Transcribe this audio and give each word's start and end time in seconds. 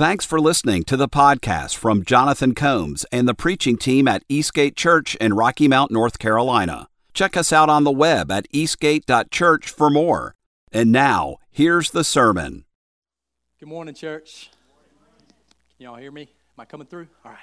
Thanks 0.00 0.24
for 0.24 0.40
listening 0.40 0.84
to 0.84 0.96
the 0.96 1.10
podcast 1.10 1.76
from 1.76 2.06
Jonathan 2.06 2.54
Combs 2.54 3.04
and 3.12 3.28
the 3.28 3.34
preaching 3.34 3.76
team 3.76 4.08
at 4.08 4.24
Eastgate 4.30 4.74
Church 4.74 5.14
in 5.16 5.34
Rocky 5.34 5.68
Mount, 5.68 5.90
North 5.90 6.18
Carolina. 6.18 6.88
Check 7.12 7.36
us 7.36 7.52
out 7.52 7.68
on 7.68 7.84
the 7.84 7.90
web 7.90 8.30
at 8.30 8.46
eastgate.church 8.50 9.68
for 9.68 9.90
more. 9.90 10.34
And 10.72 10.90
now, 10.90 11.36
here's 11.50 11.90
the 11.90 12.02
sermon. 12.02 12.64
Good 13.58 13.68
morning, 13.68 13.94
church. 13.94 14.48
Can 15.76 15.84
y'all 15.84 15.96
hear 15.96 16.10
me? 16.10 16.22
Am 16.22 16.60
I 16.60 16.64
coming 16.64 16.86
through? 16.86 17.08
All 17.22 17.32
right. 17.32 17.38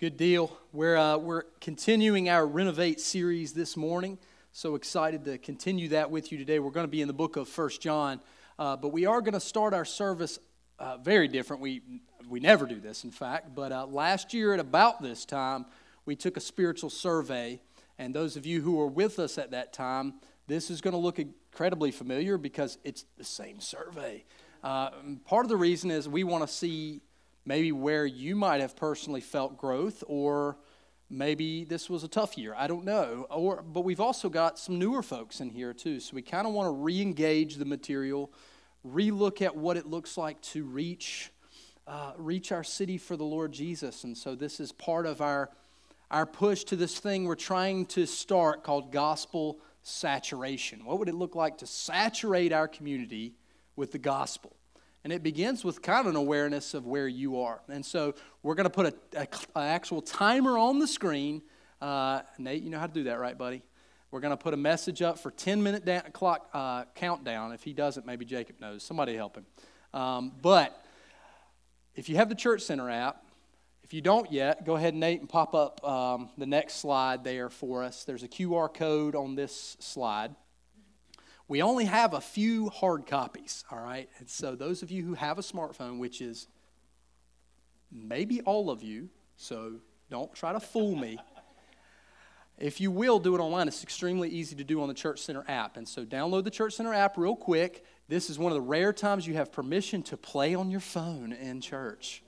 Good 0.00 0.16
deal. 0.16 0.58
We're, 0.72 0.96
uh, 0.96 1.18
we're 1.18 1.44
continuing 1.60 2.28
our 2.28 2.48
Renovate 2.48 3.00
series 3.00 3.52
this 3.52 3.76
morning. 3.76 4.18
So 4.50 4.74
excited 4.74 5.24
to 5.26 5.38
continue 5.38 5.90
that 5.90 6.10
with 6.10 6.32
you 6.32 6.38
today. 6.38 6.58
We're 6.58 6.72
going 6.72 6.82
to 6.82 6.90
be 6.90 7.00
in 7.00 7.06
the 7.06 7.14
book 7.14 7.36
of 7.36 7.48
First 7.48 7.80
John, 7.80 8.18
uh, 8.58 8.76
but 8.76 8.88
we 8.88 9.06
are 9.06 9.20
going 9.20 9.34
to 9.34 9.40
start 9.40 9.72
our 9.72 9.84
service 9.84 10.40
uh, 10.78 10.98
very 10.98 11.28
different. 11.28 11.62
We, 11.62 11.82
we 12.28 12.40
never 12.40 12.66
do 12.66 12.80
this, 12.80 13.04
in 13.04 13.10
fact, 13.10 13.54
but 13.54 13.72
uh, 13.72 13.86
last 13.86 14.34
year 14.34 14.54
at 14.54 14.60
about 14.60 15.02
this 15.02 15.24
time, 15.24 15.66
we 16.04 16.16
took 16.16 16.36
a 16.36 16.40
spiritual 16.40 16.90
survey. 16.90 17.60
And 17.98 18.14
those 18.14 18.36
of 18.36 18.46
you 18.46 18.60
who 18.60 18.76
were 18.76 18.86
with 18.86 19.18
us 19.18 19.38
at 19.38 19.50
that 19.52 19.72
time, 19.72 20.14
this 20.46 20.70
is 20.70 20.80
going 20.80 20.92
to 20.92 20.98
look 20.98 21.18
incredibly 21.18 21.90
familiar 21.90 22.38
because 22.38 22.78
it's 22.84 23.04
the 23.16 23.24
same 23.24 23.60
survey. 23.60 24.24
Uh, 24.62 24.90
part 25.24 25.44
of 25.44 25.48
the 25.48 25.56
reason 25.56 25.90
is 25.90 26.08
we 26.08 26.24
want 26.24 26.46
to 26.46 26.52
see 26.52 27.00
maybe 27.44 27.72
where 27.72 28.04
you 28.04 28.34
might 28.34 28.60
have 28.60 28.76
personally 28.76 29.20
felt 29.20 29.56
growth 29.56 30.02
or 30.08 30.56
maybe 31.08 31.64
this 31.64 31.88
was 31.88 32.02
a 32.02 32.08
tough 32.08 32.36
year 32.36 32.52
i 32.58 32.66
don't 32.66 32.84
know 32.84 33.26
or 33.30 33.62
but 33.62 33.82
we've 33.82 34.00
also 34.00 34.28
got 34.28 34.58
some 34.58 34.76
newer 34.76 35.02
folks 35.02 35.40
in 35.40 35.48
here 35.48 35.72
too 35.72 36.00
so 36.00 36.16
we 36.16 36.20
kind 36.20 36.48
of 36.48 36.52
want 36.52 36.66
to 36.66 36.72
re-engage 36.72 37.54
the 37.56 37.64
material 37.64 38.32
relook 38.92 39.42
at 39.42 39.56
what 39.56 39.76
it 39.76 39.86
looks 39.86 40.16
like 40.16 40.40
to 40.40 40.64
reach, 40.64 41.30
uh, 41.86 42.12
reach 42.16 42.52
our 42.52 42.64
city 42.64 42.98
for 42.98 43.16
the 43.16 43.24
Lord 43.24 43.52
Jesus. 43.52 44.04
And 44.04 44.16
so 44.16 44.34
this 44.34 44.60
is 44.60 44.72
part 44.72 45.06
of 45.06 45.20
our, 45.20 45.50
our 46.10 46.26
push 46.26 46.64
to 46.64 46.76
this 46.76 46.98
thing 46.98 47.24
we're 47.24 47.34
trying 47.34 47.86
to 47.86 48.06
start 48.06 48.62
called 48.62 48.92
gospel 48.92 49.58
saturation. 49.82 50.84
What 50.84 50.98
would 50.98 51.08
it 51.08 51.14
look 51.14 51.34
like 51.34 51.58
to 51.58 51.66
saturate 51.66 52.52
our 52.52 52.68
community 52.68 53.34
with 53.76 53.92
the 53.92 53.98
gospel? 53.98 54.56
And 55.04 55.12
it 55.12 55.22
begins 55.22 55.64
with 55.64 55.82
kind 55.82 56.00
of 56.00 56.06
an 56.06 56.16
awareness 56.16 56.74
of 56.74 56.84
where 56.84 57.06
you 57.06 57.40
are. 57.40 57.60
And 57.68 57.86
so 57.86 58.14
we're 58.42 58.56
going 58.56 58.64
to 58.64 58.70
put 58.70 58.86
an 59.14 59.28
actual 59.54 60.02
timer 60.02 60.58
on 60.58 60.80
the 60.80 60.88
screen. 60.88 61.42
Uh, 61.80 62.22
Nate, 62.38 62.62
you 62.62 62.70
know 62.70 62.80
how 62.80 62.88
to 62.88 62.92
do 62.92 63.04
that, 63.04 63.20
right, 63.20 63.38
buddy? 63.38 63.62
We're 64.16 64.20
going 64.20 64.30
to 64.30 64.42
put 64.42 64.54
a 64.54 64.56
message 64.56 65.02
up 65.02 65.18
for 65.18 65.30
10 65.30 65.62
minute 65.62 65.84
da- 65.84 66.00
clock 66.10 66.48
uh, 66.54 66.84
countdown. 66.94 67.52
If 67.52 67.62
he 67.62 67.74
doesn't, 67.74 68.06
maybe 68.06 68.24
Jacob 68.24 68.58
knows. 68.60 68.82
Somebody 68.82 69.14
help 69.14 69.36
him. 69.36 69.44
Um, 69.92 70.32
but 70.40 70.82
if 71.94 72.08
you 72.08 72.16
have 72.16 72.30
the 72.30 72.34
Church 72.34 72.62
Center 72.62 72.88
app, 72.88 73.22
if 73.82 73.92
you 73.92 74.00
don't 74.00 74.32
yet, 74.32 74.64
go 74.64 74.74
ahead, 74.74 74.94
Nate, 74.94 75.20
and 75.20 75.28
pop 75.28 75.54
up 75.54 75.86
um, 75.86 76.30
the 76.38 76.46
next 76.46 76.76
slide 76.76 77.24
there 77.24 77.50
for 77.50 77.82
us. 77.82 78.04
There's 78.04 78.22
a 78.22 78.28
QR 78.28 78.72
code 78.72 79.14
on 79.14 79.34
this 79.34 79.76
slide. 79.80 80.34
We 81.46 81.60
only 81.60 81.84
have 81.84 82.14
a 82.14 82.20
few 82.22 82.70
hard 82.70 83.06
copies, 83.06 83.66
all 83.70 83.80
right? 83.80 84.08
And 84.18 84.30
so, 84.30 84.54
those 84.54 84.82
of 84.82 84.90
you 84.90 85.04
who 85.04 85.12
have 85.12 85.38
a 85.38 85.42
smartphone, 85.42 85.98
which 85.98 86.22
is 86.22 86.48
maybe 87.92 88.40
all 88.40 88.70
of 88.70 88.82
you, 88.82 89.10
so 89.36 89.74
don't 90.08 90.32
try 90.32 90.54
to 90.54 90.60
fool 90.60 90.96
me. 90.96 91.18
If 92.58 92.80
you 92.80 92.90
will 92.90 93.18
do 93.18 93.34
it 93.34 93.38
online, 93.38 93.68
it's 93.68 93.82
extremely 93.82 94.30
easy 94.30 94.56
to 94.56 94.64
do 94.64 94.80
on 94.80 94.88
the 94.88 94.94
Church 94.94 95.20
Center 95.20 95.44
app. 95.46 95.76
And 95.76 95.86
so 95.86 96.04
download 96.04 96.44
the 96.44 96.50
Church 96.50 96.74
Center 96.74 96.94
app 96.94 97.18
real 97.18 97.36
quick. 97.36 97.84
This 98.08 98.30
is 98.30 98.38
one 98.38 98.50
of 98.50 98.56
the 98.56 98.62
rare 98.62 98.92
times 98.92 99.26
you 99.26 99.34
have 99.34 99.52
permission 99.52 100.02
to 100.04 100.16
play 100.16 100.54
on 100.54 100.70
your 100.70 100.80
phone 100.80 101.32
in 101.32 101.60
church. 101.60 102.22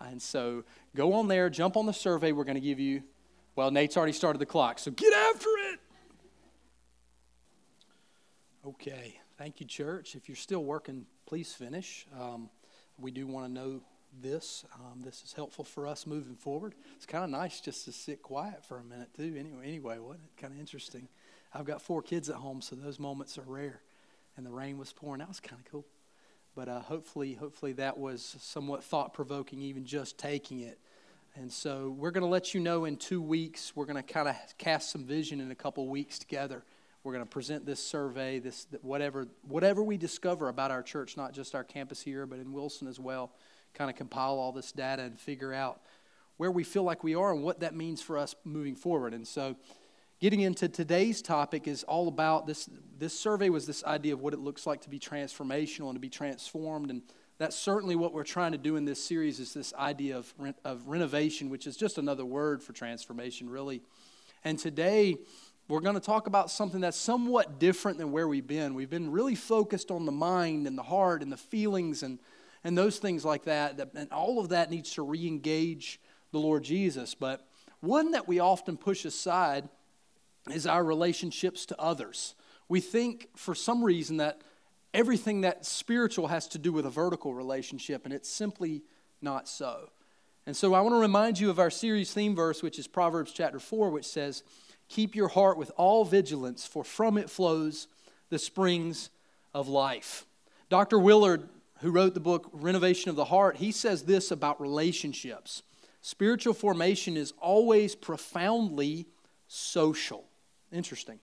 And 0.00 0.22
so 0.22 0.64
go 0.94 1.14
on 1.14 1.28
there, 1.28 1.50
jump 1.50 1.76
on 1.76 1.86
the 1.86 1.92
survey 1.92 2.30
we're 2.32 2.44
going 2.44 2.54
to 2.54 2.60
give 2.60 2.78
you. 2.78 3.02
Well, 3.56 3.70
Nate's 3.70 3.96
already 3.96 4.12
started 4.12 4.38
the 4.38 4.46
clock, 4.46 4.78
so 4.78 4.90
get 4.90 5.12
after 5.12 5.48
it. 5.72 5.80
Okay. 8.66 9.18
Thank 9.36 9.60
you, 9.60 9.66
church. 9.66 10.14
If 10.14 10.28
you're 10.28 10.36
still 10.36 10.62
working, 10.64 11.06
please 11.26 11.52
finish. 11.52 12.06
Um, 12.18 12.48
we 12.98 13.10
do 13.10 13.26
want 13.26 13.46
to 13.46 13.52
know 13.52 13.80
this. 14.20 14.64
Um, 14.74 15.02
this 15.02 15.22
is 15.22 15.32
helpful 15.32 15.64
for 15.64 15.86
us 15.86 16.06
moving 16.06 16.36
forward. 16.36 16.74
It's 16.96 17.06
kind 17.06 17.24
of 17.24 17.30
nice 17.30 17.60
just 17.60 17.84
to 17.86 17.92
sit 17.92 18.22
quiet 18.22 18.64
for 18.64 18.78
a 18.78 18.84
minute 18.84 19.08
too. 19.16 19.34
Anyway, 19.38 19.66
anyway, 19.66 19.98
wasn't 19.98 20.24
it 20.24 20.40
kind 20.40 20.52
of 20.52 20.60
interesting? 20.60 21.08
I've 21.52 21.64
got 21.64 21.82
four 21.82 22.02
kids 22.02 22.28
at 22.28 22.36
home, 22.36 22.60
so 22.60 22.76
those 22.76 22.98
moments 22.98 23.38
are 23.38 23.44
rare. 23.46 23.80
And 24.36 24.44
the 24.44 24.50
rain 24.50 24.78
was 24.78 24.92
pouring. 24.92 25.20
That 25.20 25.28
was 25.28 25.40
kind 25.40 25.60
of 25.64 25.70
cool. 25.70 25.86
But 26.56 26.68
uh, 26.68 26.80
hopefully, 26.80 27.34
hopefully 27.34 27.72
that 27.74 27.98
was 27.98 28.36
somewhat 28.40 28.82
thought 28.82 29.12
provoking, 29.12 29.60
even 29.60 29.84
just 29.84 30.18
taking 30.18 30.60
it. 30.60 30.78
And 31.36 31.52
so 31.52 31.94
we're 31.96 32.10
going 32.10 32.22
to 32.22 32.28
let 32.28 32.54
you 32.54 32.60
know 32.60 32.84
in 32.84 32.96
two 32.96 33.20
weeks. 33.20 33.74
We're 33.74 33.86
going 33.86 33.96
to 33.96 34.02
kind 34.02 34.28
of 34.28 34.36
cast 34.58 34.90
some 34.90 35.04
vision 35.04 35.40
in 35.40 35.50
a 35.50 35.54
couple 35.54 35.86
weeks 35.88 36.18
together. 36.18 36.64
We're 37.02 37.12
going 37.12 37.24
to 37.24 37.30
present 37.30 37.66
this 37.66 37.80
survey, 37.80 38.38
this 38.38 38.66
whatever 38.82 39.26
whatever 39.46 39.82
we 39.82 39.96
discover 39.96 40.48
about 40.48 40.70
our 40.70 40.82
church, 40.82 41.16
not 41.16 41.32
just 41.32 41.54
our 41.54 41.64
campus 41.64 42.00
here, 42.00 42.24
but 42.24 42.38
in 42.38 42.52
Wilson 42.52 42.88
as 42.88 42.98
well 42.98 43.32
kind 43.74 43.90
of 43.90 43.96
compile 43.96 44.38
all 44.38 44.52
this 44.52 44.72
data 44.72 45.02
and 45.02 45.18
figure 45.18 45.52
out 45.52 45.80
where 46.36 46.50
we 46.50 46.64
feel 46.64 46.82
like 46.82 47.04
we 47.04 47.14
are 47.14 47.32
and 47.32 47.42
what 47.42 47.60
that 47.60 47.74
means 47.74 48.00
for 48.00 48.18
us 48.18 48.34
moving 48.44 48.74
forward. 48.74 49.14
And 49.14 49.26
so, 49.26 49.56
getting 50.20 50.40
into 50.40 50.68
today's 50.68 51.20
topic 51.20 51.68
is 51.68 51.84
all 51.84 52.08
about 52.08 52.46
this. 52.46 52.68
This 52.98 53.18
survey 53.18 53.48
was 53.48 53.66
this 53.66 53.84
idea 53.84 54.14
of 54.14 54.20
what 54.20 54.32
it 54.32 54.40
looks 54.40 54.66
like 54.66 54.80
to 54.82 54.90
be 54.90 54.98
transformational 54.98 55.86
and 55.86 55.94
to 55.94 56.00
be 56.00 56.08
transformed. 56.08 56.90
And 56.90 57.02
that's 57.38 57.56
certainly 57.56 57.96
what 57.96 58.12
we're 58.12 58.24
trying 58.24 58.52
to 58.52 58.58
do 58.58 58.76
in 58.76 58.84
this 58.84 59.04
series 59.04 59.40
is 59.40 59.52
this 59.52 59.74
idea 59.74 60.16
of, 60.16 60.32
of 60.64 60.86
renovation, 60.86 61.50
which 61.50 61.66
is 61.66 61.76
just 61.76 61.98
another 61.98 62.24
word 62.24 62.62
for 62.62 62.72
transformation, 62.72 63.50
really. 63.50 63.82
And 64.44 64.58
today, 64.58 65.16
we're 65.66 65.80
going 65.80 65.94
to 65.94 66.00
talk 66.00 66.26
about 66.26 66.50
something 66.50 66.80
that's 66.80 66.96
somewhat 66.96 67.58
different 67.58 67.98
than 67.98 68.12
where 68.12 68.28
we've 68.28 68.46
been. 68.46 68.74
We've 68.74 68.90
been 68.90 69.10
really 69.10 69.34
focused 69.34 69.90
on 69.90 70.04
the 70.04 70.12
mind 70.12 70.66
and 70.66 70.76
the 70.76 70.82
heart 70.82 71.22
and 71.22 71.32
the 71.32 71.38
feelings 71.38 72.02
and 72.02 72.18
and 72.64 72.76
those 72.76 72.98
things 72.98 73.24
like 73.24 73.44
that, 73.44 73.78
and 73.94 74.10
all 74.10 74.40
of 74.40 74.48
that 74.48 74.70
needs 74.70 74.92
to 74.94 75.02
re 75.02 75.26
engage 75.26 76.00
the 76.32 76.38
Lord 76.40 76.64
Jesus. 76.64 77.14
But 77.14 77.46
one 77.80 78.12
that 78.12 78.26
we 78.26 78.40
often 78.40 78.76
push 78.78 79.04
aside 79.04 79.68
is 80.50 80.66
our 80.66 80.82
relationships 80.82 81.66
to 81.66 81.80
others. 81.80 82.34
We 82.68 82.80
think 82.80 83.28
for 83.36 83.54
some 83.54 83.84
reason 83.84 84.16
that 84.16 84.40
everything 84.94 85.42
that's 85.42 85.68
spiritual 85.68 86.28
has 86.28 86.48
to 86.48 86.58
do 86.58 86.72
with 86.72 86.86
a 86.86 86.90
vertical 86.90 87.34
relationship, 87.34 88.04
and 88.04 88.14
it's 88.14 88.28
simply 88.28 88.82
not 89.20 89.48
so. 89.48 89.90
And 90.46 90.56
so 90.56 90.74
I 90.74 90.80
want 90.80 90.94
to 90.94 91.00
remind 91.00 91.38
you 91.38 91.50
of 91.50 91.58
our 91.58 91.70
series 91.70 92.12
theme 92.12 92.34
verse, 92.34 92.62
which 92.62 92.78
is 92.78 92.86
Proverbs 92.86 93.32
chapter 93.32 93.58
4, 93.58 93.90
which 93.90 94.06
says, 94.06 94.42
Keep 94.88 95.14
your 95.14 95.28
heart 95.28 95.56
with 95.56 95.70
all 95.76 96.04
vigilance, 96.04 96.66
for 96.66 96.84
from 96.84 97.16
it 97.16 97.30
flows 97.30 97.88
the 98.28 98.38
springs 98.38 99.10
of 99.54 99.68
life. 99.68 100.26
Dr. 100.68 100.98
Willard 100.98 101.48
who 101.84 101.90
wrote 101.90 102.14
the 102.14 102.20
book 102.20 102.48
Renovation 102.54 103.10
of 103.10 103.16
the 103.16 103.26
Heart, 103.26 103.58
he 103.58 103.70
says 103.70 104.04
this 104.04 104.30
about 104.30 104.58
relationships 104.58 105.62
spiritual 106.00 106.54
formation 106.54 107.14
is 107.16 107.34
always 107.38 107.94
profoundly 107.94 109.06
social. 109.48 110.24
Interesting. 110.72 111.18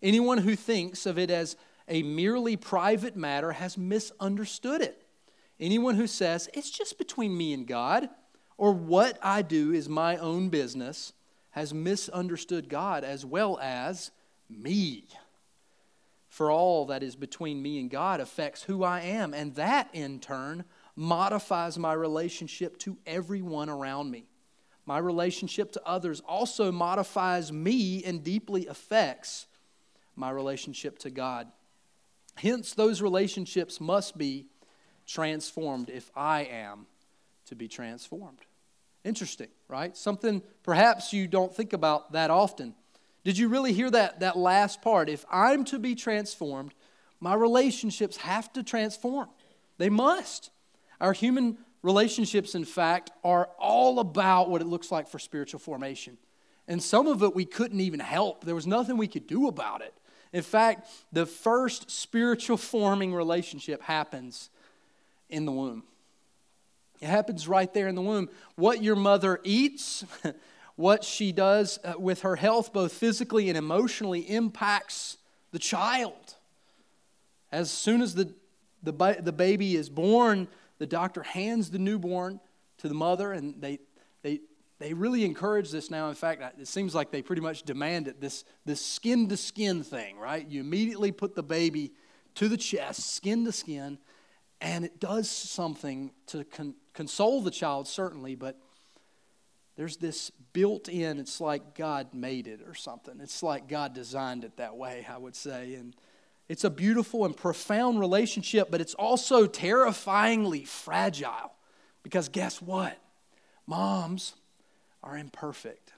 Anyone 0.00 0.38
who 0.38 0.54
thinks 0.54 1.06
of 1.06 1.18
it 1.18 1.30
as 1.30 1.56
a 1.88 2.04
merely 2.04 2.56
private 2.56 3.16
matter 3.16 3.52
has 3.52 3.76
misunderstood 3.76 4.80
it. 4.80 5.02
Anyone 5.58 5.96
who 5.96 6.06
says, 6.06 6.48
it's 6.54 6.70
just 6.70 6.98
between 6.98 7.36
me 7.36 7.52
and 7.52 7.66
God, 7.66 8.08
or 8.56 8.72
what 8.72 9.18
I 9.22 9.42
do 9.42 9.72
is 9.72 9.88
my 9.88 10.16
own 10.18 10.50
business, 10.50 11.12
has 11.50 11.74
misunderstood 11.74 12.68
God 12.68 13.02
as 13.02 13.24
well 13.24 13.58
as 13.60 14.12
me 14.48 15.08
for 16.36 16.50
all 16.50 16.84
that 16.84 17.02
is 17.02 17.16
between 17.16 17.62
me 17.62 17.80
and 17.80 17.88
God 17.88 18.20
affects 18.20 18.62
who 18.62 18.84
I 18.84 19.00
am. 19.00 19.32
And 19.32 19.54
that, 19.54 19.88
in 19.94 20.20
turn, 20.20 20.64
modifies 20.94 21.78
my 21.78 21.94
relationship 21.94 22.76
to 22.80 22.98
everyone 23.06 23.70
around 23.70 24.10
me. 24.10 24.26
My 24.84 24.98
relationship 24.98 25.72
to 25.72 25.82
others 25.86 26.20
also 26.28 26.70
modifies 26.70 27.50
me 27.50 28.04
and 28.04 28.22
deeply 28.22 28.66
affects 28.66 29.46
my 30.14 30.28
relationship 30.28 30.98
to 30.98 31.10
God. 31.10 31.48
Hence, 32.34 32.74
those 32.74 33.00
relationships 33.00 33.80
must 33.80 34.18
be 34.18 34.44
transformed 35.06 35.88
if 35.88 36.10
I 36.14 36.42
am 36.42 36.84
to 37.46 37.54
be 37.54 37.66
transformed. 37.66 38.40
Interesting, 39.04 39.48
right? 39.68 39.96
Something 39.96 40.42
perhaps 40.62 41.14
you 41.14 41.28
don't 41.28 41.56
think 41.56 41.72
about 41.72 42.12
that 42.12 42.30
often. 42.30 42.74
Did 43.26 43.38
you 43.38 43.48
really 43.48 43.72
hear 43.72 43.90
that, 43.90 44.20
that 44.20 44.38
last 44.38 44.82
part? 44.82 45.08
If 45.08 45.24
I'm 45.28 45.64
to 45.64 45.80
be 45.80 45.96
transformed, 45.96 46.74
my 47.18 47.34
relationships 47.34 48.18
have 48.18 48.52
to 48.52 48.62
transform. 48.62 49.28
They 49.78 49.88
must. 49.88 50.52
Our 51.00 51.12
human 51.12 51.58
relationships, 51.82 52.54
in 52.54 52.64
fact, 52.64 53.10
are 53.24 53.48
all 53.58 53.98
about 53.98 54.48
what 54.48 54.60
it 54.60 54.68
looks 54.68 54.92
like 54.92 55.08
for 55.08 55.18
spiritual 55.18 55.58
formation. 55.58 56.18
And 56.68 56.80
some 56.80 57.08
of 57.08 57.24
it 57.24 57.34
we 57.34 57.44
couldn't 57.44 57.80
even 57.80 57.98
help, 57.98 58.44
there 58.44 58.54
was 58.54 58.64
nothing 58.64 58.96
we 58.96 59.08
could 59.08 59.26
do 59.26 59.48
about 59.48 59.82
it. 59.82 59.92
In 60.32 60.42
fact, 60.42 60.88
the 61.10 61.26
first 61.26 61.90
spiritual 61.90 62.56
forming 62.56 63.12
relationship 63.12 63.82
happens 63.82 64.50
in 65.28 65.46
the 65.46 65.52
womb. 65.52 65.82
It 67.00 67.08
happens 67.08 67.48
right 67.48 67.74
there 67.74 67.88
in 67.88 67.96
the 67.96 68.02
womb. 68.02 68.28
What 68.54 68.84
your 68.84 68.94
mother 68.94 69.40
eats, 69.42 70.04
what 70.76 71.02
she 71.02 71.32
does 71.32 71.78
uh, 71.84 71.94
with 71.98 72.20
her 72.20 72.36
health, 72.36 72.72
both 72.72 72.92
physically 72.92 73.48
and 73.48 73.58
emotionally, 73.58 74.20
impacts 74.20 75.16
the 75.50 75.58
child. 75.58 76.34
As 77.50 77.70
soon 77.70 78.02
as 78.02 78.14
the, 78.14 78.32
the, 78.82 79.18
the 79.20 79.32
baby 79.32 79.74
is 79.74 79.88
born, 79.88 80.48
the 80.78 80.86
doctor 80.86 81.22
hands 81.22 81.70
the 81.70 81.78
newborn 81.78 82.40
to 82.78 82.88
the 82.88 82.94
mother, 82.94 83.32
and 83.32 83.60
they, 83.60 83.78
they, 84.22 84.40
they 84.78 84.92
really 84.92 85.24
encourage 85.24 85.70
this 85.70 85.90
now. 85.90 86.10
In 86.10 86.14
fact, 86.14 86.60
it 86.60 86.68
seems 86.68 86.94
like 86.94 87.10
they 87.10 87.22
pretty 87.22 87.42
much 87.42 87.62
demand 87.62 88.08
it 88.08 88.20
this, 88.20 88.44
this 88.66 88.84
skin 88.84 89.28
to 89.28 89.36
skin 89.36 89.82
thing, 89.82 90.18
right? 90.18 90.46
You 90.46 90.60
immediately 90.60 91.10
put 91.10 91.34
the 91.34 91.42
baby 91.42 91.92
to 92.34 92.48
the 92.48 92.58
chest, 92.58 93.14
skin 93.14 93.46
to 93.46 93.52
skin, 93.52 93.98
and 94.60 94.84
it 94.84 95.00
does 95.00 95.30
something 95.30 96.12
to 96.26 96.44
con- 96.44 96.74
console 96.92 97.40
the 97.40 97.50
child, 97.50 97.88
certainly, 97.88 98.34
but 98.34 98.60
there's 99.76 99.98
this 99.98 100.30
built 100.52 100.88
in, 100.88 101.18
it's 101.18 101.40
like 101.40 101.74
God 101.74 102.14
made 102.14 102.46
it 102.46 102.60
or 102.66 102.74
something. 102.74 103.20
It's 103.20 103.42
like 103.42 103.68
God 103.68 103.94
designed 103.94 104.44
it 104.44 104.56
that 104.56 104.76
way, 104.76 105.06
I 105.08 105.18
would 105.18 105.36
say. 105.36 105.74
And 105.74 105.94
it's 106.48 106.64
a 106.64 106.70
beautiful 106.70 107.24
and 107.24 107.36
profound 107.36 108.00
relationship, 108.00 108.68
but 108.70 108.80
it's 108.80 108.94
also 108.94 109.46
terrifyingly 109.46 110.64
fragile. 110.64 111.52
Because 112.02 112.28
guess 112.28 112.62
what? 112.62 112.96
Moms 113.66 114.34
are 115.02 115.18
imperfect. 115.18 115.92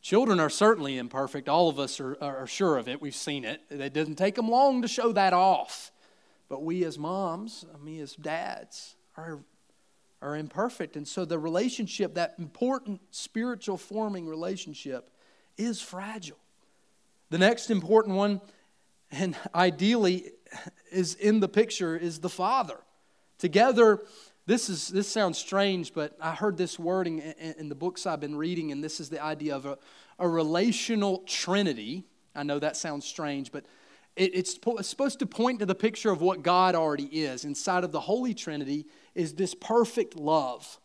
Children 0.00 0.38
are 0.40 0.48
certainly 0.48 0.96
imperfect. 0.96 1.48
All 1.48 1.68
of 1.68 1.78
us 1.78 2.00
are, 2.00 2.16
are 2.22 2.46
sure 2.46 2.78
of 2.78 2.88
it. 2.88 3.02
We've 3.02 3.14
seen 3.14 3.44
it. 3.44 3.60
It 3.68 3.92
doesn't 3.92 4.14
take 4.14 4.36
them 4.36 4.48
long 4.48 4.82
to 4.82 4.88
show 4.88 5.12
that 5.12 5.32
off. 5.32 5.90
But 6.48 6.62
we 6.62 6.84
as 6.84 6.96
moms, 6.96 7.64
me 7.82 8.00
as 8.00 8.14
dads, 8.14 8.94
are, 9.16 9.40
are 10.22 10.36
imperfect. 10.36 10.96
And 10.96 11.06
so 11.06 11.24
the 11.24 11.38
relationship, 11.38 12.14
that 12.14 12.34
important 12.38 13.00
spiritual 13.10 13.76
forming 13.76 14.26
relationship, 14.26 15.10
is 15.56 15.80
fragile. 15.80 16.38
The 17.30 17.38
next 17.38 17.70
important 17.70 18.16
one, 18.16 18.40
and 19.10 19.36
ideally 19.54 20.32
is 20.90 21.14
in 21.14 21.40
the 21.40 21.48
picture, 21.48 21.96
is 21.96 22.20
the 22.20 22.28
father. 22.28 22.78
Together, 23.38 24.02
this, 24.46 24.68
is, 24.68 24.88
this 24.88 25.08
sounds 25.08 25.38
strange, 25.38 25.92
but 25.92 26.16
I 26.20 26.32
heard 26.32 26.56
this 26.56 26.78
wording 26.78 27.18
in, 27.18 27.54
in 27.58 27.68
the 27.68 27.74
books 27.74 28.06
I've 28.06 28.20
been 28.20 28.36
reading, 28.36 28.72
and 28.72 28.82
this 28.82 29.00
is 29.00 29.10
the 29.10 29.22
idea 29.22 29.56
of 29.56 29.66
a, 29.66 29.78
a 30.18 30.28
relational 30.28 31.18
trinity. 31.26 32.04
I 32.34 32.44
know 32.44 32.58
that 32.58 32.76
sounds 32.76 33.06
strange, 33.06 33.50
but 33.50 33.66
it, 34.14 34.34
it's, 34.34 34.58
it's 34.64 34.88
supposed 34.88 35.18
to 35.18 35.26
point 35.26 35.58
to 35.58 35.66
the 35.66 35.74
picture 35.74 36.10
of 36.10 36.20
what 36.20 36.42
God 36.42 36.74
already 36.74 37.04
is. 37.04 37.44
Inside 37.44 37.84
of 37.84 37.92
the 37.92 38.00
Holy 38.00 38.34
Trinity 38.34 38.86
is 39.16 39.34
this 39.34 39.54
perfect 39.54 40.16
love. 40.16 40.78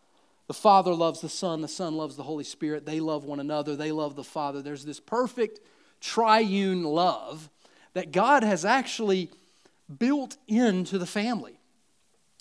The 0.47 0.53
Father 0.53 0.93
loves 0.93 1.21
the 1.21 1.29
Son, 1.29 1.61
the 1.61 1.67
Son 1.67 1.95
loves 1.95 2.15
the 2.15 2.23
Holy 2.23 2.43
Spirit. 2.43 2.85
They 2.85 2.99
love 2.99 3.25
one 3.25 3.39
another, 3.39 3.75
they 3.75 3.91
love 3.91 4.15
the 4.15 4.23
Father. 4.23 4.61
There's 4.61 4.85
this 4.85 4.99
perfect 4.99 5.59
triune 5.99 6.83
love 6.83 7.49
that 7.93 8.11
God 8.11 8.43
has 8.43 8.65
actually 8.65 9.29
built 9.99 10.37
into 10.47 10.97
the 10.97 11.05
family. 11.05 11.59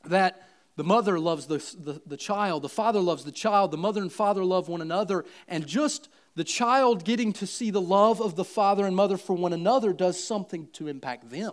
That 0.04 0.48
the 0.76 0.84
mother 0.84 1.18
loves 1.18 1.46
the, 1.46 1.58
the, 1.78 2.00
the, 2.06 2.16
child, 2.16 2.62
the 2.62 2.68
father 2.68 3.00
loves 3.00 3.24
the 3.24 3.32
child, 3.32 3.70
the 3.70 3.76
mother 3.76 4.00
and 4.00 4.10
father 4.10 4.44
love 4.44 4.68
one 4.68 4.80
another, 4.80 5.26
and 5.46 5.66
just 5.66 6.08
the 6.36 6.44
child 6.44 7.04
getting 7.04 7.34
to 7.34 7.46
see 7.46 7.70
the 7.70 7.80
love 7.82 8.22
of 8.22 8.34
the 8.34 8.44
father 8.44 8.86
and 8.86 8.96
mother 8.96 9.18
for 9.18 9.34
one 9.34 9.52
another 9.52 9.92
does 9.92 10.22
something 10.22 10.68
to 10.72 10.88
impact 10.88 11.30
them. 11.30 11.52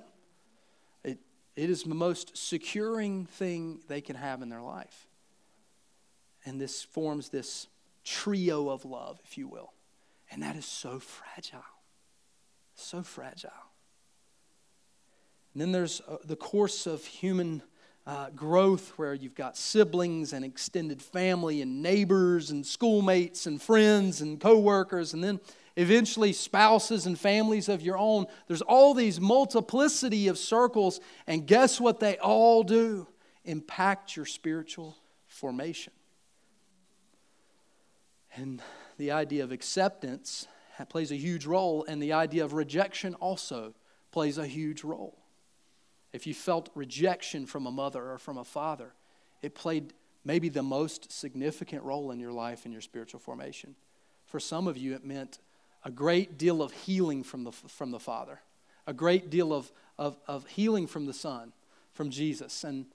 It, 1.58 1.72
is 1.72 1.84
the 1.84 1.96
most 1.96 2.38
securing 2.38 3.26
thing 3.26 3.80
they 3.88 4.00
can 4.00 4.16
have 4.16 4.44
in 4.44 4.50
their 4.50 4.62
life. 4.62 5.08
And 6.46 6.62
this 6.62 6.84
forms 6.84 7.30
this 7.30 7.68
trio 8.06 8.70
of 8.70 8.86
love, 8.86 9.20
if 9.26 9.38
you 9.40 9.48
will. 9.48 9.74
And 10.32 10.44
that 10.44 10.56
is 10.56 10.66
so 10.66 11.00
fragile. 11.00 11.66
So 12.76 13.02
fragile. 13.02 13.50
And 15.54 15.62
then 15.62 15.72
there's 15.72 16.00
uh, 16.08 16.18
the 16.24 16.36
course 16.36 16.86
of 16.86 17.04
human 17.04 17.64
uh, 18.06 18.30
growth 18.30 18.94
where 18.98 19.16
you've 19.16 19.36
got 19.36 19.58
siblings 19.58 20.34
and 20.34 20.46
extended 20.46 21.02
family 21.02 21.64
and 21.64 21.82
neighbors 21.82 22.52
and 22.52 22.66
schoolmates 22.66 23.48
and 23.48 23.60
friends 23.60 24.22
and 24.22 24.40
coworkers 24.40 25.14
and 25.14 25.24
then 25.24 25.40
eventually 25.78 26.34
spouses 26.34 27.06
and 27.06 27.18
families 27.18 27.70
of 27.70 27.82
your 27.82 27.98
own. 27.98 28.26
There's 28.48 28.64
all 28.64 28.94
these 28.94 29.22
multiplicity 29.22 30.28
of 30.28 30.38
circles 30.38 31.00
and 31.28 31.46
guess 31.46 31.80
what 31.80 32.00
they 32.00 32.18
all 32.18 32.64
do? 32.64 33.08
Impact 33.46 34.16
your 34.16 34.26
spiritual 34.26 34.98
formation. 35.28 35.94
And 38.36 38.62
the 38.98 39.12
idea 39.12 39.44
of 39.44 39.52
acceptance 39.52 40.48
plays 40.90 41.12
a 41.12 41.16
huge 41.16 41.46
role 41.46 41.86
and 41.88 42.02
the 42.02 42.14
idea 42.14 42.44
of 42.44 42.54
rejection 42.54 43.14
also 43.16 43.76
plays 44.12 44.40
a 44.40 44.48
huge 44.48 44.84
role. 44.84 45.20
If 46.12 46.26
you 46.26 46.34
felt 46.34 46.70
rejection 46.74 47.46
from 47.46 47.68
a 47.68 47.72
mother 47.72 48.12
or 48.12 48.18
from 48.18 48.38
a 48.38 48.44
father, 48.44 48.94
it 49.44 49.54
played 49.54 49.94
maybe 50.26 50.50
the 50.50 50.64
most 50.64 51.12
significant 51.12 51.84
role 51.84 52.10
in 52.10 52.20
your 52.20 52.32
life 52.32 52.66
and 52.66 52.74
your 52.74 52.82
spiritual 52.82 53.20
formation. 53.20 53.76
For 54.26 54.40
some 54.40 54.68
of 54.68 54.76
you, 54.76 54.96
it 54.96 55.06
meant 55.06 55.40
a 55.84 55.92
great 55.92 56.38
deal 56.38 56.62
of 56.62 56.72
healing 56.72 57.24
from 57.24 57.44
the, 57.44 57.52
from 57.52 57.92
the 57.92 58.00
Father, 58.00 58.40
a 58.86 58.94
great 58.94 59.30
deal 59.30 59.54
of, 59.54 59.72
of, 59.98 60.18
of 60.28 60.46
healing 60.48 60.88
from 60.88 61.06
the 61.06 61.14
Son, 61.14 61.54
from 61.94 62.10
Jesus. 62.10 62.64
And 62.64 62.86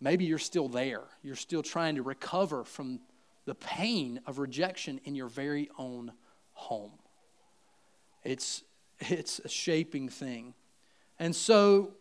maybe 0.00 0.24
you're 0.24 0.38
still 0.38 0.68
there. 0.68 1.02
You're 1.22 1.36
still 1.36 1.62
trying 1.62 1.96
to 1.96 2.02
recover 2.02 2.64
from 2.64 3.00
the 3.44 3.54
pain 3.54 4.20
of 4.26 4.38
rejection 4.38 5.00
in 5.04 5.14
your 5.14 5.28
very 5.28 5.68
own 5.78 6.12
home. 6.52 6.92
It's, 8.22 8.62
it's 9.00 9.38
a 9.40 9.48
shaping 9.48 10.08
thing. 10.08 10.54
And 11.18 11.34
so 11.34 11.92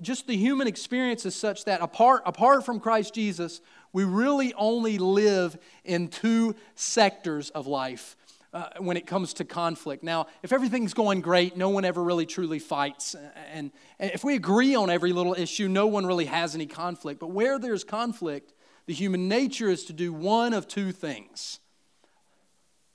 just 0.00 0.28
the 0.28 0.36
human 0.36 0.68
experience 0.68 1.26
is 1.26 1.34
such 1.34 1.64
that 1.64 1.80
apart, 1.80 2.22
apart 2.24 2.64
from 2.64 2.78
Christ 2.78 3.14
Jesus, 3.14 3.60
we 3.92 4.04
really 4.04 4.54
only 4.54 4.98
live 4.98 5.58
in 5.84 6.08
two 6.08 6.54
sectors 6.76 7.50
of 7.50 7.66
life 7.66 8.16
uh, 8.52 8.68
when 8.78 8.96
it 8.96 9.06
comes 9.06 9.34
to 9.34 9.44
conflict. 9.44 10.02
Now, 10.02 10.26
if 10.42 10.52
everything's 10.52 10.94
going 10.94 11.20
great, 11.20 11.56
no 11.56 11.68
one 11.68 11.84
ever 11.84 12.02
really 12.02 12.26
truly 12.26 12.58
fights. 12.58 13.14
And, 13.52 13.70
and 13.98 14.10
if 14.12 14.24
we 14.24 14.34
agree 14.34 14.74
on 14.74 14.90
every 14.90 15.12
little 15.12 15.34
issue, 15.34 15.68
no 15.68 15.86
one 15.86 16.04
really 16.06 16.24
has 16.24 16.54
any 16.54 16.66
conflict. 16.66 17.20
But 17.20 17.28
where 17.28 17.58
there's 17.58 17.84
conflict, 17.84 18.52
the 18.86 18.94
human 18.94 19.28
nature 19.28 19.68
is 19.68 19.84
to 19.84 19.92
do 19.92 20.12
one 20.12 20.52
of 20.52 20.66
two 20.66 20.92
things 20.92 21.60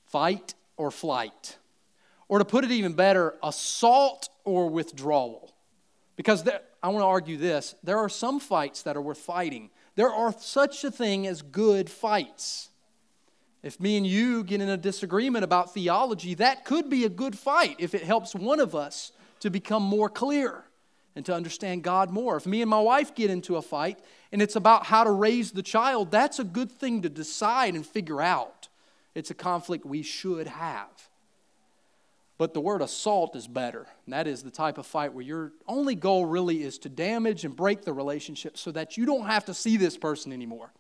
fight 0.06 0.54
or 0.78 0.92
flight. 0.92 1.58
Or 2.28 2.40
to 2.40 2.46
put 2.46 2.64
it 2.64 2.72
even 2.72 2.94
better, 2.94 3.36
assault 3.44 4.30
or 4.44 4.70
withdrawal. 4.70 5.54
Because 6.16 6.44
there, 6.44 6.62
I 6.82 6.90
want 6.90 7.02
to 7.02 7.08
argue 7.08 7.38
this 7.38 7.76
there 7.84 8.00
are 8.00 8.10
some 8.10 8.40
fights 8.40 8.84
that 8.84 8.98
are 8.98 9.02
worth 9.02 9.20
fighting. 9.20 9.70
There 9.96 10.10
are 10.12 10.34
such 10.38 10.84
a 10.84 10.92
thing 10.92 11.28
as 11.28 11.42
good 11.42 11.90
fights. 11.90 12.70
If 13.66 13.80
me 13.80 13.98
and 13.98 14.06
you 14.06 14.44
get 14.44 14.62
in 14.62 14.70
a 14.70 14.78
disagreement 14.78 15.44
about 15.44 15.74
theology, 15.74 16.36
that 16.36 16.66
could 16.66 16.88
be 16.88 17.04
a 17.04 17.10
good 17.10 17.36
fight 17.36 17.78
if 17.80 17.96
it 17.96 18.04
helps 18.04 18.36
one 18.36 18.60
of 18.60 18.76
us 18.76 19.12
to 19.40 19.50
become 19.50 19.82
more 19.82 20.08
clear 20.08 20.66
and 21.16 21.26
to 21.26 21.34
understand 21.34 21.82
God 21.82 22.12
more. 22.12 22.38
If 22.38 22.46
me 22.46 22.62
and 22.62 22.70
my 22.70 22.80
wife 22.80 23.16
get 23.16 23.32
into 23.32 23.56
a 23.56 23.64
fight 23.64 23.98
and 24.32 24.40
it's 24.40 24.56
about 24.56 24.86
how 24.86 25.04
to 25.04 25.10
raise 25.10 25.52
the 25.52 25.64
child, 25.64 26.12
that's 26.12 26.38
a 26.38 26.44
good 26.44 26.72
thing 26.72 27.02
to 27.02 27.10
decide 27.10 27.74
and 27.74 27.84
figure 27.84 28.22
out. 28.22 28.68
It's 29.16 29.32
a 29.32 29.36
conflict 29.36 29.84
we 29.84 30.04
should 30.04 30.46
have. 30.46 31.10
But 32.38 32.54
the 32.54 32.62
word 32.62 32.84
assault 32.84 33.36
is 33.36 33.48
better. 33.48 33.88
And 34.06 34.14
that 34.14 34.28
is 34.28 34.44
the 34.44 34.52
type 34.52 34.78
of 34.78 34.86
fight 34.86 35.12
where 35.12 35.26
your 35.26 35.54
only 35.68 35.96
goal 35.96 36.28
really 36.28 36.62
is 36.62 36.78
to 36.80 36.90
damage 36.90 37.44
and 37.46 37.56
break 37.56 37.82
the 37.82 37.94
relationship 37.94 38.60
so 38.60 38.72
that 38.74 38.96
you 38.96 39.08
don't 39.08 39.26
have 39.26 39.46
to 39.46 39.56
see 39.56 39.76
this 39.76 39.98
person 39.98 40.32
anymore. 40.32 40.72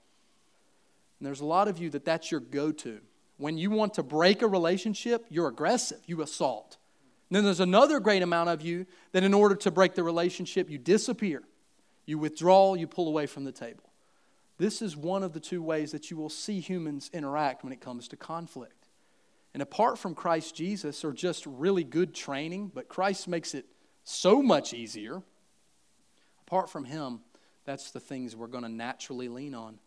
And 1.25 1.31
there's 1.31 1.41
a 1.41 1.45
lot 1.45 1.67
of 1.67 1.79
you 1.79 1.89
that 1.89 2.05
that's 2.05 2.29
your 2.29 2.39
go 2.39 2.71
to. 2.71 3.01
When 3.37 3.57
you 3.57 3.71
want 3.71 3.95
to 3.95 4.03
break 4.03 4.43
a 4.43 4.47
relationship, 4.47 5.25
you're 5.27 5.47
aggressive, 5.47 5.97
you 6.05 6.21
assault. 6.21 6.77
And 7.31 7.35
then 7.35 7.43
there's 7.43 7.59
another 7.59 7.99
great 7.99 8.21
amount 8.21 8.49
of 8.49 8.61
you 8.61 8.85
that 9.11 9.23
in 9.23 9.33
order 9.33 9.55
to 9.55 9.71
break 9.71 9.95
the 9.95 10.03
relationship, 10.03 10.69
you 10.69 10.77
disappear, 10.77 11.41
you 12.05 12.19
withdraw, 12.19 12.75
you 12.75 12.85
pull 12.85 13.07
away 13.07 13.25
from 13.25 13.43
the 13.43 13.51
table. 13.51 13.89
This 14.59 14.83
is 14.83 14.95
one 14.95 15.23
of 15.23 15.33
the 15.33 15.39
two 15.39 15.63
ways 15.63 15.91
that 15.93 16.11
you 16.11 16.15
will 16.15 16.29
see 16.29 16.59
humans 16.59 17.09
interact 17.11 17.63
when 17.63 17.73
it 17.73 17.81
comes 17.81 18.07
to 18.09 18.15
conflict. 18.15 18.89
And 19.55 19.63
apart 19.63 19.97
from 19.97 20.13
Christ 20.13 20.55
Jesus, 20.55 21.03
or 21.03 21.11
just 21.11 21.47
really 21.47 21.83
good 21.83 22.13
training, 22.13 22.71
but 22.71 22.87
Christ 22.87 23.27
makes 23.27 23.55
it 23.55 23.65
so 24.03 24.43
much 24.43 24.75
easier, 24.75 25.23
apart 26.45 26.69
from 26.69 26.85
Him, 26.85 27.21
that's 27.65 27.89
the 27.89 27.99
things 27.99 28.35
we're 28.35 28.45
going 28.45 28.61
to 28.61 28.69
naturally 28.69 29.27
lean 29.27 29.55
on. 29.55 29.79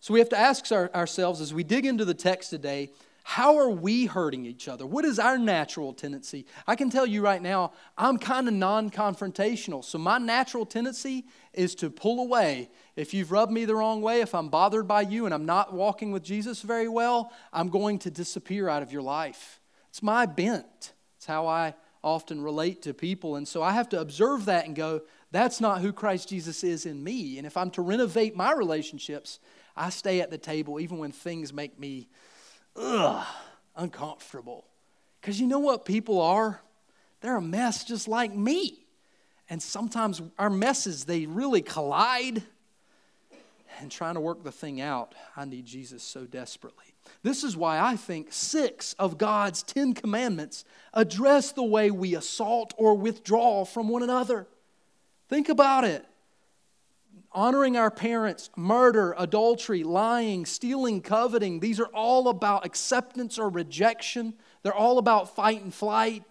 So 0.00 0.14
we 0.14 0.20
have 0.20 0.28
to 0.30 0.38
ask 0.38 0.70
our, 0.72 0.90
ourselves 0.94 1.40
as 1.40 1.54
we 1.54 1.64
dig 1.64 1.86
into 1.86 2.04
the 2.04 2.14
text 2.14 2.50
today 2.50 2.90
How 3.24 3.56
are 3.58 3.70
we 3.70 4.06
hurting 4.06 4.46
each 4.46 4.68
other? 4.68 4.86
What 4.86 5.04
is 5.04 5.18
our 5.18 5.38
natural 5.38 5.92
tendency? 5.92 6.46
I 6.66 6.76
can 6.76 6.90
tell 6.90 7.06
you 7.06 7.22
right 7.22 7.42
now, 7.42 7.72
I'm 7.98 8.18
kind 8.18 8.46
of 8.46 8.54
non 8.54 8.90
confrontational. 8.90 9.84
So, 9.84 9.98
my 9.98 10.18
natural 10.18 10.66
tendency 10.66 11.26
is 11.52 11.74
to 11.76 11.90
pull 11.90 12.20
away. 12.20 12.70
If 12.94 13.14
you've 13.14 13.32
rubbed 13.32 13.52
me 13.52 13.64
the 13.64 13.74
wrong 13.74 14.00
way, 14.00 14.20
if 14.20 14.34
I'm 14.34 14.48
bothered 14.48 14.86
by 14.86 15.02
you 15.02 15.24
and 15.24 15.34
I'm 15.34 15.46
not 15.46 15.72
walking 15.72 16.12
with 16.12 16.22
Jesus 16.22 16.62
very 16.62 16.88
well, 16.88 17.32
I'm 17.52 17.68
going 17.68 17.98
to 18.00 18.10
disappear 18.10 18.68
out 18.68 18.82
of 18.82 18.92
your 18.92 19.02
life. 19.02 19.60
It's 19.90 20.02
my 20.02 20.26
bent. 20.26 20.92
It's 21.16 21.26
how 21.26 21.46
I 21.46 21.74
often 22.04 22.40
relate 22.40 22.82
to 22.82 22.94
people. 22.94 23.34
And 23.34 23.48
so 23.48 23.62
I 23.62 23.72
have 23.72 23.88
to 23.88 24.00
observe 24.00 24.44
that 24.44 24.66
and 24.66 24.76
go, 24.76 25.00
that's 25.32 25.60
not 25.60 25.80
who 25.80 25.92
Christ 25.92 26.28
Jesus 26.28 26.62
is 26.62 26.86
in 26.86 27.02
me. 27.02 27.36
And 27.38 27.46
if 27.46 27.56
I'm 27.56 27.70
to 27.72 27.82
renovate 27.82 28.36
my 28.36 28.52
relationships, 28.52 29.40
I 29.76 29.90
stay 29.90 30.20
at 30.20 30.30
the 30.30 30.38
table 30.38 30.80
even 30.80 30.98
when 30.98 31.12
things 31.12 31.52
make 31.52 31.78
me 31.78 32.08
ugh, 32.76 33.26
uncomfortable. 33.76 34.66
Because 35.20 35.40
you 35.40 35.46
know 35.46 35.58
what 35.58 35.84
people 35.84 36.20
are? 36.20 36.60
They're 37.20 37.36
a 37.36 37.42
mess 37.42 37.84
just 37.84 38.08
like 38.08 38.34
me. 38.34 38.86
And 39.48 39.62
sometimes 39.62 40.22
our 40.38 40.50
messes, 40.50 41.04
they 41.04 41.26
really 41.26 41.62
collide. 41.62 42.42
And 43.80 43.90
trying 43.90 44.14
to 44.14 44.20
work 44.20 44.42
the 44.42 44.52
thing 44.52 44.80
out, 44.80 45.14
I 45.36 45.44
need 45.44 45.66
Jesus 45.66 46.02
so 46.02 46.24
desperately. 46.24 46.84
This 47.22 47.44
is 47.44 47.56
why 47.56 47.78
I 47.78 47.96
think 47.96 48.28
six 48.32 48.94
of 48.94 49.18
God's 49.18 49.62
Ten 49.62 49.92
Commandments 49.92 50.64
address 50.94 51.52
the 51.52 51.62
way 51.62 51.90
we 51.90 52.14
assault 52.14 52.74
or 52.76 52.96
withdraw 52.96 53.64
from 53.64 53.88
one 53.88 54.02
another. 54.02 54.46
Think 55.28 55.48
about 55.48 55.84
it 55.84 56.04
honoring 57.36 57.76
our 57.76 57.90
parents, 57.90 58.48
murder, 58.56 59.14
adultery, 59.18 59.84
lying, 59.84 60.46
stealing, 60.46 61.02
coveting. 61.02 61.60
These 61.60 61.78
are 61.78 61.90
all 61.92 62.28
about 62.28 62.64
acceptance 62.64 63.38
or 63.38 63.50
rejection. 63.50 64.34
They're 64.62 64.74
all 64.74 64.96
about 64.96 65.36
fight 65.36 65.62
and 65.62 65.72
flight. 65.72 66.24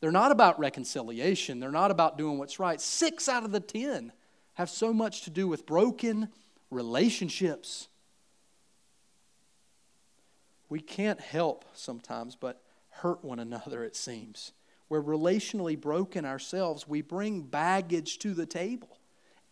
They're 0.00 0.12
not 0.12 0.30
about 0.32 0.60
reconciliation. 0.60 1.58
They're 1.58 1.70
not 1.72 1.90
about 1.90 2.18
doing 2.18 2.36
what's 2.36 2.60
right. 2.60 2.78
Six 2.78 3.30
out 3.30 3.44
of 3.44 3.50
the 3.50 3.60
ten 3.60 4.12
have 4.54 4.68
so 4.68 4.92
much 4.92 5.22
to 5.22 5.30
do 5.30 5.48
with 5.48 5.64
broken 5.64 6.28
relationships. 6.70 7.88
We 10.68 10.80
can't 10.80 11.20
help 11.20 11.64
sometimes 11.72 12.36
but 12.36 12.60
hurt 12.90 13.24
one 13.24 13.38
another, 13.38 13.84
it 13.84 13.96
seems. 13.96 14.52
We're 14.90 15.02
relationally 15.02 15.80
broken 15.80 16.26
ourselves. 16.26 16.86
We 16.86 17.00
bring 17.00 17.40
baggage 17.40 18.18
to 18.18 18.34
the 18.34 18.46
table. 18.46 18.98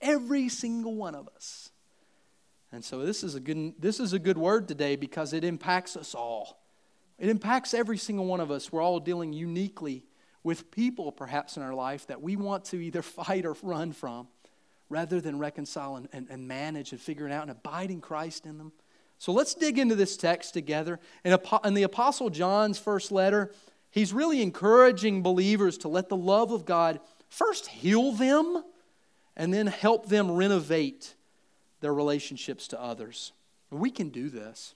Every 0.04 0.48
single 0.48 0.94
one 0.94 1.14
of 1.14 1.28
us. 1.34 1.70
And 2.70 2.84
so 2.84 3.04
this 3.04 3.24
is 3.24 3.34
a 3.34 3.40
good 3.40 3.74
this 3.78 3.98
is 4.00 4.12
a 4.12 4.18
good 4.18 4.36
word 4.36 4.68
today 4.68 4.96
because 4.96 5.32
it 5.32 5.44
impacts 5.44 5.96
us 5.96 6.14
all. 6.14 6.60
It 7.18 7.28
impacts 7.28 7.72
every 7.72 7.98
single 7.98 8.26
one 8.26 8.40
of 8.40 8.50
us. 8.50 8.70
We're 8.70 8.82
all 8.82 9.00
dealing 9.00 9.32
uniquely 9.32 10.04
with 10.42 10.70
people 10.70 11.10
perhaps 11.10 11.56
in 11.56 11.62
our 11.62 11.72
life 11.72 12.06
that 12.08 12.20
we 12.20 12.36
want 12.36 12.66
to 12.66 12.76
either 12.76 13.02
fight 13.02 13.46
or 13.46 13.56
run 13.62 13.92
from 13.92 14.28
rather 14.90 15.20
than 15.20 15.38
reconcile 15.38 15.96
and, 15.96 16.08
and, 16.12 16.28
and 16.28 16.46
manage 16.46 16.92
and 16.92 17.00
figure 17.00 17.26
it 17.26 17.32
out 17.32 17.42
and 17.42 17.50
abiding 17.50 18.00
Christ 18.00 18.44
in 18.44 18.58
them. 18.58 18.72
So 19.18 19.32
let's 19.32 19.54
dig 19.54 19.78
into 19.78 19.94
this 19.94 20.16
text 20.16 20.52
together. 20.52 21.00
In, 21.24 21.36
in 21.64 21.74
the 21.74 21.84
Apostle 21.84 22.28
John's 22.28 22.78
first 22.78 23.10
letter, 23.10 23.52
he's 23.90 24.12
really 24.12 24.42
encouraging 24.42 25.22
believers 25.22 25.78
to 25.78 25.88
let 25.88 26.08
the 26.08 26.16
love 26.16 26.52
of 26.52 26.66
God 26.66 27.00
first 27.28 27.68
heal 27.68 28.12
them 28.12 28.62
and 29.36 29.52
then 29.52 29.66
help 29.66 30.08
them 30.08 30.30
renovate 30.30 31.14
their 31.80 31.94
relationships 31.94 32.68
to 32.68 32.80
others. 32.80 33.32
We 33.70 33.90
can 33.90 34.10
do 34.10 34.28
this. 34.28 34.74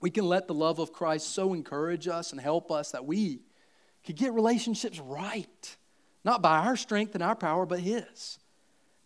We 0.00 0.10
can 0.10 0.26
let 0.26 0.46
the 0.46 0.54
love 0.54 0.78
of 0.78 0.92
Christ 0.92 1.32
so 1.32 1.54
encourage 1.54 2.06
us 2.06 2.32
and 2.32 2.40
help 2.40 2.70
us 2.70 2.92
that 2.92 3.04
we 3.04 3.40
can 4.04 4.14
get 4.14 4.32
relationships 4.32 5.00
right, 5.00 5.76
not 6.24 6.42
by 6.42 6.58
our 6.58 6.76
strength 6.76 7.14
and 7.14 7.22
our 7.22 7.34
power, 7.34 7.66
but 7.66 7.80
His. 7.80 8.38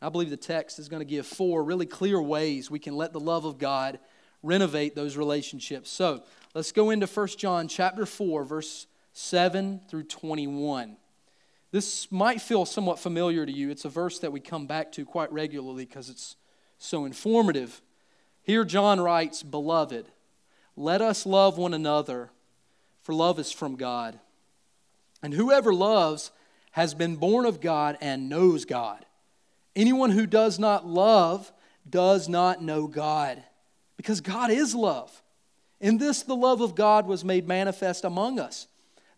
I 0.01 0.09
believe 0.09 0.31
the 0.31 0.37
text 0.37 0.79
is 0.79 0.89
going 0.89 1.01
to 1.01 1.07
give 1.07 1.27
four 1.27 1.63
really 1.63 1.87
clear 1.87 2.21
ways 2.21 2.71
we 2.71 2.81
can 2.81 2.97
let 2.97 3.13
the 3.13 3.21
love 3.21 3.45
of 3.45 3.59
God 3.59 4.01
renovate 4.43 4.97
those 4.97 5.17
relationships. 5.17 5.91
So 5.91 6.25
let's 6.55 6.73
go 6.73 6.91
into 6.91 7.07
1 7.07 7.29
John 7.39 7.69
chapter 7.69 8.05
4, 8.05 8.45
verse 8.45 8.89
7 9.13 9.81
through 9.89 10.05
21. 10.05 10.97
This 11.73 12.13
might 12.13 12.43
feel 12.43 12.67
somewhat 12.67 12.99
familiar 12.99 13.47
to 13.47 13.51
you. 13.51 13.71
It's 13.71 13.87
a 13.87 13.89
verse 13.89 14.19
that 14.19 14.31
we 14.31 14.41
come 14.41 14.67
back 14.67 14.93
to 14.93 15.07
quite 15.07 15.33
regularly 15.33 15.87
because 15.87 16.11
it's 16.11 16.37
so 16.79 17.07
informative. 17.07 17.81
Here, 18.43 18.65
John 18.65 19.01
writes, 19.01 19.43
Beloved, 19.43 20.07
let 20.77 21.01
us 21.01 21.25
love 21.25 21.57
one 21.57 21.73
another, 21.73 22.31
for 23.03 23.15
love 23.15 23.39
is 23.39 23.51
from 23.51 23.77
God. 23.77 24.21
And 25.23 25.33
whoever 25.33 25.73
loves 25.73 26.31
has 26.73 26.93
been 26.93 27.17
born 27.17 27.47
of 27.47 27.61
God 27.61 27.97
and 28.03 28.29
knows 28.29 28.67
God. 28.67 29.07
Anyone 29.75 30.11
who 30.11 30.27
does 30.27 30.59
not 30.59 30.87
love 30.87 31.51
does 31.89 32.29
not 32.29 32.63
know 32.63 32.87
God, 32.87 33.43
because 33.97 34.21
God 34.21 34.51
is 34.51 34.75
love. 34.75 35.23
In 35.81 35.97
this, 35.97 36.23
the 36.23 36.37
love 36.37 36.61
of 36.61 36.75
God 36.75 37.07
was 37.07 37.25
made 37.25 37.49
manifest 37.49 38.05
among 38.05 38.39
us 38.39 38.67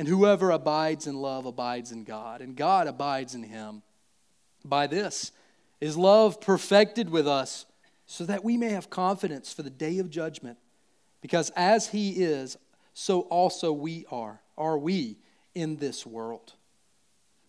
And 0.00 0.08
whoever 0.08 0.50
abides 0.50 1.06
in 1.06 1.20
love 1.20 1.44
abides 1.44 1.92
in 1.92 2.04
God, 2.04 2.40
and 2.40 2.56
God 2.56 2.86
abides 2.86 3.34
in 3.34 3.42
him. 3.42 3.82
By 4.64 4.86
this 4.86 5.30
is 5.78 5.94
love 5.94 6.40
perfected 6.40 7.10
with 7.10 7.28
us, 7.28 7.66
so 8.06 8.24
that 8.24 8.42
we 8.42 8.56
may 8.56 8.70
have 8.70 8.88
confidence 8.88 9.52
for 9.52 9.62
the 9.62 9.68
day 9.68 9.98
of 9.98 10.08
judgment. 10.08 10.56
Because 11.20 11.50
as 11.54 11.88
he 11.88 12.12
is, 12.12 12.56
so 12.94 13.20
also 13.24 13.74
we 13.74 14.06
are, 14.10 14.40
are 14.56 14.78
we 14.78 15.18
in 15.54 15.76
this 15.76 16.06
world. 16.06 16.54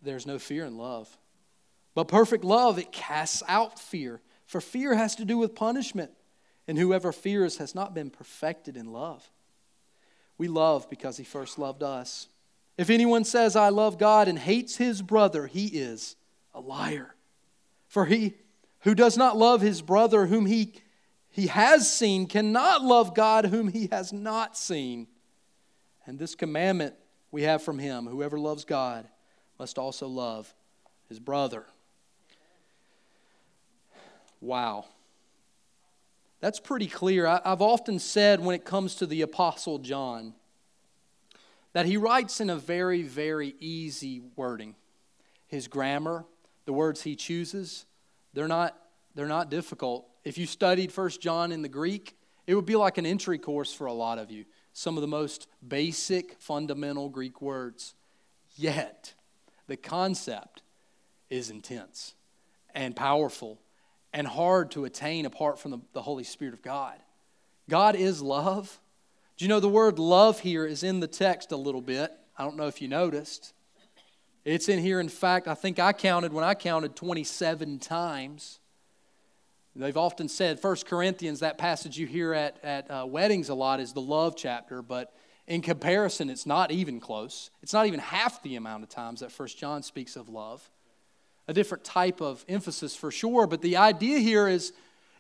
There's 0.04 0.28
no 0.28 0.38
fear 0.38 0.66
in 0.66 0.78
love. 0.78 1.18
But 1.96 2.10
perfect 2.10 2.44
love, 2.44 2.78
it 2.78 2.92
casts 2.92 3.42
out 3.48 3.80
fear, 3.80 4.20
for 4.46 4.60
fear 4.60 4.94
has 4.94 5.16
to 5.16 5.24
do 5.24 5.38
with 5.38 5.56
punishment, 5.56 6.12
and 6.68 6.78
whoever 6.78 7.14
fears 7.14 7.60
has 7.60 7.74
not 7.74 7.94
been 7.94 8.10
perfected 8.10 8.76
in 8.76 8.92
love. 8.92 9.32
We 10.38 10.50
love 10.50 10.90
because 10.90 11.16
he 11.16 11.24
first 11.24 11.58
loved 11.58 11.82
us. 11.82 12.28
If 12.78 12.90
anyone 12.90 13.24
says, 13.24 13.56
I 13.56 13.70
love 13.70 13.98
God 13.98 14.28
and 14.28 14.40
hates 14.40 14.78
his 14.78 15.02
brother, 15.02 15.48
he 15.48 15.68
is 15.68 16.16
a 16.54 16.60
liar. 16.60 17.16
For 17.88 18.06
he 18.06 18.36
who 18.82 18.96
does 18.96 19.18
not 19.18 19.38
love 19.38 19.62
his 19.62 19.82
brother 19.82 20.26
whom 20.26 20.46
he, 20.46 20.74
he 21.30 21.48
has 21.48 21.92
seen 21.92 22.26
cannot 22.28 22.84
love 22.84 23.14
God 23.14 23.46
whom 23.46 23.68
he 23.68 23.88
has 23.92 24.12
not 24.12 24.58
seen. 24.58 25.08
And 26.06 26.18
this 26.18 26.36
commandment 26.36 26.96
we 27.32 27.44
have 27.44 27.62
from 27.62 27.80
him 27.80 28.06
whoever 28.06 28.40
loves 28.40 28.66
God 28.66 29.08
must 29.60 29.78
also 29.78 30.08
love 30.08 30.54
his 31.08 31.20
brother. 31.20 31.66
Wow. 34.40 34.86
That's 36.40 36.60
pretty 36.60 36.88
clear. 36.88 37.28
I, 37.28 37.40
have 37.46 37.62
often 37.62 38.00
said 38.00 38.40
when 38.40 38.56
it 38.56 38.66
comes 38.66 38.96
to 38.96 39.06
the 39.06 39.22
Apostle 39.22 39.78
John, 39.78 40.34
that 41.74 41.86
he 41.86 41.98
writes 41.98 42.42
in 42.42 42.50
a 42.50 42.56
very, 42.56 43.02
very 43.04 43.56
easy 43.60 44.22
wording. 44.36 44.76
His 45.48 45.68
grammar, 45.68 46.26
the 46.66 46.74
words 46.74 47.04
he 47.04 47.16
chooses, 47.16 47.86
they're 48.34 48.48
not, 48.48 48.78
they're 49.16 49.28
not 49.28 49.50
difficult. 49.50 50.08
If 50.24 50.38
you 50.38 50.46
studied 50.46 50.92
First 50.92 51.22
John 51.22 51.52
in 51.52 51.62
the 51.62 51.70
Greek, 51.70 52.16
it 52.48 52.56
would 52.56 52.66
be 52.66 52.76
like 52.76 52.98
an 52.98 53.06
entry 53.06 53.38
course 53.38 53.74
for 53.74 53.88
a 53.88 53.94
lot 53.94 54.18
of 54.18 54.32
you. 54.32 54.46
Some 54.74 54.98
of 54.98 55.02
the 55.02 55.08
most 55.08 55.48
basic, 55.66 56.40
fundamental 56.40 57.10
Greek 57.10 57.42
words. 57.42 57.96
Yet, 58.56 59.14
the 59.68 59.78
concept 59.78 60.64
is 61.30 61.50
intense 61.50 62.16
and 62.74 62.96
powerful 62.96 63.62
and 64.14 64.28
hard 64.28 64.72
to 64.72 64.86
attain 64.86 65.26
apart 65.26 65.60
from 65.60 65.72
the, 65.72 65.80
the 65.94 66.02
Holy 66.02 66.24
Spirit 66.24 66.54
of 66.54 66.62
God. 66.62 66.96
God 67.70 67.96
is 67.96 68.22
love. 68.22 68.80
Do 69.42 69.46
you 69.46 69.50
know 69.50 69.60
the 69.60 69.68
word 69.68 69.98
love 69.98 70.42
here 70.42 70.68
is 70.68 70.84
in 70.84 71.00
the 71.00 71.08
text 71.08 71.52
a 71.52 71.58
little 71.58 71.82
bit? 71.82 72.12
I 72.38 72.44
don't 72.44 72.58
know 72.58 72.68
if 72.68 72.80
you 72.80 72.88
noticed. 72.88 73.56
It's 74.46 74.70
in 74.70 74.78
here, 74.78 75.00
in 75.00 75.10
fact, 75.10 75.48
I 75.48 75.56
think 75.56 75.80
I 75.80 75.94
counted 75.94 76.32
when 76.32 76.44
I 76.44 76.54
counted 76.54 76.96
27 76.96 77.80
times. 77.80 78.60
They've 79.76 79.98
often 79.98 80.28
said, 80.30 80.64
1 80.64 80.76
Corinthians, 80.86 81.40
that 81.40 81.58
passage 81.58 81.98
you 81.98 82.06
hear 82.06 82.36
at, 82.36 82.64
at 82.64 82.92
uh, 82.92 83.08
weddings 83.08 83.50
a 83.50 83.56
lot, 83.56 83.80
is 83.80 83.94
the 83.94 84.00
love 84.00 84.36
chapter, 84.38 84.84
but 84.84 85.12
in 85.48 85.64
comparison, 85.64 86.30
it's 86.30 86.46
not 86.46 86.70
even 86.70 87.00
close. 87.00 87.50
It's 87.64 87.74
not 87.74 87.88
even 87.88 88.00
half 88.00 88.44
the 88.44 88.58
amount 88.58 88.84
of 88.84 88.90
times 88.90 89.22
that 89.22 89.32
1 89.32 89.50
John 89.58 89.82
speaks 89.82 90.16
of 90.16 90.30
love. 90.30 90.70
A 91.48 91.54
different 91.54 91.84
type 91.84 92.22
of 92.22 92.46
emphasis 92.48 92.96
for 92.96 93.10
sure, 93.10 93.48
but 93.48 93.64
the 93.64 93.78
idea 93.78 94.20
here 94.20 94.48
is 94.48 94.72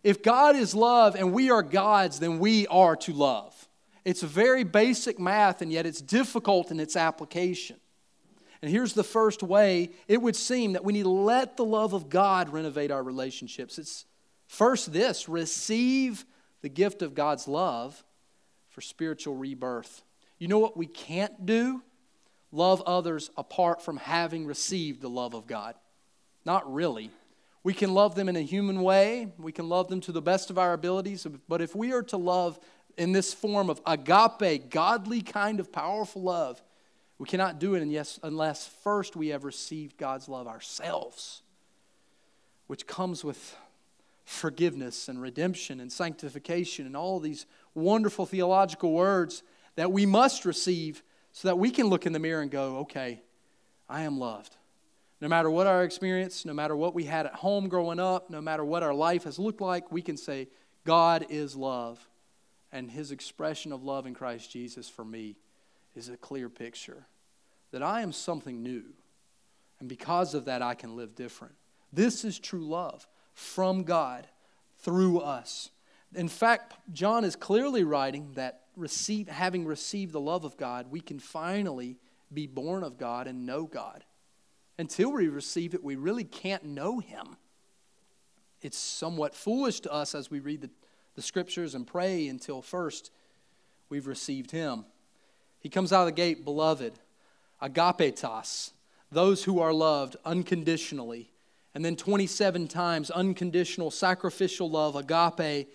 if 0.04 0.22
God 0.22 0.56
is 0.56 0.76
love 0.76 1.16
and 1.16 1.34
we 1.34 1.50
are 1.50 1.64
God's, 1.64 2.20
then 2.20 2.38
we 2.38 2.68
are 2.68 2.96
to 2.98 3.14
love. 3.14 3.68
It's 4.04 4.22
very 4.24 4.64
basic 4.64 5.20
math, 5.20 5.62
and 5.62 5.72
yet 5.72 5.86
it's 5.86 6.02
difficult 6.02 6.72
in 6.72 6.80
its 6.80 6.96
application. 6.96 7.78
And 8.62 8.70
here's 8.70 8.94
the 8.94 9.04
first 9.04 9.44
way 9.44 9.92
it 10.08 10.22
would 10.22 10.36
seem 10.36 10.74
that 10.74 10.84
we 10.84 10.94
need 10.94 11.04
to 11.04 11.10
let 11.10 11.58
the 11.58 11.66
love 11.66 11.94
of 11.94 12.10
God 12.10 12.50
renovate 12.50 12.92
our 12.92 13.04
relationships. 13.04 13.78
It's 13.78 14.06
First, 14.52 14.92
this 14.92 15.30
receive 15.30 16.26
the 16.62 16.68
gift 16.68 17.02
of 17.02 17.16
God's 17.16 17.48
love 17.48 18.04
for 18.68 18.82
spiritual 18.82 19.38
rebirth. 19.38 20.04
You 20.40 20.50
know 20.50 20.60
what 20.60 20.76
we 20.76 20.88
can't 20.88 21.46
do? 21.46 21.82
Love 22.52 22.82
others 22.86 23.30
apart 23.38 23.82
from 23.82 23.96
having 23.96 24.46
received 24.46 25.00
the 25.00 25.10
love 25.10 25.36
of 25.36 25.48
God. 25.48 25.76
Not 26.44 26.70
really. 26.72 27.12
We 27.64 27.74
can 27.74 27.94
love 27.94 28.16
them 28.16 28.28
in 28.28 28.36
a 28.36 28.42
human 28.42 28.82
way, 28.82 29.32
we 29.38 29.54
can 29.54 29.70
love 29.70 29.88
them 29.88 30.02
to 30.02 30.12
the 30.12 30.22
best 30.22 30.50
of 30.50 30.58
our 30.58 30.74
abilities, 30.74 31.26
but 31.48 31.62
if 31.62 31.74
we 31.74 31.94
are 31.94 32.04
to 32.04 32.18
love 32.18 32.60
in 32.98 33.12
this 33.12 33.34
form 33.34 33.70
of 33.70 33.82
agape, 33.86 34.70
godly 34.70 35.22
kind 35.22 35.60
of 35.60 35.72
powerful 35.72 36.22
love, 36.22 36.62
we 37.18 37.28
cannot 37.28 37.60
do 37.60 37.76
it 37.76 38.18
unless 38.24 38.68
first 38.68 39.16
we 39.16 39.28
have 39.28 39.44
received 39.44 39.98
God's 39.98 40.28
love 40.28 40.48
ourselves, 40.48 41.44
which 42.68 42.88
comes 42.88 43.24
with 43.24 43.56
forgiveness 44.26 45.08
and 45.08 45.22
redemption 45.22 45.80
and 45.80 45.92
sanctification 45.92 46.86
and 46.86 46.98
all 46.98 47.20
these 47.20 47.46
wonderful 47.76 48.26
theological 48.26 48.92
words 48.94 49.44
that 49.76 49.92
we 49.92 50.06
must 50.06 50.46
receive 50.46 51.04
so 51.32 51.48
that 51.48 51.58
we 51.58 51.70
can 51.70 51.88
look 51.88 52.06
in 52.06 52.14
the 52.14 52.20
mirror 52.20 52.42
and 52.42 52.52
go, 52.52 52.78
okay, 52.80 53.22
I 53.88 54.04
am 54.04 54.18
loved. 54.20 54.56
No 55.20 55.28
matter 55.28 55.50
what 55.50 55.68
our 55.68 55.84
experience, 55.84 56.46
no 56.46 56.54
matter 56.54 56.76
what 56.76 56.96
we 56.96 57.04
had 57.04 57.26
at 57.28 57.36
home 57.36 57.70
growing 57.70 58.00
up, 58.00 58.30
no 58.30 58.42
matter 58.42 58.66
what 58.66 58.84
our 58.84 58.94
life 58.94 59.26
has 59.26 59.38
looked 59.38 59.62
like, 59.62 59.92
we 59.92 60.02
can 60.02 60.18
say, 60.18 60.48
God 60.84 61.28
is 61.30 61.56
love. 61.56 62.06
And 62.72 62.90
his 62.90 63.12
expression 63.12 63.72
of 63.72 63.84
love 63.84 64.06
in 64.06 64.14
Christ 64.14 64.52
Jesus 64.52 64.88
for 64.88 65.04
me 65.04 65.36
is 65.96 66.10
a 66.10 66.18
clear 66.18 66.50
picture 66.50 67.06
that 67.72 67.84
I 67.84 68.02
am 68.02 68.12
something 68.12 68.64
new. 68.64 68.84
And 69.80 69.90
because 69.90 70.34
of 70.34 70.46
that, 70.46 70.62
I 70.62 70.74
can 70.74 70.96
live 70.96 71.16
different. 71.16 71.56
This 71.92 72.24
is 72.24 72.40
true 72.40 72.66
love 72.66 73.08
from 73.34 73.84
God 73.84 74.28
through 74.80 75.20
us. 75.20 75.70
In 76.14 76.28
fact, 76.28 76.76
John 76.92 77.24
is 77.24 77.36
clearly 77.36 77.84
writing 77.84 78.32
that 78.36 78.62
receive, 78.76 79.28
having 79.28 79.66
received 79.66 80.12
the 80.14 80.20
love 80.20 80.44
of 80.44 80.58
God, 80.58 80.92
we 80.92 81.02
can 81.02 81.20
finally 81.20 81.98
be 82.34 82.48
born 82.48 82.84
of 82.84 82.98
God 82.98 83.28
and 83.28 83.46
know 83.46 83.66
God. 83.66 84.04
Until 84.78 85.12
we 85.12 85.28
receive 85.28 85.74
it, 85.74 85.84
we 85.84 85.96
really 85.96 86.24
can't 86.24 86.64
know 86.64 87.00
Him. 87.00 87.38
It's 88.62 88.78
somewhat 88.78 89.34
foolish 89.34 89.82
to 89.82 89.92
us 89.92 90.16
as 90.16 90.30
we 90.30 90.40
read 90.40 90.62
the, 90.62 90.70
the 91.16 91.22
scriptures 91.22 91.76
and 91.76 91.86
pray 91.86 92.28
until 92.28 92.62
first 92.62 93.12
we've 93.90 94.08
received 94.08 94.52
Him. 94.52 94.86
He 95.60 95.70
comes 95.70 95.94
out 95.94 96.02
of 96.02 96.08
the 96.08 96.12
gate, 96.12 96.44
beloved, 96.44 96.94
agapetos, 97.62 98.72
those 99.12 99.44
who 99.44 99.60
are 99.60 99.74
loved 99.74 100.16
unconditionally 100.26 101.32
and 101.74 101.86
then 101.86 101.96
27 101.96 102.68
times 102.68 103.10
unconditional 103.10 103.92
sacrificial 103.92 104.70
love, 104.70 104.96
agape. 104.96 105.70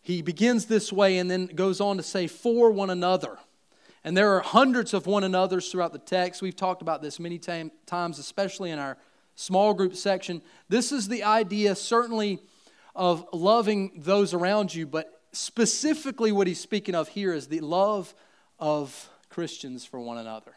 He 0.00 0.22
begins 0.22 0.66
this 0.66 0.92
way 0.92 1.18
and 1.18 1.30
then 1.30 1.46
goes 1.46 1.80
on 1.80 1.96
to 1.96 2.02
say, 2.02 2.26
for 2.26 2.70
one 2.70 2.90
another. 2.90 3.38
And 4.04 4.16
there 4.16 4.34
are 4.34 4.40
hundreds 4.40 4.94
of 4.94 5.06
one 5.06 5.24
another's 5.24 5.70
throughout 5.70 5.92
the 5.92 5.98
text. 5.98 6.42
We've 6.42 6.56
talked 6.56 6.82
about 6.82 7.02
this 7.02 7.20
many 7.20 7.38
time, 7.38 7.70
times, 7.86 8.18
especially 8.18 8.70
in 8.70 8.78
our 8.78 8.96
small 9.34 9.74
group 9.74 9.94
section. 9.94 10.42
This 10.68 10.92
is 10.92 11.08
the 11.08 11.22
idea, 11.22 11.74
certainly, 11.74 12.40
of 12.94 13.26
loving 13.32 13.92
those 13.96 14.34
around 14.34 14.74
you, 14.74 14.86
but 14.86 15.22
specifically 15.32 16.32
what 16.32 16.46
he's 16.46 16.60
speaking 16.60 16.94
of 16.94 17.08
here 17.08 17.32
is 17.32 17.48
the 17.48 17.60
love 17.60 18.14
of 18.58 19.08
Christians 19.28 19.84
for 19.84 19.98
one 19.98 20.18
another. 20.18 20.54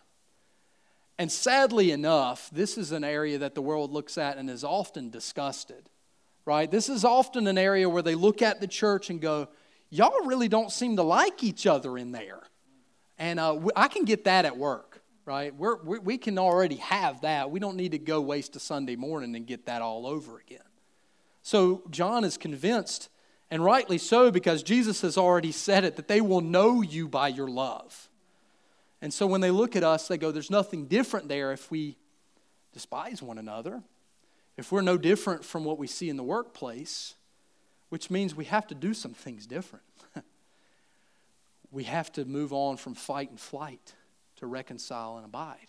And 1.17 1.31
sadly 1.31 1.91
enough, 1.91 2.49
this 2.51 2.77
is 2.77 2.91
an 2.91 3.03
area 3.03 3.37
that 3.37 3.55
the 3.55 3.61
world 3.61 3.91
looks 3.91 4.17
at 4.17 4.37
and 4.37 4.49
is 4.49 4.65
often 4.65 5.09
disgusted, 5.09 5.89
right? 6.45 6.69
This 6.69 6.89
is 6.89 7.05
often 7.05 7.47
an 7.47 7.57
area 7.57 7.89
where 7.89 8.03
they 8.03 8.15
look 8.15 8.41
at 8.41 8.59
the 8.59 8.67
church 8.67 9.09
and 9.09 9.21
go, 9.21 9.47
y'all 9.89 10.25
really 10.25 10.49
don't 10.49 10.71
seem 10.71 10.97
to 10.97 11.03
like 11.03 11.41
each 11.41 11.65
other 11.65 11.97
in 11.97 12.11
there. 12.11 12.41
And 13.17 13.39
uh, 13.39 13.59
I 13.77 13.87
can 13.87 14.03
get 14.03 14.25
that 14.25 14.43
at 14.43 14.57
work, 14.57 15.01
right? 15.25 15.55
We're, 15.55 15.81
we, 15.81 15.99
we 15.99 16.17
can 16.17 16.37
already 16.37 16.75
have 16.75 17.21
that. 17.21 17.49
We 17.49 17.61
don't 17.61 17.77
need 17.77 17.93
to 17.93 17.99
go 17.99 18.19
waste 18.19 18.57
a 18.57 18.59
Sunday 18.59 18.97
morning 18.97 19.37
and 19.37 19.47
get 19.47 19.67
that 19.67 19.81
all 19.81 20.05
over 20.05 20.37
again. 20.37 20.59
So 21.45 21.83
John 21.91 22.23
is 22.23 22.37
convinced, 22.37 23.07
and 23.51 23.63
rightly 23.63 23.99
so, 23.99 24.31
because 24.31 24.63
Jesus 24.63 25.01
has 25.01 25.15
already 25.15 25.51
said 25.51 25.83
it, 25.83 25.95
that 25.95 26.07
they 26.07 26.19
will 26.19 26.41
know 26.41 26.81
you 26.81 27.07
by 27.07 27.27
your 27.27 27.47
love. 27.47 28.09
And 28.99 29.13
so 29.13 29.27
when 29.27 29.41
they 29.41 29.51
look 29.51 29.75
at 29.75 29.83
us, 29.83 30.07
they 30.07 30.17
go, 30.17 30.31
There's 30.31 30.49
nothing 30.49 30.87
different 30.87 31.29
there 31.29 31.51
if 31.51 31.69
we 31.69 31.97
despise 32.73 33.21
one 33.21 33.37
another, 33.37 33.83
if 34.57 34.71
we're 34.71 34.81
no 34.81 34.97
different 34.97 35.45
from 35.45 35.63
what 35.65 35.77
we 35.77 35.85
see 35.85 36.09
in 36.09 36.17
the 36.17 36.23
workplace, 36.23 37.13
which 37.89 38.09
means 38.09 38.33
we 38.33 38.45
have 38.45 38.65
to 38.65 38.73
do 38.73 38.95
some 38.95 39.13
things 39.13 39.45
different. 39.45 39.85
we 41.71 41.83
have 41.83 42.11
to 42.13 42.25
move 42.25 42.53
on 42.53 42.75
from 42.75 42.95
fight 42.95 43.29
and 43.29 43.39
flight 43.39 43.93
to 44.37 44.47
reconcile 44.47 45.17
and 45.17 45.25
abide. 45.25 45.67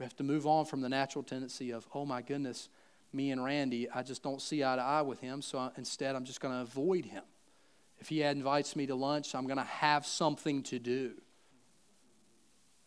We 0.00 0.04
have 0.04 0.16
to 0.16 0.24
move 0.24 0.44
on 0.44 0.64
from 0.64 0.80
the 0.80 0.88
natural 0.88 1.22
tendency 1.22 1.70
of, 1.70 1.86
oh 1.94 2.04
my 2.04 2.20
goodness, 2.20 2.68
me 3.12 3.30
and 3.30 3.44
Randy, 3.44 3.90
I 3.90 4.02
just 4.02 4.22
don't 4.22 4.40
see 4.40 4.64
eye 4.64 4.76
to 4.76 4.82
eye 4.82 5.02
with 5.02 5.20
him, 5.20 5.42
so 5.42 5.70
instead 5.76 6.16
I'm 6.16 6.24
just 6.24 6.40
going 6.40 6.54
to 6.54 6.60
avoid 6.60 7.04
him. 7.04 7.22
If 7.98 8.08
he 8.08 8.22
invites 8.22 8.74
me 8.74 8.86
to 8.86 8.94
lunch, 8.94 9.34
I'm 9.34 9.46
going 9.46 9.58
to 9.58 9.64
have 9.64 10.06
something 10.06 10.62
to 10.64 10.78
do 10.78 11.12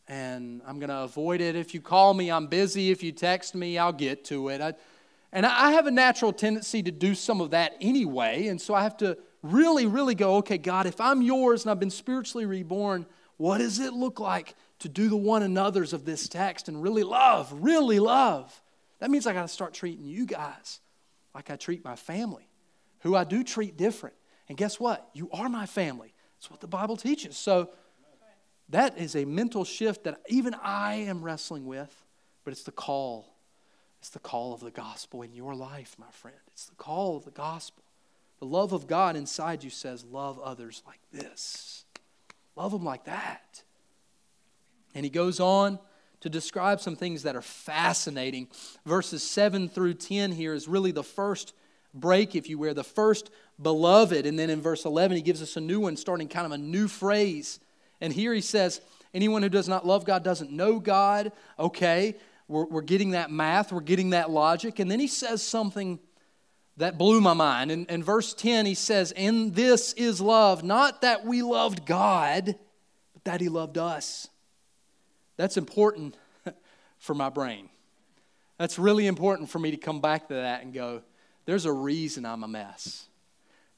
and 0.07 0.61
I'm 0.67 0.79
going 0.79 0.89
to 0.89 0.99
avoid 0.99 1.41
it. 1.41 1.55
If 1.55 1.73
you 1.73 1.81
call 1.81 2.13
me, 2.13 2.31
I'm 2.31 2.47
busy. 2.47 2.91
If 2.91 3.01
you 3.01 3.11
text 3.11 3.55
me, 3.55 3.77
I'll 3.77 3.93
get 3.93 4.25
to 4.25 4.49
it. 4.49 4.61
I, 4.61 4.73
and 5.31 5.45
I 5.45 5.71
have 5.71 5.87
a 5.87 5.91
natural 5.91 6.31
tendency 6.31 6.83
to 6.83 6.91
do 6.91 7.15
some 7.15 7.41
of 7.41 7.51
that 7.51 7.75
anyway. 7.81 8.47
And 8.47 8.61
so 8.61 8.73
I 8.73 8.83
have 8.83 8.97
to 8.97 9.17
really, 9.41 9.85
really 9.85 10.15
go, 10.15 10.37
okay, 10.37 10.57
God, 10.57 10.85
if 10.85 11.01
I'm 11.01 11.21
yours 11.21 11.63
and 11.63 11.71
I've 11.71 11.79
been 11.79 11.89
spiritually 11.89 12.45
reborn, 12.45 13.05
what 13.37 13.57
does 13.57 13.79
it 13.79 13.93
look 13.93 14.19
like 14.19 14.55
to 14.79 14.89
do 14.89 15.09
the 15.09 15.17
one 15.17 15.43
another's 15.43 15.93
of 15.93 16.05
this 16.05 16.29
text 16.29 16.67
and 16.67 16.81
really 16.81 17.03
love, 17.03 17.51
really 17.53 17.99
love? 17.99 18.61
That 18.99 19.11
means 19.11 19.27
I 19.27 19.33
got 19.33 19.43
to 19.43 19.47
start 19.47 19.73
treating 19.73 20.05
you 20.05 20.25
guys 20.25 20.79
like 21.33 21.49
I 21.49 21.55
treat 21.55 21.83
my 21.83 21.95
family, 21.95 22.47
who 22.99 23.15
I 23.15 23.23
do 23.23 23.43
treat 23.43 23.77
different. 23.77 24.15
And 24.47 24.57
guess 24.57 24.79
what? 24.79 25.09
You 25.13 25.29
are 25.31 25.49
my 25.49 25.65
family. 25.65 26.13
That's 26.37 26.49
what 26.49 26.61
the 26.61 26.67
Bible 26.67 26.97
teaches. 26.97 27.37
So, 27.37 27.69
that 28.69 28.97
is 28.97 29.15
a 29.15 29.25
mental 29.25 29.63
shift 29.63 30.05
that 30.05 30.21
even 30.27 30.55
I 30.55 30.95
am 30.95 31.23
wrestling 31.23 31.65
with, 31.65 32.03
but 32.43 32.51
it's 32.51 32.63
the 32.63 32.71
call. 32.71 33.35
It's 33.99 34.09
the 34.09 34.19
call 34.19 34.53
of 34.53 34.59
the 34.59 34.71
gospel 34.71 35.21
in 35.21 35.33
your 35.33 35.53
life, 35.53 35.95
my 35.99 36.09
friend. 36.11 36.37
It's 36.47 36.65
the 36.65 36.75
call 36.75 37.17
of 37.17 37.25
the 37.25 37.31
gospel. 37.31 37.83
The 38.39 38.45
love 38.45 38.73
of 38.73 38.87
God 38.87 39.15
inside 39.15 39.63
you 39.63 39.69
says, 39.69 40.03
Love 40.03 40.39
others 40.39 40.81
like 40.85 40.99
this. 41.11 41.85
Love 42.55 42.71
them 42.71 42.83
like 42.83 43.05
that. 43.05 43.63
And 44.93 45.03
he 45.03 45.09
goes 45.09 45.39
on 45.39 45.79
to 46.25 46.29
describe 46.29 46.81
some 46.81 46.95
things 46.95 47.23
that 47.23 47.35
are 47.35 47.41
fascinating. 47.41 48.49
Verses 48.85 49.23
7 49.23 49.69
through 49.69 49.95
10 49.95 50.33
here 50.33 50.53
is 50.53 50.67
really 50.67 50.91
the 50.91 51.03
first 51.03 51.53
break, 51.93 52.35
if 52.35 52.49
you 52.49 52.57
will, 52.57 52.73
the 52.73 52.83
first 52.83 53.31
beloved. 53.61 54.25
And 54.25 54.37
then 54.37 54.49
in 54.49 54.61
verse 54.61 54.85
11, 54.85 55.15
he 55.15 55.23
gives 55.23 55.41
us 55.41 55.55
a 55.55 55.61
new 55.61 55.79
one, 55.79 55.95
starting 55.95 56.27
kind 56.27 56.45
of 56.45 56.51
a 56.51 56.57
new 56.57 56.87
phrase 56.89 57.59
and 58.01 58.11
here 58.11 58.33
he 58.33 58.41
says, 58.41 58.81
anyone 59.13 59.41
who 59.41 59.49
does 59.49 59.67
not 59.67 59.85
love 59.85 60.05
God 60.05 60.23
doesn't 60.23 60.51
know 60.51 60.79
God. 60.79 61.31
Okay, 61.57 62.15
we're, 62.47 62.65
we're 62.65 62.81
getting 62.81 63.11
that 63.11 63.31
math, 63.31 63.71
we're 63.71 63.81
getting 63.81 64.11
that 64.11 64.29
logic. 64.29 64.79
And 64.79 64.89
then 64.89 64.99
he 64.99 65.07
says 65.07 65.41
something 65.41 65.99
that 66.77 66.97
blew 66.97 67.21
my 67.21 67.33
mind. 67.33 67.71
In, 67.71 67.85
in 67.85 68.03
verse 68.03 68.33
10, 68.33 68.65
he 68.65 68.75
says, 68.75 69.11
And 69.13 69.55
this 69.55 69.93
is 69.93 70.19
love, 70.19 70.63
not 70.63 71.01
that 71.01 71.25
we 71.25 71.41
loved 71.41 71.85
God, 71.85 72.55
but 73.13 73.23
that 73.23 73.41
he 73.41 73.49
loved 73.49 73.77
us. 73.77 74.27
That's 75.37 75.57
important 75.57 76.17
for 76.97 77.13
my 77.13 77.29
brain. 77.29 77.69
That's 78.57 78.79
really 78.79 79.07
important 79.07 79.49
for 79.49 79.59
me 79.59 79.71
to 79.71 79.77
come 79.77 79.99
back 79.99 80.27
to 80.29 80.35
that 80.35 80.63
and 80.63 80.73
go, 80.73 81.01
there's 81.45 81.65
a 81.65 81.71
reason 81.71 82.25
I'm 82.25 82.43
a 82.43 82.47
mess. 82.47 83.07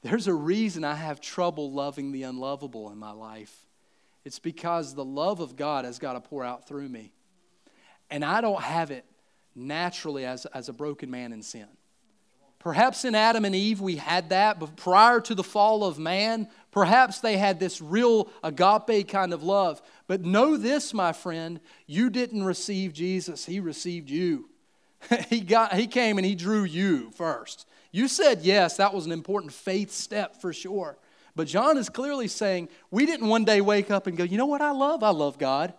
There's 0.02 0.28
a 0.28 0.34
reason 0.34 0.84
I 0.84 0.94
have 0.94 1.20
trouble 1.20 1.72
loving 1.72 2.12
the 2.12 2.22
unlovable 2.22 2.90
in 2.90 2.98
my 2.98 3.10
life. 3.10 3.66
It's 4.24 4.38
because 4.38 4.94
the 4.94 5.04
love 5.04 5.40
of 5.40 5.56
God 5.56 5.84
has 5.84 5.98
got 5.98 6.12
to 6.12 6.20
pour 6.20 6.44
out 6.44 6.68
through 6.68 6.88
me. 6.88 7.12
And 8.10 8.24
I 8.24 8.40
don't 8.40 8.62
have 8.62 8.90
it 8.90 9.04
naturally 9.54 10.24
as, 10.24 10.46
as 10.46 10.68
a 10.68 10.72
broken 10.72 11.10
man 11.10 11.32
in 11.32 11.42
sin. 11.42 11.66
Perhaps 12.58 13.04
in 13.04 13.14
Adam 13.14 13.44
and 13.44 13.54
Eve 13.54 13.80
we 13.80 13.96
had 13.96 14.30
that, 14.30 14.58
but 14.58 14.76
prior 14.76 15.20
to 15.20 15.34
the 15.34 15.44
fall 15.44 15.84
of 15.84 15.98
man, 15.98 16.48
perhaps 16.78 17.18
they 17.18 17.36
had 17.36 17.58
this 17.58 17.80
real 17.80 18.28
agape 18.44 19.08
kind 19.08 19.32
of 19.32 19.42
love. 19.42 19.82
But 20.06 20.24
know 20.24 20.56
this, 20.56 20.94
my 20.94 21.12
friend, 21.12 21.58
you 21.88 22.08
didn't 22.08 22.44
receive 22.44 22.92
Jesus, 22.92 23.44
He 23.44 23.58
received 23.58 24.08
you. 24.08 24.48
he, 25.28 25.40
got, 25.40 25.74
he 25.74 25.88
came 25.88 26.18
and 26.18 26.24
He 26.24 26.36
drew 26.36 26.62
you 26.62 27.10
first. 27.10 27.66
You 27.90 28.06
said 28.06 28.42
yes, 28.42 28.76
that 28.76 28.94
was 28.94 29.06
an 29.06 29.12
important 29.12 29.52
faith 29.52 29.90
step 29.90 30.40
for 30.40 30.52
sure. 30.52 30.96
But 31.34 31.48
John 31.48 31.78
is 31.78 31.88
clearly 31.88 32.28
saying, 32.28 32.68
we 32.92 33.06
didn't 33.06 33.26
one 33.26 33.44
day 33.44 33.60
wake 33.60 33.90
up 33.90 34.06
and 34.06 34.16
go, 34.16 34.22
you 34.22 34.38
know 34.38 34.46
what 34.46 34.60
I 34.60 34.70
love? 34.70 35.02
I 35.02 35.10
love 35.10 35.36
God. 35.36 35.74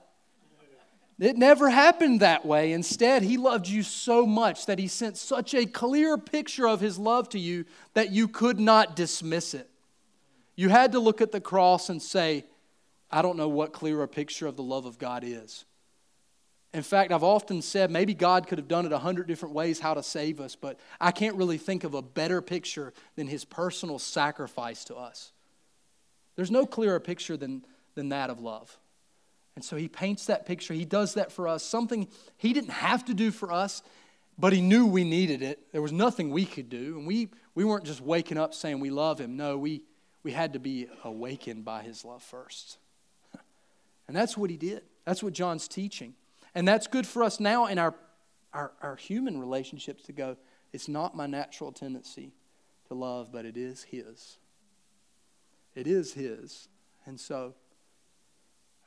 It 1.17 1.37
never 1.37 1.69
happened 1.69 2.19
that 2.19 2.45
way. 2.45 2.73
Instead, 2.73 3.23
He 3.23 3.37
loved 3.37 3.69
you 3.69 3.83
so 3.83 4.25
much 4.25 4.65
that 4.65 4.79
He 4.79 4.89
sent 4.89 5.15
such 5.15 5.53
a 5.53 5.65
clear 5.65 6.17
picture 6.17 6.67
of 6.67 6.81
His 6.81 6.99
love 6.99 7.29
to 7.29 7.39
you 7.39 7.63
that 7.93 8.11
you 8.11 8.27
could 8.27 8.59
not 8.59 8.97
dismiss 8.97 9.53
it. 9.53 9.68
You 10.59 10.67
had 10.67 10.91
to 10.91 10.99
look 10.99 11.21
at 11.21 11.31
the 11.31 11.39
cross 11.39 11.87
and 11.87 12.01
say, 12.01 12.43
I 13.09 13.21
don't 13.21 13.37
know 13.37 13.47
what 13.47 13.71
clearer 13.71 14.05
picture 14.07 14.45
of 14.45 14.57
the 14.57 14.61
love 14.61 14.85
of 14.85 14.99
God 14.99 15.23
is. 15.25 15.63
In 16.73 16.83
fact, 16.83 17.13
I've 17.13 17.23
often 17.23 17.61
said 17.61 17.89
maybe 17.89 18.13
God 18.13 18.45
could 18.45 18.57
have 18.57 18.67
done 18.67 18.85
it 18.85 18.91
a 18.91 18.97
hundred 18.97 19.27
different 19.27 19.55
ways 19.55 19.79
how 19.79 19.93
to 19.93 20.03
save 20.03 20.41
us, 20.41 20.57
but 20.57 20.77
I 20.99 21.11
can't 21.11 21.37
really 21.37 21.57
think 21.57 21.85
of 21.85 21.93
a 21.93 22.01
better 22.01 22.41
picture 22.41 22.91
than 23.15 23.25
His 23.25 23.45
personal 23.45 23.99
sacrifice 23.99 24.83
to 24.83 24.97
us. 24.97 25.31
There's 26.35 26.51
no 26.51 26.65
clearer 26.65 26.99
picture 26.99 27.37
than, 27.37 27.63
than 27.95 28.09
that 28.09 28.29
of 28.29 28.41
love. 28.41 28.77
And 29.55 29.63
so 29.63 29.77
he 29.77 29.87
paints 29.87 30.25
that 30.25 30.45
picture. 30.45 30.73
He 30.73 30.83
does 30.83 31.13
that 31.13 31.31
for 31.31 31.47
us, 31.47 31.63
something 31.63 32.09
he 32.35 32.51
didn't 32.51 32.71
have 32.71 33.05
to 33.05 33.13
do 33.13 33.31
for 33.31 33.49
us, 33.49 33.81
but 34.37 34.51
he 34.51 34.59
knew 34.59 34.85
we 34.85 35.05
needed 35.05 35.41
it. 35.41 35.71
There 35.71 35.81
was 35.81 35.93
nothing 35.93 36.31
we 36.31 36.45
could 36.45 36.69
do. 36.69 36.97
And 36.97 37.07
we, 37.07 37.29
we 37.55 37.63
weren't 37.63 37.85
just 37.85 38.01
waking 38.01 38.37
up 38.37 38.53
saying 38.53 38.81
we 38.81 38.89
love 38.89 39.21
him. 39.21 39.37
No, 39.37 39.57
we, 39.57 39.83
we 40.23 40.31
had 40.31 40.53
to 40.53 40.59
be 40.59 40.87
awakened 41.03 41.65
by 41.65 41.81
his 41.81 42.03
love 42.05 42.23
first. 42.23 42.77
And 44.07 44.17
that's 44.17 44.35
what 44.35 44.49
he 44.49 44.57
did. 44.57 44.81
That's 45.05 45.21
what 45.21 45.33
John's 45.33 45.67
teaching. 45.67 46.15
And 46.55 46.67
that's 46.67 46.87
good 46.87 47.05
for 47.05 47.21
us 47.21 47.39
now 47.39 47.67
in 47.67 47.77
our, 47.77 47.93
our, 48.53 48.71
our 48.81 48.95
human 48.95 49.39
relationships 49.39 50.01
to 50.05 50.13
go, 50.13 50.35
it's 50.73 50.87
not 50.87 51.15
my 51.15 51.27
natural 51.27 51.71
tendency 51.71 52.31
to 52.87 52.95
love, 52.95 53.31
but 53.31 53.45
it 53.45 53.55
is 53.55 53.83
his. 53.83 54.39
It 55.75 55.85
is 55.85 56.13
his. 56.13 56.69
And 57.05 57.19
so 57.19 57.53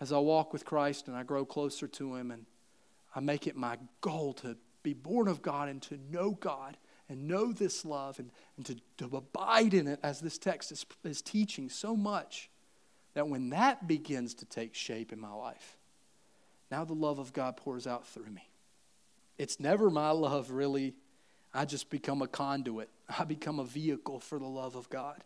as 0.03 0.12
I 0.12 0.18
walk 0.18 0.53
with 0.53 0.64
Christ 0.64 1.07
and 1.07 1.16
I 1.16 1.23
grow 1.23 1.45
closer 1.45 1.87
to 1.87 2.16
Him 2.16 2.33
and 2.33 2.45
I 3.14 3.21
make 3.21 3.47
it 3.47 3.55
my 3.55 3.79
goal 4.01 4.33
to 4.35 4.57
be 4.83 4.95
born 4.95 5.29
of 5.29 5.42
God 5.42 5.68
and 5.68 5.81
to 5.83 5.99
know 6.11 6.33
God 6.33 6.77
and 7.12 7.29
know 7.29 7.53
this 7.53 7.85
love 7.85 8.18
and, 8.18 8.31
and 8.57 8.66
to, 8.66 8.77
to 8.96 9.16
abide 9.16 9.75
in 9.75 9.87
it 9.87 10.01
as 10.03 10.20
this 10.20 10.38
text 10.38 10.72
is, 10.72 10.85
is 11.05 11.22
teaching 11.22 11.68
so 11.68 11.94
much 11.94 12.51
that 13.14 13.29
when 13.29 13.51
that 13.51 13.87
begins 13.87 14.35
to 14.35 14.46
take 14.46 14.75
shape 14.75 15.12
in 15.12 15.20
my 15.20 15.33
life, 15.33 15.77
now 16.70 16.85
the 16.85 16.94
love 16.94 17.18
of 17.18 17.33
God 17.33 17.57
pours 17.57 17.87
out 17.87 18.07
through 18.07 18.31
me. 18.31 18.48
It's 19.38 19.61
never 19.61 19.90
my 19.90 20.11
love, 20.11 20.51
really. 20.51 20.94
I 21.53 21.66
just 21.66 21.90
become 21.90 22.22
a 22.22 22.29
conduit, 22.29 22.88
I 23.18 23.25
become 23.25 23.61
a 23.61 23.64
vehicle 23.64 24.18
for 24.18 24.38
the 24.38 24.46
love 24.46 24.75
of 24.75 24.88
God. 24.90 25.22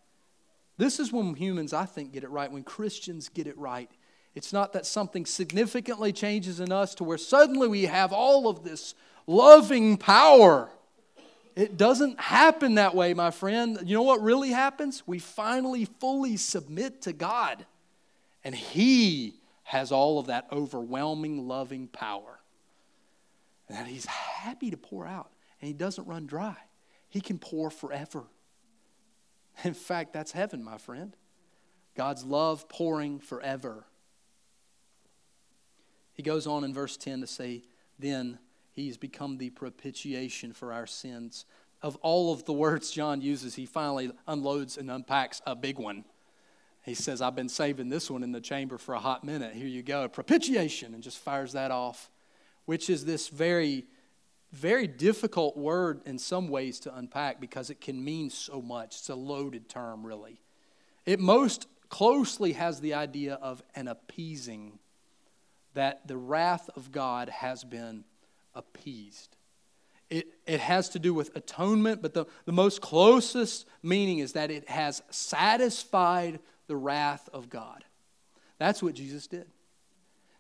This 0.77 1.01
is 1.01 1.11
when 1.11 1.35
humans, 1.35 1.73
I 1.73 1.87
think, 1.87 2.13
get 2.13 2.25
it 2.25 2.31
right, 2.31 2.53
when 2.53 2.65
Christians 2.65 3.31
get 3.31 3.47
it 3.47 3.57
right 3.57 3.91
it's 4.37 4.53
not 4.53 4.75
that 4.75 4.85
something 4.85 5.25
significantly 5.25 6.13
changes 6.13 6.61
in 6.61 6.71
us 6.71 6.95
to 6.97 7.05
where 7.05 7.17
suddenly 7.17 7.69
we 7.69 7.85
have 7.87 8.13
all 8.13 8.49
of 8.49 8.63
this 8.63 8.95
loving 9.27 9.97
power. 9.97 10.69
It 11.57 11.79
doesn't 11.79 12.21
happen 12.21 12.75
that 12.75 12.95
way, 12.95 13.15
my 13.15 13.31
friend. 13.31 13.79
You 13.83 13.95
know 13.95 14.03
what 14.03 14.21
really 14.21 14.51
happens? 14.51 15.03
We 15.07 15.19
finally 15.19 15.87
fully 15.87 16.37
submit 16.37 17.03
to 17.03 17.15
God, 17.15 17.65
and 18.45 18.55
He 18.55 19.41
has 19.63 19.91
all 19.91 20.19
of 20.19 20.27
that 20.27 20.47
overwhelming 20.53 21.49
loving 21.49 21.89
power. 21.89 22.39
And 23.71 23.89
He's 23.89 24.05
happy 24.05 24.71
to 24.71 24.77
pour 24.77 25.07
out, 25.07 25.31
and 25.61 25.67
He 25.67 25.73
doesn't 25.73 26.07
run 26.07 26.27
dry. 26.27 26.57
He 27.09 27.23
can 27.23 27.39
pour 27.39 27.71
forever. 27.71 28.25
In 29.65 29.73
fact, 29.73 30.13
that's 30.13 30.33
heaven, 30.33 30.63
my 30.63 30.77
friend. 30.77 31.17
God's 31.95 32.23
love 32.23 32.69
pouring 32.69 33.19
forever. 33.19 33.87
He 36.13 36.23
goes 36.23 36.47
on 36.47 36.65
in 36.65 36.75
verse 36.75 36.99
10 36.99 37.23
to 37.23 37.27
say, 37.27 37.63
Then 37.99 38.39
he's 38.77 38.99
become 38.99 39.39
the 39.39 39.51
propitiation 39.51 40.53
for 40.53 40.73
our 40.73 40.87
sins. 40.87 41.47
Of 41.83 41.97
all 41.97 42.33
of 42.33 42.45
the 42.45 42.53
words 42.53 42.91
John 42.91 43.21
uses, 43.23 43.55
he 43.55 43.67
finally 43.67 44.13
unloads 44.29 44.77
and 44.77 44.91
unpacks 44.91 45.41
a 45.47 45.57
big 45.57 45.79
one. 45.79 46.05
He 46.85 46.95
says, 46.95 47.21
I've 47.21 47.35
been 47.35 47.49
saving 47.49 47.89
this 47.89 48.11
one 48.11 48.23
in 48.23 48.33
the 48.33 48.41
chamber 48.41 48.79
for 48.79 48.95
a 48.95 49.01
hot 49.01 49.25
minute. 49.25 49.55
Here 49.55 49.67
you 49.67 49.83
go, 49.83 50.09
propitiation, 50.09 50.95
and 50.95 51.03
just 51.03 51.19
fires 51.19 51.53
that 51.53 51.71
off, 51.71 52.11
which 52.67 52.89
is 52.89 53.05
this 53.05 53.29
very, 53.29 53.87
very 54.53 54.87
difficult 54.87 55.57
word 55.57 56.03
in 56.07 56.19
some 56.19 56.49
ways 56.49 56.79
to 56.81 56.95
unpack 56.95 57.41
because 57.41 57.71
it 57.71 57.81
can 57.81 58.05
mean 58.05 58.31
so 58.31 58.63
much. 58.63 58.99
It's 58.99 59.09
a 59.09 59.17
loaded 59.17 59.69
term, 59.69 60.07
really. 60.07 60.41
It 61.07 61.19
most 61.19 61.67
closely 61.89 62.53
has 62.53 62.81
the 62.81 62.95
idea 62.95 63.35
of 63.35 63.63
an 63.75 63.89
appeasing 63.89 64.79
that 65.75 66.07
the 66.07 66.17
wrath 66.17 66.71
of 66.77 66.93
God 66.93 67.29
has 67.29 67.65
been 67.65 68.05
appeased. 68.57 69.37
It, 70.11 70.29
it 70.47 70.61
has 70.61 70.89
to 70.91 70.99
do 70.99 71.13
with 71.13 71.37
atonement, 71.37 72.03
but 72.03 72.15
the, 72.15 72.27
the 72.45 72.53
most 72.53 72.81
closest 72.81 73.67
meaning 73.83 74.19
is 74.19 74.33
that 74.33 74.51
it 74.51 74.69
has 74.69 75.03
satisfied 75.11 76.41
the 76.67 76.77
wrath 76.77 77.29
of 77.33 77.49
God. 77.49 77.85
That's 78.59 78.83
what 78.83 78.95
Jesus 78.95 79.27
did. 79.27 79.47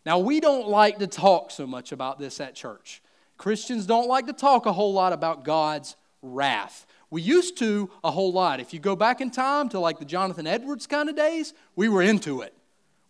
Now, 0.05 0.19
we 0.19 0.39
don't 0.41 0.69
like 0.69 0.99
to 0.99 1.07
talk 1.07 1.51
so 1.51 1.67
much 1.67 1.93
about 1.93 2.19
this 2.19 2.41
at 2.41 2.55
church. 2.55 3.03
Christians 3.39 3.87
don't 3.87 4.09
like 4.09 4.27
to 4.27 4.33
talk 4.33 4.67
a 4.67 4.73
whole 4.73 4.93
lot 4.93 5.13
about 5.13 5.45
God's 5.45 5.97
wrath. 6.23 6.87
We 7.11 7.23
used 7.23 7.59
to 7.59 7.91
a 8.05 8.11
whole 8.11 8.33
lot. 8.33 8.61
If 8.61 8.73
you 8.73 8.79
go 8.79 8.97
back 8.97 9.21
in 9.21 9.31
time 9.31 9.69
to 9.71 9.81
like 9.81 9.99
the 9.99 10.05
Jonathan 10.05 10.47
Edwards 10.47 10.87
kind 10.87 11.09
of 11.09 11.17
days, 11.17 11.55
we 11.75 11.89
were 11.89 12.03
into 12.03 12.41
it. 12.41 12.55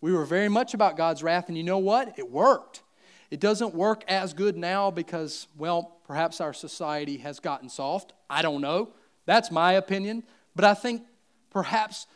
We 0.00 0.12
were 0.12 0.24
very 0.24 0.48
much 0.48 0.74
about 0.74 0.96
God's 0.96 1.22
wrath, 1.22 1.48
and 1.48 1.56
you 1.56 1.64
know 1.64 1.78
what? 1.78 2.18
It 2.18 2.30
worked. 2.30 2.82
It 3.30 3.40
doesn't 3.40 3.74
work 3.74 4.04
as 4.08 4.34
good 4.34 4.56
now 4.56 4.90
because, 4.90 5.48
well, 5.56 5.98
perhaps 6.06 6.40
our 6.40 6.52
society 6.52 7.18
has 7.18 7.40
gotten 7.40 7.68
soft. 7.68 8.12
I 8.30 8.42
don't 8.42 8.60
know. 8.60 8.90
That's 9.24 9.50
my 9.50 9.72
opinion. 9.72 10.22
But 10.54 10.64
I 10.64 10.74
think 10.74 11.02
perhaps 11.50 12.06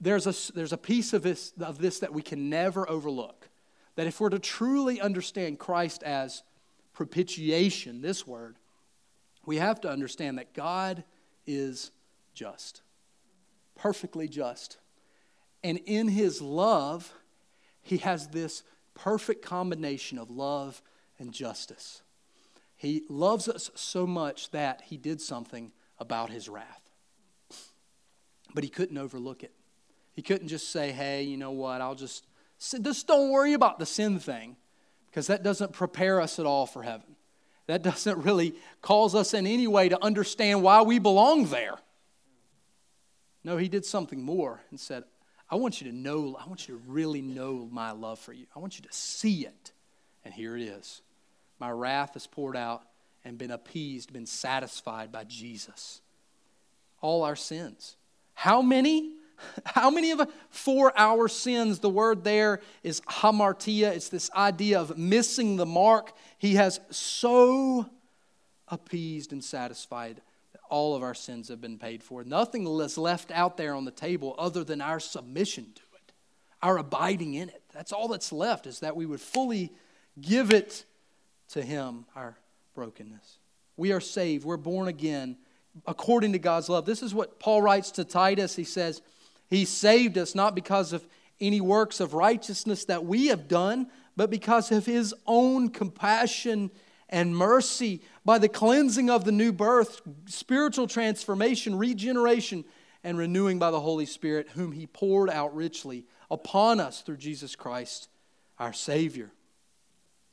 there's 0.00 0.26
a, 0.26 0.52
there's 0.52 0.72
a 0.72 0.78
piece 0.78 1.12
of 1.12 1.22
this, 1.22 1.52
of 1.60 1.78
this 1.78 2.00
that 2.00 2.12
we 2.12 2.22
can 2.22 2.50
never 2.50 2.88
overlook. 2.88 3.48
That 3.96 4.06
if 4.06 4.20
we're 4.20 4.30
to 4.30 4.38
truly 4.38 5.00
understand 5.00 5.58
Christ 5.58 6.02
as 6.02 6.42
propitiation, 6.92 8.00
this 8.00 8.26
word, 8.26 8.56
we 9.46 9.56
have 9.56 9.80
to 9.82 9.90
understand 9.90 10.38
that 10.38 10.52
God 10.52 11.04
is 11.46 11.90
just, 12.34 12.82
perfectly 13.74 14.28
just. 14.28 14.78
And 15.64 15.78
in 15.86 16.08
his 16.08 16.42
love, 16.42 17.12
he 17.80 17.96
has 17.98 18.28
this 18.28 18.62
perfect 19.02 19.44
combination 19.44 20.18
of 20.18 20.30
love 20.30 20.82
and 21.18 21.32
justice. 21.32 22.02
He 22.76 23.02
loves 23.08 23.48
us 23.48 23.70
so 23.74 24.06
much 24.06 24.50
that 24.50 24.82
he 24.86 24.96
did 24.96 25.20
something 25.20 25.72
about 25.98 26.30
his 26.30 26.48
wrath. 26.48 26.90
But 28.54 28.64
he 28.64 28.70
couldn't 28.70 28.98
overlook 28.98 29.42
it. 29.42 29.52
He 30.12 30.22
couldn't 30.22 30.48
just 30.48 30.70
say, 30.70 30.92
hey, 30.92 31.22
you 31.22 31.36
know 31.36 31.50
what, 31.50 31.80
I'll 31.80 31.94
just, 31.94 32.26
just 32.58 33.06
don't 33.06 33.30
worry 33.30 33.52
about 33.52 33.78
the 33.78 33.86
sin 33.86 34.18
thing, 34.18 34.56
because 35.10 35.26
that 35.28 35.42
doesn't 35.42 35.72
prepare 35.72 36.20
us 36.20 36.38
at 36.38 36.46
all 36.46 36.66
for 36.66 36.82
heaven. 36.82 37.16
That 37.66 37.82
doesn't 37.82 38.24
really 38.24 38.54
cause 38.80 39.14
us 39.14 39.34
in 39.34 39.46
any 39.46 39.66
way 39.66 39.88
to 39.90 40.02
understand 40.02 40.62
why 40.62 40.82
we 40.82 40.98
belong 40.98 41.46
there. 41.46 41.78
No, 43.44 43.56
he 43.56 43.68
did 43.68 43.84
something 43.84 44.22
more 44.22 44.60
and 44.70 44.80
said, 44.80 45.04
I 45.50 45.56
want 45.56 45.80
you 45.80 45.90
to 45.90 45.96
know, 45.96 46.36
I 46.38 46.46
want 46.46 46.68
you 46.68 46.74
to 46.76 46.82
really 46.86 47.22
know 47.22 47.68
my 47.70 47.92
love 47.92 48.18
for 48.18 48.32
you. 48.32 48.46
I 48.54 48.58
want 48.58 48.78
you 48.78 48.82
to 48.82 48.92
see 48.92 49.46
it. 49.46 49.72
And 50.24 50.34
here 50.34 50.56
it 50.56 50.62
is. 50.62 51.00
My 51.58 51.70
wrath 51.70 52.16
is 52.16 52.26
poured 52.26 52.56
out 52.56 52.82
and 53.24 53.38
been 53.38 53.50
appeased, 53.50 54.12
been 54.12 54.26
satisfied 54.26 55.10
by 55.10 55.24
Jesus. 55.24 56.00
All 57.00 57.24
our 57.24 57.36
sins. 57.36 57.96
How 58.34 58.60
many? 58.60 59.14
How 59.64 59.90
many 59.90 60.10
of 60.10 60.20
for 60.50 60.92
our 60.96 61.28
sins, 61.28 61.78
the 61.78 61.88
word 61.88 62.24
there 62.24 62.60
is 62.82 63.00
hamartia. 63.02 63.94
It's 63.94 64.08
this 64.08 64.30
idea 64.32 64.80
of 64.80 64.98
missing 64.98 65.56
the 65.56 65.66
mark. 65.66 66.12
He 66.38 66.54
has 66.56 66.80
so 66.90 67.88
appeased 68.68 69.32
and 69.32 69.42
satisfied 69.42 70.20
all 70.68 70.94
of 70.94 71.02
our 71.02 71.14
sins 71.14 71.48
have 71.48 71.60
been 71.60 71.78
paid 71.78 72.02
for. 72.02 72.24
Nothing 72.24 72.66
is 72.80 72.98
left 72.98 73.30
out 73.30 73.56
there 73.56 73.74
on 73.74 73.84
the 73.84 73.90
table 73.90 74.34
other 74.38 74.64
than 74.64 74.80
our 74.80 75.00
submission 75.00 75.64
to 75.74 75.82
it, 75.94 76.12
our 76.62 76.78
abiding 76.78 77.34
in 77.34 77.48
it. 77.48 77.62
That's 77.72 77.92
all 77.92 78.08
that's 78.08 78.32
left, 78.32 78.66
is 78.66 78.80
that 78.80 78.96
we 78.96 79.06
would 79.06 79.20
fully 79.20 79.72
give 80.20 80.52
it 80.52 80.84
to 81.50 81.62
Him, 81.62 82.06
our 82.14 82.36
brokenness. 82.74 83.38
We 83.76 83.92
are 83.92 84.00
saved, 84.00 84.44
we're 84.44 84.56
born 84.56 84.88
again 84.88 85.36
according 85.86 86.32
to 86.32 86.38
God's 86.38 86.68
love. 86.68 86.86
This 86.86 87.02
is 87.02 87.14
what 87.14 87.38
Paul 87.38 87.62
writes 87.62 87.92
to 87.92 88.04
Titus. 88.04 88.56
He 88.56 88.64
says, 88.64 89.00
He 89.48 89.64
saved 89.64 90.18
us 90.18 90.34
not 90.34 90.54
because 90.54 90.92
of 90.92 91.06
any 91.40 91.60
works 91.60 92.00
of 92.00 92.14
righteousness 92.14 92.84
that 92.86 93.04
we 93.04 93.26
have 93.28 93.48
done, 93.48 93.88
but 94.16 94.30
because 94.30 94.72
of 94.72 94.86
His 94.86 95.14
own 95.26 95.68
compassion 95.70 96.70
and 97.08 97.36
mercy 97.36 98.02
by 98.24 98.38
the 98.38 98.48
cleansing 98.48 99.10
of 99.10 99.24
the 99.24 99.32
new 99.32 99.52
birth, 99.52 100.02
spiritual 100.26 100.86
transformation, 100.86 101.76
regeneration, 101.76 102.64
and 103.02 103.16
renewing 103.16 103.58
by 103.58 103.70
the 103.70 103.80
Holy 103.80 104.06
Spirit, 104.06 104.48
whom 104.50 104.72
He 104.72 104.86
poured 104.86 105.30
out 105.30 105.54
richly 105.54 106.04
upon 106.30 106.80
us 106.80 107.00
through 107.00 107.16
Jesus 107.16 107.56
Christ, 107.56 108.08
our 108.58 108.72
Savior. 108.72 109.30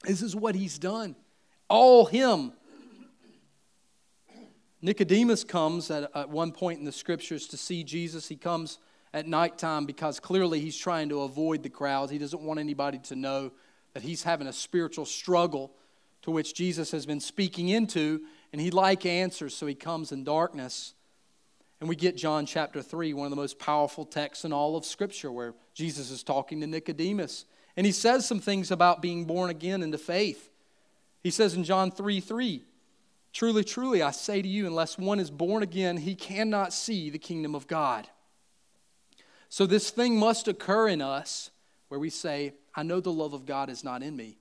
This 0.04 0.22
is 0.22 0.36
what 0.36 0.56
He's 0.56 0.78
done. 0.78 1.16
All 1.70 2.06
Him 2.06 2.54
Nicodemus 4.86 5.44
comes 5.44 5.90
at, 5.90 6.12
at 6.16 6.30
one 6.30 6.52
point 6.52 6.78
in 6.78 6.86
the 6.86 6.92
scriptures 6.92 7.48
to 7.48 7.58
see 7.58 7.84
Jesus. 7.84 8.28
He 8.28 8.36
comes 8.36 8.78
at 9.16 9.26
nighttime 9.28 9.88
because 9.88 10.20
clearly 10.20 10.60
he's 10.60 10.78
trying 10.78 11.10
to 11.10 11.22
avoid 11.22 11.64
the 11.64 11.70
crowds. 11.70 12.12
He 12.12 12.20
doesn't 12.20 12.44
want 12.44 12.60
anybody 12.60 13.00
to 13.00 13.16
know 13.16 13.52
that 13.94 14.04
he's 14.04 14.22
having 14.22 14.46
a 14.46 14.54
spiritual 14.54 15.06
struggle 15.06 15.72
to 16.26 16.32
which 16.32 16.56
Jesus 16.56 16.90
has 16.90 17.06
been 17.06 17.20
speaking 17.20 17.70
into, 17.70 18.20
and 18.52 18.60
he'd 18.60 18.74
like 18.74 19.06
answers, 19.06 19.56
so 19.56 19.68
he 19.68 19.76
comes 19.76 20.12
in 20.12 20.24
darkness. 20.24 20.96
And 21.80 21.88
we 21.88 21.96
get 21.96 22.18
John 22.18 22.48
chapter 22.48 22.82
3, 22.82 23.14
one 23.14 23.28
of 23.28 23.30
the 23.30 23.36
most 23.36 23.60
powerful 23.60 24.06
texts 24.06 24.44
in 24.44 24.52
all 24.52 24.76
of 24.76 24.86
Scripture, 24.86 25.32
where 25.32 25.54
Jesus 25.76 26.10
is 26.10 26.24
talking 26.24 26.62
to 26.62 26.68
Nicodemus. 26.68 27.46
And 27.78 27.86
he 27.86 27.92
says 27.92 28.26
some 28.26 28.40
things 28.40 28.72
about 28.72 29.04
being 29.04 29.26
born 29.26 29.52
again 29.52 29.84
into 29.84 30.00
faith. 30.00 30.50
He 31.22 31.30
says 31.30 31.54
in 31.54 31.64
John 31.64 31.92
3 31.92 32.20
3, 32.22 32.64
Truly, 33.32 33.64
truly, 33.64 34.02
I 34.02 34.10
say 34.10 34.42
to 34.42 34.48
you, 34.48 34.66
unless 34.66 34.98
one 34.98 35.20
is 35.20 35.30
born 35.30 35.62
again, 35.62 35.96
he 35.96 36.16
cannot 36.16 36.74
see 36.74 37.12
the 37.12 37.20
kingdom 37.20 37.54
of 37.54 37.68
God. 37.68 38.08
So, 39.50 39.68
this 39.68 39.92
thing 39.92 40.18
must 40.18 40.48
occur 40.48 40.88
in 40.88 41.04
us 41.04 41.52
where 41.90 42.00
we 42.00 42.10
say, 42.10 42.54
I 42.74 42.82
know 42.82 43.00
the 43.00 43.12
love 43.12 43.34
of 43.34 43.46
God 43.46 43.70
is 43.70 43.84
not 43.84 44.02
in 44.02 44.16
me, 44.16 44.40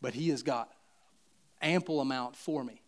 but 0.00 0.14
he 0.14 0.30
has 0.30 0.42
got 0.42 0.72
ample 1.62 2.00
amount 2.00 2.36
for 2.36 2.64
me. 2.64 2.82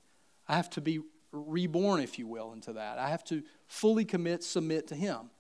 I 0.48 0.56
have 0.56 0.70
to 0.70 0.80
be 0.80 1.00
reborn, 1.32 2.00
if 2.00 2.18
you 2.18 2.26
will, 2.26 2.52
into 2.52 2.74
that. 2.74 2.98
I 2.98 3.08
have 3.08 3.24
to 3.24 3.42
fully 3.66 4.04
commit, 4.04 4.44
submit 4.44 4.88
to 4.88 4.94
him. 4.94 5.30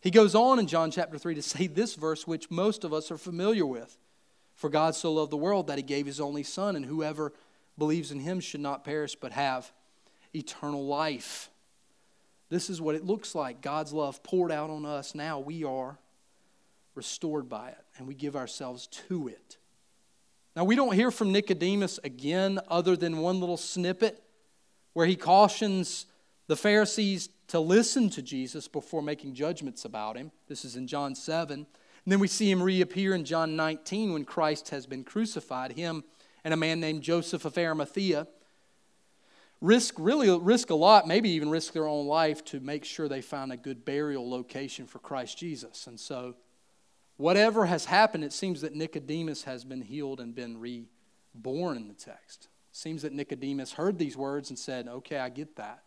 He 0.00 0.10
goes 0.10 0.34
on 0.34 0.58
in 0.58 0.66
John 0.66 0.90
chapter 0.90 1.18
3 1.18 1.34
to 1.34 1.42
say 1.42 1.66
this 1.66 1.94
verse, 1.94 2.26
which 2.26 2.50
most 2.50 2.84
of 2.84 2.92
us 2.92 3.10
are 3.10 3.18
familiar 3.18 3.66
with. 3.66 3.98
For 4.54 4.70
God 4.70 4.94
so 4.94 5.12
loved 5.12 5.32
the 5.32 5.36
world 5.36 5.66
that 5.66 5.78
he 5.78 5.82
gave 5.82 6.06
his 6.06 6.20
only 6.20 6.42
Son, 6.42 6.76
and 6.76 6.84
whoever 6.84 7.32
believes 7.78 8.10
in 8.12 8.20
him 8.20 8.40
should 8.40 8.60
not 8.60 8.84
perish 8.84 9.16
but 9.16 9.32
have 9.32 9.72
eternal 10.34 10.86
life. 10.86 11.50
This 12.48 12.68
is 12.68 12.80
what 12.80 12.94
it 12.94 13.04
looks 13.04 13.34
like 13.34 13.62
God's 13.62 13.92
love 13.92 14.22
poured 14.22 14.52
out 14.52 14.70
on 14.70 14.84
us. 14.84 15.14
Now 15.14 15.38
we 15.38 15.64
are 15.64 15.98
restored 16.94 17.48
by 17.48 17.70
it, 17.70 17.84
and 17.96 18.06
we 18.06 18.14
give 18.14 18.36
ourselves 18.36 18.86
to 19.08 19.28
it. 19.28 19.56
Now, 20.56 20.64
we 20.64 20.74
don't 20.74 20.94
hear 20.94 21.10
from 21.10 21.32
Nicodemus 21.32 22.00
again, 22.02 22.58
other 22.68 22.96
than 22.96 23.18
one 23.18 23.40
little 23.40 23.56
snippet 23.56 24.22
where 24.92 25.06
he 25.06 25.16
cautions 25.16 26.06
the 26.48 26.56
Pharisees 26.56 27.28
to 27.48 27.60
listen 27.60 28.10
to 28.10 28.22
Jesus 28.22 28.66
before 28.66 29.02
making 29.02 29.34
judgments 29.34 29.84
about 29.84 30.16
him. 30.16 30.32
This 30.48 30.64
is 30.64 30.76
in 30.76 30.86
John 30.86 31.14
7. 31.14 31.54
And 31.60 31.66
then 32.12 32.18
we 32.18 32.28
see 32.28 32.50
him 32.50 32.62
reappear 32.62 33.14
in 33.14 33.24
John 33.24 33.56
19 33.56 34.12
when 34.12 34.24
Christ 34.24 34.70
has 34.70 34.86
been 34.86 35.04
crucified. 35.04 35.72
Him 35.72 36.02
and 36.42 36.54
a 36.54 36.56
man 36.56 36.80
named 36.80 37.02
Joseph 37.02 37.44
of 37.44 37.56
Arimathea 37.56 38.26
risk 39.60 39.94
really 39.98 40.36
risk 40.38 40.70
a 40.70 40.74
lot, 40.74 41.06
maybe 41.06 41.30
even 41.30 41.50
risk 41.50 41.72
their 41.72 41.86
own 41.86 42.06
life 42.06 42.44
to 42.46 42.60
make 42.60 42.84
sure 42.84 43.08
they 43.08 43.20
find 43.20 43.52
a 43.52 43.56
good 43.56 43.84
burial 43.84 44.28
location 44.28 44.86
for 44.86 44.98
Christ 44.98 45.38
Jesus. 45.38 45.86
And 45.86 46.00
so, 46.00 46.34
whatever 47.20 47.66
has 47.66 47.84
happened, 47.84 48.24
it 48.24 48.32
seems 48.32 48.62
that 48.62 48.74
Nicodemus 48.74 49.44
has 49.44 49.64
been 49.64 49.82
healed 49.82 50.20
and 50.20 50.34
been 50.34 50.58
reborn 50.58 51.76
in 51.76 51.86
the 51.86 51.94
text. 51.94 52.48
It 52.70 52.76
seems 52.76 53.02
that 53.02 53.12
Nicodemus 53.12 53.72
heard 53.72 53.98
these 53.98 54.16
words 54.16 54.48
and 54.48 54.58
said, 54.58 54.88
Okay, 54.88 55.18
I 55.18 55.28
get 55.28 55.56
that. 55.56 55.82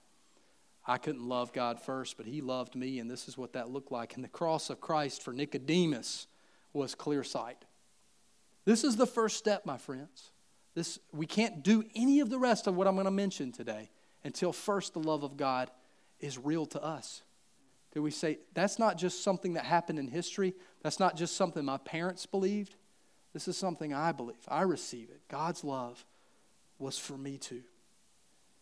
I 0.86 0.98
couldn't 0.98 1.28
love 1.28 1.54
God 1.54 1.82
first, 1.82 2.18
but 2.18 2.26
He 2.26 2.42
loved 2.42 2.76
me, 2.76 3.00
and 3.00 3.10
this 3.10 3.28
is 3.28 3.38
what 3.38 3.54
that 3.54 3.70
looked 3.70 3.92
like. 3.92 4.16
And 4.16 4.24
the 4.24 4.30
cross 4.30 4.70
of 4.70 4.80
Christ 4.80 5.24
for 5.24 5.34
Nicodemus 5.34 6.28
was 6.72 6.94
clear 6.94 7.24
sight. 7.24 7.66
This 8.66 8.84
is 8.84 8.96
the 8.96 9.08
first 9.08 9.38
step, 9.38 9.66
my 9.66 9.78
friends. 9.78 10.32
This, 10.76 11.00
we 11.12 11.26
can't 11.26 11.64
do 11.64 11.84
any 11.96 12.20
of 12.20 12.30
the 12.30 12.40
rest 12.40 12.68
of 12.68 12.76
what 12.76 12.88
I'm 12.88 12.96
going 12.96 13.06
to 13.06 13.12
mention 13.12 13.52
today 13.52 13.90
until 14.24 14.54
first 14.54 14.94
the 14.94 15.00
love 15.00 15.24
of 15.24 15.38
God 15.38 15.70
is 16.20 16.38
real 16.38 16.66
to 16.68 16.84
us. 16.84 17.24
Do 17.94 18.02
we 18.02 18.10
say 18.10 18.40
that's 18.54 18.80
not 18.80 18.98
just 18.98 19.24
something 19.24 19.54
that 19.54 19.66
happened 19.66 20.00
in 20.00 20.08
history? 20.08 20.56
That's 20.84 21.00
not 21.00 21.16
just 21.16 21.36
something 21.36 21.66
my 21.66 21.78
parents 21.78 22.26
believed. 22.26 22.76
This 23.34 23.48
is 23.48 23.58
something 23.58 23.94
I 23.94 24.12
believe. 24.12 24.36
I 24.48 24.62
receive 24.62 25.10
it. 25.10 25.22
God's 25.30 25.64
love 25.64 26.06
was 26.78 27.00
for 27.00 27.18
me 27.18 27.38
too. 27.38 27.64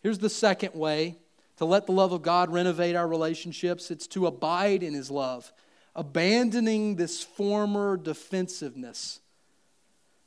Here's 0.01 0.19
the 0.19 0.29
second 0.29 0.73
way 0.73 1.17
to 1.57 1.65
let 1.65 1.85
the 1.85 1.91
love 1.91 2.13
of 2.13 2.21
God 2.21 2.51
renovate 2.51 2.95
our 2.95 3.07
relationships 3.07 3.91
it's 3.91 4.07
to 4.07 4.27
abide 4.27 4.83
in 4.83 4.93
His 4.93 5.11
love, 5.11 5.51
abandoning 5.95 6.95
this 6.95 7.21
former 7.21 7.97
defensiveness 7.97 9.19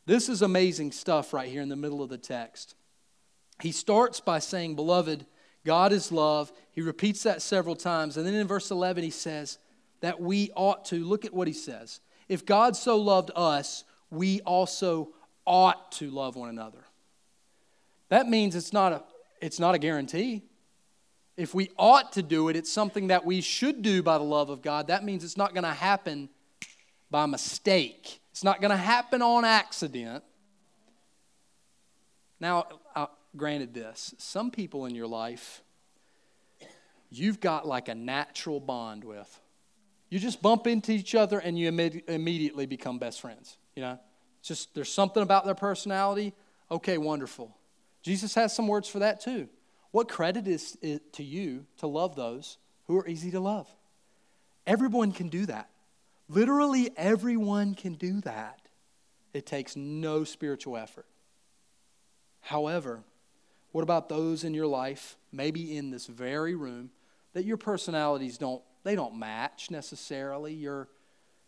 this 0.07 0.29
is 0.29 0.43
amazing 0.43 0.93
stuff 0.93 1.33
right 1.33 1.49
here 1.49 1.63
in 1.63 1.69
the 1.69 1.77
middle 1.77 2.03
of 2.03 2.11
the 2.11 2.19
text. 2.19 2.75
He 3.61 3.73
starts 3.73 4.21
by 4.21 4.39
saying, 4.39 4.77
Beloved, 4.77 5.25
God 5.65 5.93
is 5.93 6.13
love. 6.13 6.53
He 6.73 6.83
repeats 6.83 7.23
that 7.23 7.41
several 7.41 7.77
times. 7.77 8.17
And 8.17 8.27
then 8.27 8.35
in 8.35 8.47
verse 8.47 8.71
11, 8.71 9.03
he 9.03 9.11
says 9.11 9.59
that 10.05 10.21
we 10.21 10.51
ought 10.55 10.85
to, 10.87 11.03
look 11.03 11.25
at 11.25 11.33
what 11.33 11.49
he 11.49 11.55
says. 11.55 12.01
If 12.29 12.45
God 12.45 12.77
so 12.77 12.99
loved 12.99 13.31
us, 13.35 13.85
we 14.11 14.43
also 14.43 15.15
ought 15.47 15.93
to 15.93 16.11
love 16.11 16.37
one 16.37 16.51
another. 16.51 16.85
That 18.11 18.29
means 18.29 18.55
it's 18.55 18.73
not 18.75 18.93
a, 18.93 19.03
it's 19.41 19.59
not 19.59 19.75
a 19.75 19.79
guarantee. 19.79 20.43
If 21.39 21.55
we 21.55 21.71
ought 21.79 22.13
to 22.13 22.23
do 22.23 22.51
it, 22.51 22.57
it's 22.57 22.71
something 22.71 23.07
that 23.07 23.25
we 23.25 23.41
should 23.41 23.81
do 23.81 24.03
by 24.03 24.19
the 24.19 24.25
love 24.25 24.51
of 24.51 24.61
God. 24.61 24.89
That 24.89 25.05
means 25.05 25.25
it's 25.25 25.39
not 25.39 25.55
going 25.55 25.65
to 25.65 25.71
happen 25.71 26.29
by 27.11 27.25
mistake. 27.25 28.21
It's 28.31 28.45
not 28.45 28.61
going 28.61 28.73
to 28.73 28.77
happen 28.77 29.23
on 29.23 29.47
accident. 29.47 30.23
Now, 32.41 32.67
uh, 32.95 33.07
granted, 33.35 33.73
this 33.73 34.15
some 34.19 34.51
people 34.51 34.85
in 34.85 34.95
your 34.95 35.07
life, 35.07 35.63
you've 37.09 37.41
got 37.41 37.67
like 37.67 37.89
a 37.89 37.95
natural 37.95 38.61
bond 38.61 39.03
with. 39.03 39.41
You 40.15 40.21
just 40.21 40.41
bump 40.41 40.69
into 40.69 40.93
each 40.93 41.17
other 41.17 41.41
and 41.41 41.59
you 41.59 41.67
Im- 41.67 42.03
immediately 42.07 42.67
become 42.67 43.01
best 43.01 43.21
friends. 43.21 43.57
You 43.75 43.83
know, 43.83 43.99
just 44.45 44.73
there's 44.73 44.93
something 44.93 45.25
about 45.25 45.45
their 45.45 45.57
personality. 45.57 46.35
Okay, 46.71 46.99
wonderful. 46.99 47.53
Jesus 48.01 48.33
has 48.37 48.55
some 48.55 48.69
words 48.69 48.89
for 48.89 49.01
that 49.01 49.21
too. 49.21 49.49
What 49.91 50.09
credit 50.09 50.47
is 50.47 50.79
it 50.81 51.15
to 51.15 51.25
you 51.25 51.67
to 51.79 51.89
love 51.89 52.15
those 52.15 52.59
who 52.87 52.97
are 52.97 53.09
easy 53.09 53.33
to 53.33 53.41
love? 53.41 53.69
Everyone 54.69 55.11
can 55.11 55.31
do 55.31 55.47
that. 55.47 55.69
Literally, 56.29 56.91
everyone 56.97 57.75
can 57.75 57.95
do 57.95 58.21
that. 58.21 58.61
It 59.33 59.47
takes 59.47 59.75
no 59.75 60.23
spiritual 60.23 60.77
effort. 60.77 61.07
However, 62.41 63.03
what 63.73 63.83
about 63.83 64.09
those 64.09 64.45
in 64.45 64.55
your 64.55 64.69
life, 64.69 65.17
maybe 65.33 65.77
in 65.77 65.91
this 65.91 66.07
very 66.07 66.55
room, 66.55 66.93
that 67.33 67.45
your 67.45 67.57
personalities 67.57 68.39
don't 68.39 68.63
they 68.85 68.95
don't 68.95 69.19
match 69.19 69.71
necessarily. 69.71 70.55
Your 70.55 70.89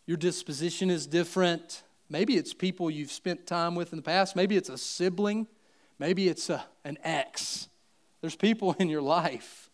your 0.06 0.16
disposition 0.16 0.90
is 0.90 1.06
different. 1.06 1.82
Maybe 2.08 2.36
it's 2.36 2.54
people 2.54 2.90
you've 2.90 3.10
spent 3.10 3.46
time 3.46 3.74
with 3.74 3.92
in 3.92 3.96
the 3.96 4.02
past. 4.02 4.36
Maybe 4.36 4.56
it's 4.56 4.68
a 4.68 4.78
sibling. 4.78 5.46
Maybe 5.98 6.28
it's 6.28 6.50
a, 6.50 6.64
an 6.84 6.98
ex. 7.02 7.68
There's 8.20 8.36
people 8.36 8.74
in 8.78 8.88
your 8.88 9.02
life 9.02 9.66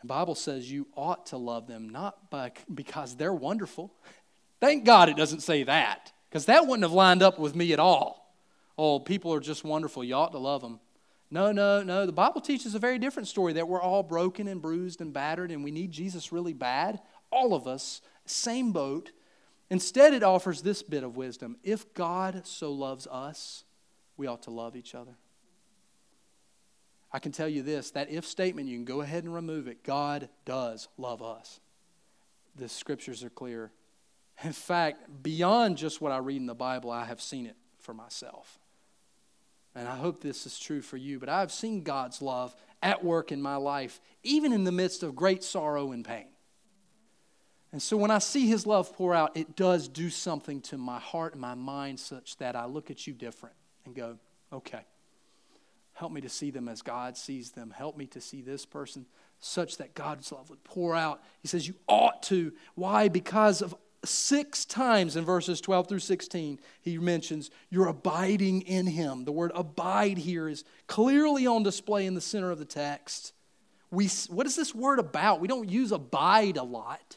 the 0.00 0.06
Bible 0.06 0.34
says 0.34 0.70
you 0.70 0.86
ought 0.96 1.26
to 1.26 1.36
love 1.36 1.66
them 1.66 1.88
not 1.88 2.30
by, 2.30 2.52
because 2.72 3.16
they're 3.16 3.34
wonderful. 3.34 3.92
Thank 4.60 4.84
God 4.84 5.08
it 5.08 5.16
doesn't 5.16 5.40
say 5.40 5.64
that, 5.64 6.12
because 6.28 6.46
that 6.46 6.66
wouldn't 6.66 6.84
have 6.84 6.92
lined 6.92 7.22
up 7.22 7.38
with 7.38 7.54
me 7.54 7.72
at 7.72 7.80
all. 7.80 8.32
Oh, 8.76 9.00
people 9.00 9.34
are 9.34 9.40
just 9.40 9.64
wonderful. 9.64 10.04
You 10.04 10.14
ought 10.14 10.32
to 10.32 10.38
love 10.38 10.62
them. 10.62 10.78
No, 11.30 11.52
no, 11.52 11.82
no. 11.82 12.06
The 12.06 12.12
Bible 12.12 12.40
teaches 12.40 12.74
a 12.74 12.78
very 12.78 12.98
different 12.98 13.28
story 13.28 13.52
that 13.54 13.68
we're 13.68 13.82
all 13.82 14.02
broken 14.02 14.48
and 14.48 14.62
bruised 14.62 15.00
and 15.00 15.12
battered 15.12 15.50
and 15.50 15.62
we 15.62 15.70
need 15.70 15.90
Jesus 15.92 16.32
really 16.32 16.54
bad. 16.54 17.00
all 17.30 17.52
of 17.54 17.66
us, 17.66 18.00
same 18.24 18.72
boat. 18.72 19.10
Instead, 19.68 20.14
it 20.14 20.22
offers 20.22 20.62
this 20.62 20.82
bit 20.82 21.04
of 21.04 21.16
wisdom 21.16 21.56
if 21.62 21.92
God 21.92 22.46
so 22.46 22.72
loves 22.72 23.06
us, 23.06 23.64
we 24.16 24.26
ought 24.26 24.42
to 24.44 24.50
love 24.50 24.76
each 24.76 24.94
other. 24.94 25.16
I 27.12 27.18
can 27.18 27.32
tell 27.32 27.48
you 27.48 27.62
this 27.62 27.90
that 27.92 28.10
if 28.10 28.26
statement, 28.26 28.68
you 28.68 28.76
can 28.76 28.84
go 28.84 29.00
ahead 29.02 29.24
and 29.24 29.34
remove 29.34 29.68
it. 29.68 29.84
God 29.84 30.28
does 30.44 30.88
love 30.96 31.22
us. 31.22 31.60
The 32.56 32.68
scriptures 32.68 33.22
are 33.22 33.30
clear. 33.30 33.70
In 34.42 34.52
fact, 34.52 35.22
beyond 35.22 35.76
just 35.76 36.00
what 36.00 36.12
I 36.12 36.18
read 36.18 36.36
in 36.36 36.46
the 36.46 36.54
Bible, 36.54 36.90
I 36.90 37.04
have 37.04 37.20
seen 37.20 37.46
it 37.46 37.56
for 37.78 37.92
myself. 37.92 38.58
And 39.78 39.86
I 39.86 39.94
hope 39.94 40.20
this 40.20 40.44
is 40.44 40.58
true 40.58 40.82
for 40.82 40.96
you, 40.96 41.20
but 41.20 41.28
I've 41.28 41.52
seen 41.52 41.84
God's 41.84 42.20
love 42.20 42.56
at 42.82 43.04
work 43.04 43.30
in 43.30 43.40
my 43.40 43.54
life, 43.54 44.00
even 44.24 44.52
in 44.52 44.64
the 44.64 44.72
midst 44.72 45.04
of 45.04 45.14
great 45.14 45.44
sorrow 45.44 45.92
and 45.92 46.04
pain. 46.04 46.26
And 47.70 47.80
so 47.80 47.96
when 47.96 48.10
I 48.10 48.18
see 48.18 48.48
His 48.48 48.66
love 48.66 48.92
pour 48.96 49.14
out, 49.14 49.36
it 49.36 49.54
does 49.54 49.86
do 49.86 50.10
something 50.10 50.62
to 50.62 50.76
my 50.76 50.98
heart 50.98 51.34
and 51.34 51.40
my 51.40 51.54
mind 51.54 52.00
such 52.00 52.38
that 52.38 52.56
I 52.56 52.64
look 52.64 52.90
at 52.90 53.06
you 53.06 53.12
different 53.12 53.54
and 53.86 53.94
go, 53.94 54.18
okay, 54.52 54.84
help 55.92 56.10
me 56.10 56.22
to 56.22 56.28
see 56.28 56.50
them 56.50 56.68
as 56.68 56.82
God 56.82 57.16
sees 57.16 57.52
them. 57.52 57.70
Help 57.70 57.96
me 57.96 58.06
to 58.06 58.20
see 58.20 58.42
this 58.42 58.66
person 58.66 59.06
such 59.38 59.76
that 59.76 59.94
God's 59.94 60.32
love 60.32 60.50
would 60.50 60.64
pour 60.64 60.96
out. 60.96 61.22
He 61.40 61.46
says, 61.46 61.68
You 61.68 61.74
ought 61.86 62.24
to. 62.24 62.52
Why? 62.74 63.06
Because 63.06 63.62
of 63.62 63.76
six 64.04 64.64
times 64.64 65.16
in 65.16 65.24
verses 65.24 65.60
12 65.60 65.88
through 65.88 65.98
16, 65.98 66.60
he 66.80 66.98
mentions 66.98 67.50
you're 67.70 67.88
abiding 67.88 68.62
in 68.62 68.86
him. 68.86 69.24
The 69.24 69.32
word 69.32 69.52
abide 69.54 70.18
here 70.18 70.48
is 70.48 70.64
clearly 70.86 71.46
on 71.46 71.62
display 71.62 72.06
in 72.06 72.14
the 72.14 72.20
center 72.20 72.50
of 72.50 72.58
the 72.58 72.64
text. 72.64 73.32
We, 73.90 74.08
what 74.28 74.46
is 74.46 74.54
this 74.54 74.74
word 74.74 74.98
about? 74.98 75.40
We 75.40 75.48
don't 75.48 75.68
use 75.68 75.92
abide 75.92 76.56
a 76.56 76.62
lot. 76.62 77.16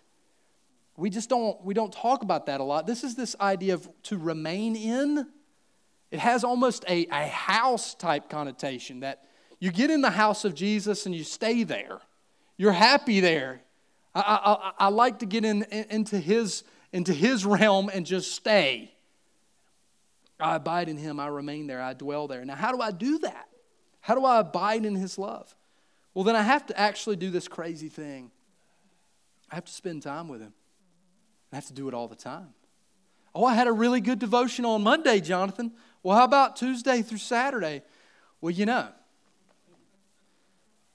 We 0.97 1.09
just 1.09 1.29
don't, 1.29 1.63
we 1.63 1.73
don't 1.73 1.91
talk 1.91 2.23
about 2.23 2.45
that 2.47 2.59
a 2.59 2.63
lot. 2.63 2.87
This 2.87 3.03
is 3.03 3.15
this 3.15 3.35
idea 3.39 3.75
of 3.75 3.89
to 4.03 4.17
remain 4.17 4.75
in. 4.75 5.27
It 6.11 6.19
has 6.19 6.43
almost 6.43 6.83
a, 6.87 7.07
a 7.11 7.27
house 7.27 7.95
type 7.95 8.29
connotation 8.29 9.01
that 9.01 9.23
you 9.59 9.71
get 9.71 9.89
in 9.89 10.01
the 10.01 10.09
house 10.09 10.45
of 10.45 10.55
Jesus 10.55 11.05
and 11.05 11.15
you 11.15 11.23
stay 11.23 11.63
there. 11.63 11.99
You're 12.57 12.71
happy 12.71 13.19
there. 13.19 13.61
I, 14.13 14.73
I, 14.79 14.85
I 14.85 14.87
like 14.89 15.19
to 15.19 15.25
get 15.25 15.45
in, 15.45 15.63
in, 15.63 15.85
into, 15.89 16.19
his, 16.19 16.63
into 16.91 17.13
his 17.13 17.45
realm 17.45 17.89
and 17.93 18.05
just 18.05 18.33
stay. 18.33 18.91
I 20.39 20.55
abide 20.55 20.89
in 20.89 20.97
him, 20.97 21.19
I 21.19 21.27
remain 21.27 21.67
there, 21.67 21.81
I 21.81 21.93
dwell 21.93 22.27
there. 22.27 22.43
Now, 22.43 22.55
how 22.55 22.71
do 22.71 22.81
I 22.81 22.91
do 22.91 23.19
that? 23.19 23.47
How 24.01 24.15
do 24.15 24.25
I 24.25 24.39
abide 24.39 24.85
in 24.85 24.95
his 24.95 25.17
love? 25.17 25.55
Well, 26.13 26.23
then 26.23 26.35
I 26.35 26.41
have 26.41 26.65
to 26.67 26.79
actually 26.79 27.15
do 27.15 27.29
this 27.29 27.47
crazy 27.47 27.89
thing. 27.89 28.31
I 29.49 29.55
have 29.55 29.65
to 29.65 29.71
spend 29.71 30.01
time 30.01 30.27
with 30.27 30.41
him. 30.41 30.53
I 31.51 31.55
have 31.55 31.67
to 31.67 31.73
do 31.73 31.87
it 31.87 31.93
all 31.93 32.07
the 32.07 32.15
time. 32.15 32.49
Oh, 33.33 33.45
I 33.45 33.53
had 33.53 33.67
a 33.67 33.71
really 33.71 34.01
good 34.01 34.19
devotion 34.19 34.65
on 34.65 34.81
Monday, 34.83 35.21
Jonathan. 35.21 35.71
Well, 36.03 36.17
how 36.17 36.25
about 36.25 36.55
Tuesday 36.55 37.01
through 37.01 37.19
Saturday? 37.19 37.83
Well, 38.41 38.51
you 38.51 38.65
know, 38.65 38.87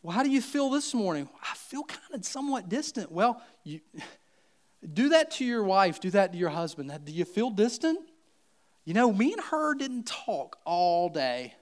well, 0.07 0.14
how 0.14 0.23
do 0.23 0.31
you 0.31 0.40
feel 0.40 0.71
this 0.71 0.95
morning? 0.95 1.29
I 1.42 1.57
feel 1.57 1.83
kind 1.83 2.14
of 2.14 2.25
somewhat 2.25 2.69
distant. 2.69 3.11
Well, 3.11 3.42
you 3.64 3.81
do 4.95 5.09
that 5.09 5.33
to 5.33 5.45
your 5.45 5.64
wife, 5.64 5.99
do 5.99 6.11
that 6.11 6.31
to 6.31 6.38
your 6.38 6.51
husband. 6.51 6.97
Do 7.05 7.11
you 7.11 7.25
feel 7.25 7.51
distant? 7.51 7.99
You 8.85 8.95
know, 8.95 9.12
me 9.12 9.33
and 9.33 9.42
her 9.42 9.75
didn't 9.75 10.07
talk 10.07 10.59
all 10.64 11.09
day. 11.09 11.55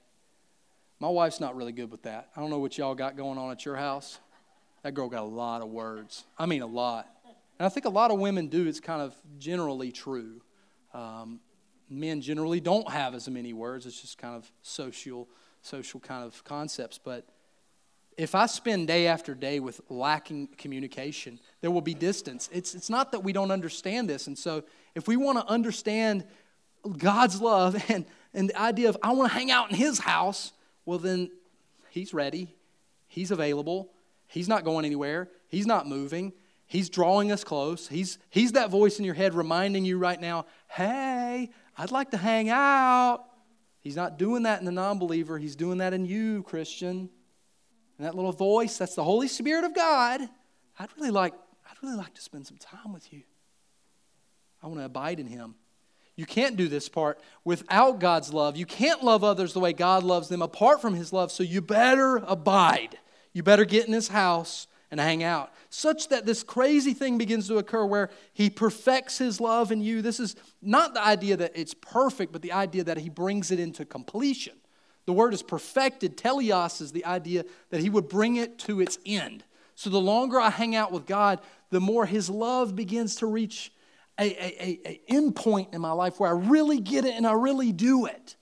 My 1.00 1.08
wife's 1.08 1.40
not 1.40 1.56
really 1.56 1.72
good 1.72 1.90
with 1.90 2.02
that. 2.02 2.28
I 2.36 2.40
don't 2.42 2.50
know 2.50 2.58
what 2.58 2.76
y'all 2.76 2.94
got 2.94 3.16
going 3.16 3.38
on 3.38 3.50
at 3.50 3.64
your 3.64 3.76
house. 3.76 4.18
That 4.82 4.92
girl 4.92 5.08
got 5.08 5.22
a 5.22 5.24
lot 5.24 5.62
of 5.62 5.70
words. 5.70 6.24
I 6.38 6.44
mean, 6.44 6.60
a 6.60 6.66
lot. 6.66 7.08
And 7.58 7.64
I 7.64 7.70
think 7.70 7.86
a 7.86 7.90
lot 7.90 8.10
of 8.10 8.18
women 8.18 8.48
do. 8.48 8.68
It's 8.68 8.78
kind 8.78 9.00
of 9.00 9.14
generally 9.38 9.90
true. 9.90 10.42
Um, 10.92 11.40
men 11.88 12.20
generally 12.20 12.60
don't 12.60 12.90
have 12.90 13.14
as 13.14 13.26
many 13.26 13.54
words. 13.54 13.86
It's 13.86 14.02
just 14.02 14.18
kind 14.18 14.36
of 14.36 14.52
social, 14.60 15.30
social 15.62 15.98
kind 15.98 16.22
of 16.22 16.44
concepts. 16.44 16.98
But 17.02 17.26
if 18.16 18.34
I 18.34 18.46
spend 18.46 18.86
day 18.86 19.06
after 19.06 19.34
day 19.34 19.60
with 19.60 19.80
lacking 19.88 20.48
communication, 20.58 21.38
there 21.60 21.70
will 21.70 21.80
be 21.80 21.94
distance. 21.94 22.48
It's, 22.52 22.74
it's 22.74 22.90
not 22.90 23.12
that 23.12 23.20
we 23.20 23.32
don't 23.32 23.50
understand 23.50 24.08
this. 24.08 24.26
And 24.26 24.38
so, 24.38 24.64
if 24.94 25.08
we 25.08 25.16
want 25.16 25.38
to 25.38 25.46
understand 25.46 26.24
God's 26.98 27.40
love 27.40 27.82
and, 27.90 28.04
and 28.32 28.50
the 28.50 28.60
idea 28.60 28.88
of 28.88 28.96
I 29.02 29.12
want 29.12 29.30
to 29.30 29.36
hang 29.36 29.50
out 29.50 29.70
in 29.70 29.76
His 29.76 29.98
house, 29.98 30.52
well, 30.84 30.98
then 30.98 31.30
He's 31.90 32.12
ready, 32.12 32.54
He's 33.06 33.30
available, 33.30 33.92
He's 34.26 34.48
not 34.48 34.64
going 34.64 34.84
anywhere, 34.84 35.28
He's 35.48 35.66
not 35.66 35.86
moving, 35.86 36.32
He's 36.66 36.88
drawing 36.88 37.30
us 37.30 37.44
close. 37.44 37.88
He's, 37.88 38.18
he's 38.30 38.52
that 38.52 38.70
voice 38.70 38.98
in 38.98 39.04
your 39.04 39.14
head 39.14 39.34
reminding 39.34 39.84
you 39.84 39.98
right 39.98 40.20
now, 40.20 40.46
hey, 40.68 41.50
I'd 41.76 41.90
like 41.90 42.10
to 42.12 42.16
hang 42.16 42.48
out. 42.48 43.26
He's 43.80 43.96
not 43.96 44.18
doing 44.18 44.44
that 44.44 44.60
in 44.60 44.64
the 44.64 44.72
non 44.72 44.98
believer, 44.98 45.38
He's 45.38 45.56
doing 45.56 45.78
that 45.78 45.92
in 45.92 46.04
you, 46.04 46.42
Christian. 46.44 47.10
And 47.98 48.06
that 48.06 48.14
little 48.14 48.32
voice, 48.32 48.76
that's 48.76 48.94
the 48.94 49.04
Holy 49.04 49.28
Spirit 49.28 49.64
of 49.64 49.74
God. 49.74 50.20
I'd 50.78 50.88
really 50.96 51.10
like, 51.10 51.34
I'd 51.68 51.76
really 51.82 51.96
like 51.96 52.14
to 52.14 52.20
spend 52.20 52.46
some 52.46 52.58
time 52.58 52.92
with 52.92 53.12
you. 53.12 53.22
I 54.62 54.66
want 54.66 54.80
to 54.80 54.84
abide 54.84 55.20
in 55.20 55.26
Him. 55.26 55.54
You 56.16 56.26
can't 56.26 56.56
do 56.56 56.68
this 56.68 56.88
part 56.88 57.20
without 57.44 57.98
God's 57.98 58.32
love. 58.32 58.56
You 58.56 58.66
can't 58.66 59.02
love 59.02 59.24
others 59.24 59.52
the 59.52 59.60
way 59.60 59.72
God 59.72 60.02
loves 60.02 60.28
them 60.28 60.42
apart 60.42 60.80
from 60.80 60.94
His 60.94 61.12
love, 61.12 61.30
so 61.30 61.42
you 61.42 61.60
better 61.60 62.16
abide. 62.16 62.98
You 63.32 63.42
better 63.42 63.64
get 63.64 63.86
in 63.86 63.92
His 63.92 64.08
house 64.08 64.66
and 64.90 65.00
hang 65.00 65.24
out, 65.24 65.52
such 65.70 66.08
that 66.08 66.24
this 66.24 66.44
crazy 66.44 66.94
thing 66.94 67.18
begins 67.18 67.48
to 67.48 67.58
occur 67.58 67.84
where 67.84 68.10
He 68.32 68.48
perfects 68.48 69.18
His 69.18 69.40
love 69.40 69.72
in 69.72 69.80
you. 69.80 70.02
This 70.02 70.20
is 70.20 70.36
not 70.62 70.94
the 70.94 71.04
idea 71.04 71.36
that 71.36 71.52
it's 71.56 71.74
perfect, 71.74 72.32
but 72.32 72.42
the 72.42 72.52
idea 72.52 72.84
that 72.84 72.98
He 72.98 73.08
brings 73.08 73.50
it 73.50 73.58
into 73.58 73.84
completion. 73.84 74.54
The 75.06 75.12
word 75.12 75.34
is 75.34 75.42
perfected. 75.42 76.16
Teleos 76.16 76.80
is 76.80 76.92
the 76.92 77.04
idea 77.04 77.44
that 77.70 77.80
he 77.80 77.90
would 77.90 78.08
bring 78.08 78.36
it 78.36 78.58
to 78.60 78.80
its 78.80 78.98
end. 79.04 79.44
So 79.74 79.90
the 79.90 80.00
longer 80.00 80.40
I 80.40 80.50
hang 80.50 80.74
out 80.74 80.92
with 80.92 81.06
God, 81.06 81.40
the 81.70 81.80
more 81.80 82.06
his 82.06 82.30
love 82.30 82.76
begins 82.76 83.16
to 83.16 83.26
reach 83.26 83.72
a, 84.18 84.24
a, 84.24 84.62
a, 84.62 84.80
a 84.86 85.00
end 85.08 85.36
point 85.36 85.74
in 85.74 85.80
my 85.80 85.92
life 85.92 86.20
where 86.20 86.30
I 86.30 86.32
really 86.32 86.80
get 86.80 87.04
it 87.04 87.14
and 87.14 87.26
I 87.26 87.32
really 87.32 87.72
do 87.72 88.06
it. 88.06 88.36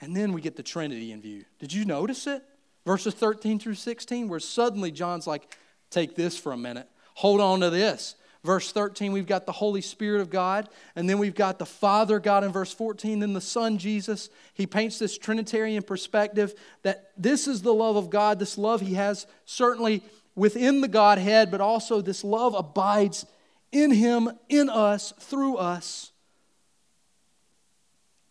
And 0.00 0.16
then 0.16 0.32
we 0.32 0.40
get 0.40 0.56
the 0.56 0.62
Trinity 0.62 1.12
in 1.12 1.20
view. 1.20 1.44
Did 1.58 1.72
you 1.72 1.84
notice 1.84 2.26
it? 2.26 2.42
Verses 2.86 3.14
13 3.14 3.58
through 3.58 3.74
16, 3.74 4.28
where 4.28 4.40
suddenly 4.40 4.90
John's 4.90 5.26
like, 5.26 5.56
take 5.90 6.16
this 6.16 6.38
for 6.38 6.52
a 6.52 6.56
minute. 6.56 6.88
Hold 7.14 7.40
on 7.40 7.60
to 7.60 7.70
this. 7.70 8.16
Verse 8.42 8.72
13, 8.72 9.12
we've 9.12 9.26
got 9.26 9.44
the 9.44 9.52
Holy 9.52 9.82
Spirit 9.82 10.22
of 10.22 10.30
God, 10.30 10.70
and 10.96 11.08
then 11.08 11.18
we've 11.18 11.34
got 11.34 11.58
the 11.58 11.66
Father 11.66 12.18
God 12.18 12.42
in 12.42 12.50
verse 12.50 12.72
14, 12.72 13.20
then 13.20 13.34
the 13.34 13.40
Son 13.40 13.76
Jesus. 13.76 14.30
He 14.54 14.66
paints 14.66 14.98
this 14.98 15.18
Trinitarian 15.18 15.82
perspective 15.82 16.54
that 16.82 17.10
this 17.18 17.46
is 17.46 17.60
the 17.60 17.74
love 17.74 17.96
of 17.96 18.08
God, 18.08 18.38
this 18.38 18.56
love 18.56 18.80
He 18.80 18.94
has 18.94 19.26
certainly 19.44 20.02
within 20.34 20.80
the 20.80 20.88
Godhead, 20.88 21.50
but 21.50 21.60
also 21.60 22.00
this 22.00 22.24
love 22.24 22.54
abides 22.54 23.26
in 23.72 23.90
Him, 23.90 24.30
in 24.48 24.70
us, 24.70 25.12
through 25.20 25.56
us, 25.56 26.10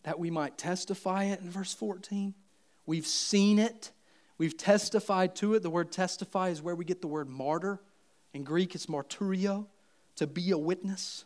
that 0.01 0.17
we 0.17 0.31
might 0.31 0.57
testify 0.57 1.25
it 1.25 1.39
in 1.41 1.51
verse 1.51 1.73
14. 1.75 2.33
We've 2.87 3.05
seen 3.05 3.59
it, 3.59 3.91
we've 4.39 4.57
testified 4.57 5.35
to 5.35 5.53
it. 5.53 5.61
The 5.61 5.69
word 5.69 5.91
testify 5.91 6.49
is 6.49 6.63
where 6.63 6.73
we 6.73 6.83
get 6.83 7.01
the 7.01 7.07
word 7.07 7.29
martyr. 7.29 7.79
In 8.33 8.43
Greek, 8.43 8.73
it's 8.73 8.87
martyrio 8.87 9.67
to 10.19 10.27
be 10.27 10.51
a 10.51 10.57
witness. 10.57 11.23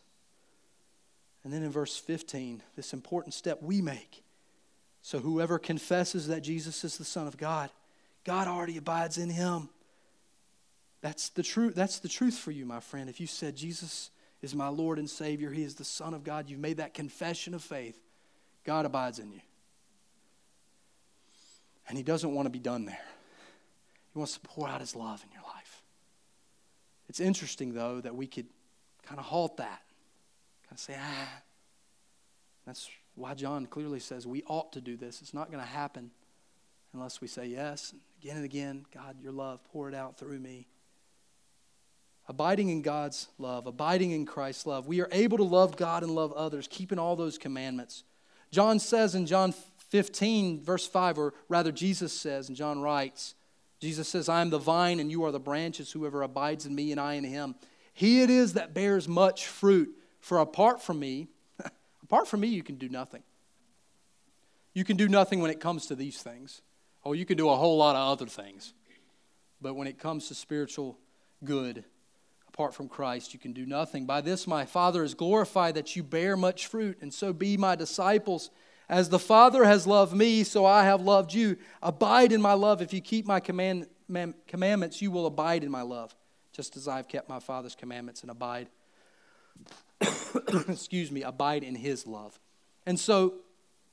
And 1.43 1.51
then 1.51 1.63
in 1.63 1.71
verse 1.71 1.97
15, 1.97 2.61
this 2.75 2.93
important 2.93 3.33
step 3.33 3.59
we 3.61 3.81
make. 3.81 4.23
So 5.01 5.17
whoever 5.17 5.57
confesses 5.57 6.27
that 6.27 6.41
Jesus 6.41 6.83
is 6.83 6.99
the 6.99 7.03
Son 7.03 7.25
of 7.25 7.35
God, 7.35 7.71
God 8.23 8.47
already 8.47 8.77
abides 8.77 9.17
in 9.17 9.31
him. 9.31 9.69
That's 11.01 11.29
the 11.29 11.41
truth. 11.41 11.73
That's 11.73 11.99
the 11.99 12.07
truth 12.07 12.37
for 12.37 12.51
you, 12.51 12.65
my 12.65 12.79
friend. 12.79 13.09
If 13.09 13.19
you 13.19 13.25
said 13.25 13.55
Jesus 13.55 14.11
is 14.43 14.53
my 14.53 14.67
Lord 14.67 14.99
and 14.99 15.09
Savior, 15.09 15.49
He 15.49 15.63
is 15.63 15.73
the 15.75 15.83
Son 15.83 16.13
of 16.13 16.23
God, 16.23 16.47
you've 16.47 16.59
made 16.59 16.77
that 16.77 16.93
confession 16.93 17.55
of 17.55 17.63
faith. 17.63 17.99
God 18.63 18.85
abides 18.85 19.17
in 19.17 19.31
you. 19.31 19.41
And 21.89 21.97
He 21.97 22.03
doesn't 22.03 22.33
want 22.33 22.45
to 22.45 22.51
be 22.51 22.59
done 22.59 22.85
there. 22.85 23.03
He 24.13 24.19
wants 24.19 24.35
to 24.35 24.39
pour 24.41 24.69
out 24.69 24.79
His 24.79 24.95
love 24.95 25.21
in 25.25 25.33
your 25.33 25.41
life. 25.41 25.81
It's 27.09 27.19
interesting, 27.19 27.73
though, 27.73 27.99
that 27.99 28.15
we 28.15 28.27
could 28.27 28.45
kind 29.05 29.19
of 29.19 29.25
halt 29.25 29.57
that. 29.57 29.81
Kind 30.63 30.73
of 30.73 30.79
say, 30.79 30.95
ah. 30.99 31.41
That's 32.65 32.89
why 33.15 33.33
John 33.33 33.65
clearly 33.65 33.99
says 33.99 34.25
we 34.25 34.43
ought 34.47 34.73
to 34.73 34.81
do 34.81 34.97
this. 34.97 35.21
It's 35.21 35.33
not 35.33 35.51
going 35.51 35.63
to 35.63 35.69
happen 35.69 36.11
unless 36.93 37.21
we 37.21 37.27
say 37.27 37.47
yes 37.47 37.91
and 37.91 38.01
again 38.21 38.35
and 38.37 38.45
again. 38.45 38.85
God, 38.93 39.17
your 39.21 39.31
love, 39.31 39.63
pour 39.71 39.89
it 39.89 39.95
out 39.95 40.17
through 40.17 40.39
me. 40.39 40.67
Abiding 42.27 42.69
in 42.69 42.81
God's 42.81 43.27
love, 43.37 43.67
abiding 43.67 44.11
in 44.11 44.25
Christ's 44.25 44.65
love. 44.65 44.87
We 44.87 45.01
are 45.01 45.09
able 45.11 45.37
to 45.37 45.43
love 45.43 45.75
God 45.75 46.03
and 46.03 46.15
love 46.15 46.31
others, 46.33 46.69
keeping 46.69 46.97
all 46.97 47.17
those 47.17 47.37
commandments. 47.37 48.03
John 48.49 48.79
says 48.79 49.13
in 49.13 49.25
John 49.25 49.53
15, 49.89 50.61
verse 50.61 50.87
5, 50.87 51.17
or 51.19 51.33
rather, 51.49 51.71
Jesus 51.71 52.13
says, 52.17 52.47
and 52.47 52.55
John 52.55 52.81
writes, 52.81 53.35
Jesus 53.81 54.07
says, 54.07 54.29
I 54.29 54.41
am 54.41 54.49
the 54.49 54.57
vine 54.57 55.01
and 55.01 55.11
you 55.11 55.25
are 55.25 55.31
the 55.31 55.39
branches. 55.39 55.91
Whoever 55.91 56.21
abides 56.21 56.65
in 56.65 56.73
me 56.73 56.91
and 56.91 57.01
I 57.01 57.15
in 57.15 57.25
him, 57.25 57.55
He 57.93 58.21
it 58.21 58.29
is 58.29 58.53
that 58.53 58.73
bears 58.73 59.07
much 59.07 59.47
fruit. 59.47 59.89
For 60.19 60.39
apart 60.39 60.81
from 60.81 60.99
me, 60.99 61.27
apart 62.03 62.27
from 62.27 62.41
me, 62.41 62.47
you 62.47 62.63
can 62.63 62.75
do 62.75 62.89
nothing. 62.89 63.23
You 64.73 64.83
can 64.83 64.97
do 64.97 65.07
nothing 65.07 65.39
when 65.39 65.51
it 65.51 65.59
comes 65.59 65.85
to 65.87 65.95
these 65.95 66.21
things. 66.21 66.61
Oh, 67.05 67.13
you 67.13 67.25
can 67.25 67.37
do 67.37 67.49
a 67.49 67.55
whole 67.55 67.77
lot 67.77 67.95
of 67.95 68.11
other 68.11 68.25
things. 68.25 68.73
But 69.61 69.75
when 69.75 69.87
it 69.87 69.99
comes 69.99 70.27
to 70.27 70.35
spiritual 70.35 70.97
good, 71.43 71.85
apart 72.47 72.73
from 72.73 72.87
Christ, 72.87 73.33
you 73.33 73.39
can 73.39 73.53
do 73.53 73.65
nothing. 73.65 74.05
By 74.05 74.21
this, 74.21 74.47
my 74.47 74.65
Father 74.65 75.03
is 75.03 75.13
glorified 75.13 75.75
that 75.75 75.95
you 75.95 76.03
bear 76.03 76.35
much 76.35 76.67
fruit, 76.67 76.97
and 77.01 77.13
so 77.13 77.33
be 77.33 77.57
my 77.57 77.75
disciples. 77.75 78.49
As 78.89 79.09
the 79.09 79.19
Father 79.19 79.63
has 79.63 79.87
loved 79.87 80.13
me, 80.13 80.43
so 80.43 80.65
I 80.65 80.83
have 80.83 81.01
loved 81.01 81.33
you. 81.33 81.57
Abide 81.81 82.31
in 82.31 82.41
my 82.41 82.53
love. 82.53 82.81
If 82.81 82.93
you 82.93 83.01
keep 83.01 83.25
my 83.25 83.39
command, 83.39 83.87
commandments, 84.47 85.01
you 85.01 85.11
will 85.11 85.25
abide 85.25 85.63
in 85.63 85.71
my 85.71 85.81
love, 85.81 86.15
just 86.53 86.77
as 86.77 86.87
I 86.87 86.97
have 86.97 87.07
kept 87.07 87.27
my 87.27 87.39
Father's 87.39 87.75
commandments 87.75 88.21
and 88.21 88.31
abide. 88.31 88.69
excuse 90.67 91.11
me, 91.11 91.23
abide 91.23 91.63
in 91.63 91.75
his 91.75 92.07
love. 92.07 92.39
And 92.85 92.99
so, 92.99 93.35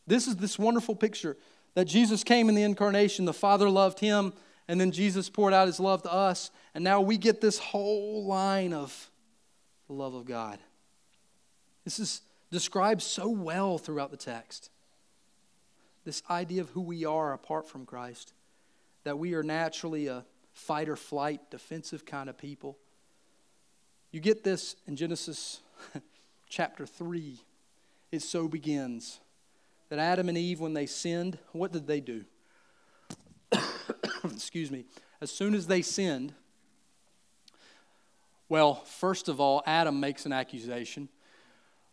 this 0.07 0.27
is 0.27 0.37
this 0.37 0.59
wonderful 0.59 0.95
picture 0.95 1.37
that 1.75 1.87
Jesus 1.87 2.25
came 2.25 2.49
in 2.49 2.55
the 2.55 2.63
incarnation, 2.63 3.25
the 3.25 3.33
Father 3.33 3.69
loved 3.69 4.01
him, 4.01 4.33
and 4.69 4.81
then 4.81 4.91
Jesus 4.91 5.29
poured 5.29 5.53
out 5.53 5.67
his 5.67 5.81
love 5.81 6.03
to 6.03 6.13
us, 6.13 6.51
and 6.75 6.85
now 6.85 7.01
we 7.01 7.17
get 7.17 7.41
this 7.41 7.59
whole 7.59 8.25
line 8.25 8.73
of 8.73 9.11
the 9.87 9.93
love 9.93 10.15
of 10.15 10.25
God. 10.25 10.59
This 11.85 11.99
is 11.99 12.23
described 12.51 13.03
so 13.03 13.29
well 13.29 13.79
throughout 13.79 14.11
the 14.11 14.17
text. 14.17 14.71
This 16.05 16.23
idea 16.29 16.61
of 16.61 16.71
who 16.71 16.81
we 16.81 17.05
are 17.05 17.33
apart 17.33 17.69
from 17.69 17.87
Christ, 17.87 18.33
that 19.05 19.19
we 19.19 19.35
are 19.35 19.43
naturally 19.43 20.09
a 20.09 20.25
fight 20.61 20.89
or 20.89 20.97
flight, 20.97 21.41
defensive 21.51 22.05
kind 22.05 22.29
of 22.29 22.37
people. 22.37 22.77
You 24.13 24.21
get 24.21 24.45
this 24.45 24.77
in 24.87 24.95
Genesis 24.95 25.61
chapter 26.49 26.87
3. 26.87 27.39
It 28.13 28.23
so 28.23 28.47
begins 28.47 29.21
that 29.89 29.99
Adam 29.99 30.29
and 30.29 30.37
Eve, 30.37 30.61
when 30.61 30.75
they 30.75 30.87
sinned, 30.87 31.39
what 31.53 31.73
did 31.73 31.87
they 31.87 32.01
do? 32.01 32.25
Excuse 34.25 34.71
me. 34.71 34.85
As 35.21 35.31
soon 35.31 35.55
as 35.55 35.67
they 35.67 35.83
sinned, 35.83 36.35
well, 38.49 38.75
first 38.85 39.29
of 39.29 39.41
all, 39.41 39.63
Adam 39.67 39.99
makes 39.99 40.27
an 40.27 40.33
accusation, 40.33 41.09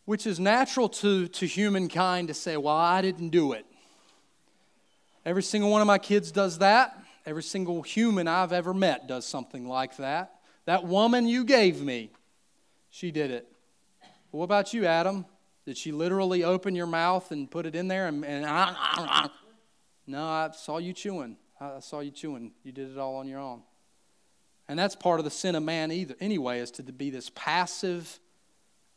which 0.06 0.28
is 0.28 0.40
natural 0.40 0.90
to, 0.90 1.28
to 1.30 1.46
humankind 1.46 2.28
to 2.28 2.34
say, 2.34 2.58
Well, 2.58 2.76
I 2.76 3.02
didn't 3.02 3.30
do 3.30 3.54
it. 3.54 3.66
Every 5.26 5.44
single 5.44 5.70
one 5.70 5.82
of 5.82 5.88
my 5.88 5.98
kids 6.00 6.32
does 6.32 6.60
that. 6.60 6.98
Every 7.28 7.44
single 7.44 7.82
human 7.82 8.26
I've 8.26 8.54
ever 8.54 8.74
met 8.74 9.06
does 9.06 9.26
something 9.26 9.68
like 9.68 9.98
that. 9.98 10.40
That 10.64 10.86
woman 10.86 11.28
you 11.28 11.44
gave 11.44 11.82
me, 11.82 12.10
she 12.90 13.12
did 13.12 13.32
it. 13.32 13.46
What 14.32 14.46
about 14.46 14.74
you, 14.74 14.86
Adam? 14.86 15.26
Did 15.66 15.78
she 15.78 15.92
literally 15.92 16.46
open 16.46 16.74
your 16.74 16.88
mouth 16.88 17.30
and 17.32 17.52
put 17.52 17.66
it 17.66 17.76
in 17.76 17.90
there? 17.90 18.08
And, 18.08 18.24
and 18.24 18.46
ah, 18.48 18.74
ah, 18.78 19.08
ah, 19.10 19.34
no, 20.08 20.24
I 20.24 20.52
saw 20.56 20.78
you 20.78 20.94
chewing. 20.94 21.36
I 21.60 21.82
saw 21.82 22.00
you 22.00 22.12
chewing. 22.12 22.54
You 22.64 22.72
did 22.72 22.92
it 22.92 22.98
all 22.98 23.18
on 23.18 23.28
your 23.28 23.42
own. 23.42 23.62
And 24.70 24.80
that's 24.80 24.96
part 24.96 25.20
of 25.20 25.26
the 25.26 25.32
sin 25.32 25.56
of 25.56 25.64
man, 25.64 25.92
either. 25.92 26.16
Anyway, 26.22 26.60
is 26.60 26.72
to 26.72 26.84
be 26.84 27.10
this 27.10 27.30
passive, 27.36 28.22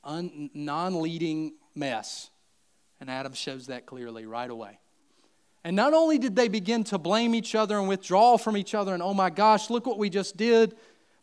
non 0.04 1.02
leading 1.02 1.54
mess. 1.74 2.30
And 3.00 3.10
Adam 3.10 3.32
shows 3.32 3.66
that 3.66 3.86
clearly 3.86 4.24
right 4.24 4.50
away. 4.50 4.78
And 5.62 5.76
not 5.76 5.92
only 5.92 6.18
did 6.18 6.36
they 6.36 6.48
begin 6.48 6.84
to 6.84 6.98
blame 6.98 7.34
each 7.34 7.54
other 7.54 7.78
and 7.78 7.88
withdraw 7.88 8.38
from 8.38 8.56
each 8.56 8.74
other, 8.74 8.94
and 8.94 9.02
oh 9.02 9.14
my 9.14 9.30
gosh, 9.30 9.68
look 9.68 9.86
what 9.86 9.98
we 9.98 10.08
just 10.08 10.36
did, 10.36 10.74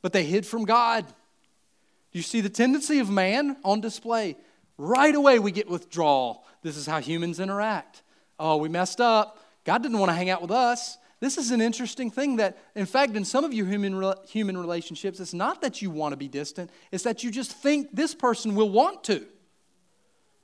but 0.02 0.14
they 0.14 0.24
hid 0.24 0.46
from 0.46 0.66
God. 0.66 1.06
Do 1.06 2.20
you 2.20 2.24
see 2.24 2.42
the 2.42 2.50
tendency 2.50 3.00
of 3.00 3.10
man 3.10 3.58
on 3.64 3.82
display? 3.82 4.38
Right 4.78 5.16
away, 5.16 5.40
we 5.40 5.52
get 5.52 5.68
withdrawal. 5.70 6.46
This 6.62 6.78
is 6.78 6.86
how 6.86 7.00
humans 7.00 7.40
interact. 7.40 8.04
Oh, 8.40 8.58
we 8.58 8.70
messed 8.70 9.02
up. 9.02 9.44
God 9.66 9.82
didn't 9.82 9.98
want 9.98 10.12
to 10.12 10.16
hang 10.16 10.30
out 10.30 10.42
with 10.42 10.52
us. 10.52 10.98
This 11.20 11.40
is 11.40 11.50
an 11.50 11.62
interesting 11.62 12.12
thing 12.12 12.36
that, 12.36 12.58
in 12.76 12.86
fact, 12.86 13.16
in 13.16 13.26
some 13.26 13.44
of 13.44 13.54
your 13.54 13.66
human, 13.66 14.14
human 14.28 14.56
relationships, 14.56 15.20
it's 15.20 15.34
not 15.34 15.62
that 15.62 15.82
you 15.82 15.90
want 15.90 16.14
to 16.14 16.18
be 16.18 16.28
distant, 16.28 16.70
it's 16.92 17.04
that 17.06 17.24
you 17.24 17.32
just 17.32 17.52
think 17.52 17.90
this 17.92 18.14
person 18.14 18.54
will 18.54 18.70
want 18.70 19.04
to. 19.06 19.26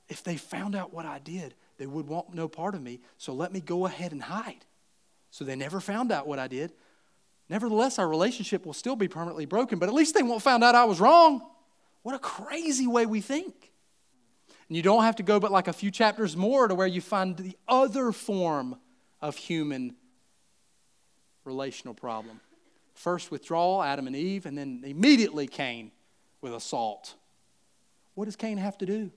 If 0.08 0.24
they 0.24 0.36
found 0.36 0.74
out 0.74 0.92
what 0.92 1.06
I 1.06 1.20
did, 1.20 1.54
they 1.78 1.86
would 1.86 2.06
want 2.06 2.34
no 2.34 2.48
part 2.48 2.74
of 2.74 2.82
me, 2.82 3.00
so 3.18 3.32
let 3.32 3.52
me 3.52 3.60
go 3.60 3.86
ahead 3.86 4.12
and 4.12 4.22
hide. 4.22 4.64
So 5.30 5.44
they 5.44 5.56
never 5.56 5.80
found 5.80 6.12
out 6.12 6.26
what 6.26 6.38
I 6.38 6.46
did. 6.46 6.72
Nevertheless, 7.48 7.98
our 7.98 8.08
relationship 8.08 8.64
will 8.64 8.72
still 8.72 8.96
be 8.96 9.08
permanently 9.08 9.46
broken, 9.46 9.78
but 9.78 9.88
at 9.88 9.94
least 9.94 10.14
they 10.14 10.22
won't 10.22 10.42
find 10.42 10.62
out 10.64 10.74
I 10.74 10.84
was 10.84 11.00
wrong. 11.00 11.42
What 12.02 12.14
a 12.14 12.18
crazy 12.18 12.86
way 12.86 13.06
we 13.06 13.20
think. 13.20 13.72
And 14.68 14.76
you 14.76 14.82
don't 14.82 15.02
have 15.02 15.16
to 15.16 15.22
go 15.22 15.40
but 15.40 15.52
like 15.52 15.68
a 15.68 15.72
few 15.72 15.90
chapters 15.90 16.36
more 16.36 16.68
to 16.68 16.74
where 16.74 16.86
you 16.86 17.00
find 17.00 17.36
the 17.36 17.56
other 17.68 18.12
form 18.12 18.76
of 19.20 19.36
human 19.36 19.96
relational 21.44 21.94
problem. 21.94 22.40
First 22.94 23.30
withdrawal, 23.30 23.82
Adam 23.82 24.06
and 24.06 24.16
Eve, 24.16 24.46
and 24.46 24.56
then 24.56 24.82
immediately 24.84 25.46
Cain 25.46 25.90
with 26.40 26.54
assault. 26.54 27.14
What 28.14 28.26
does 28.26 28.36
Cain 28.36 28.56
have 28.58 28.78
to 28.78 28.86
do? 28.86 29.10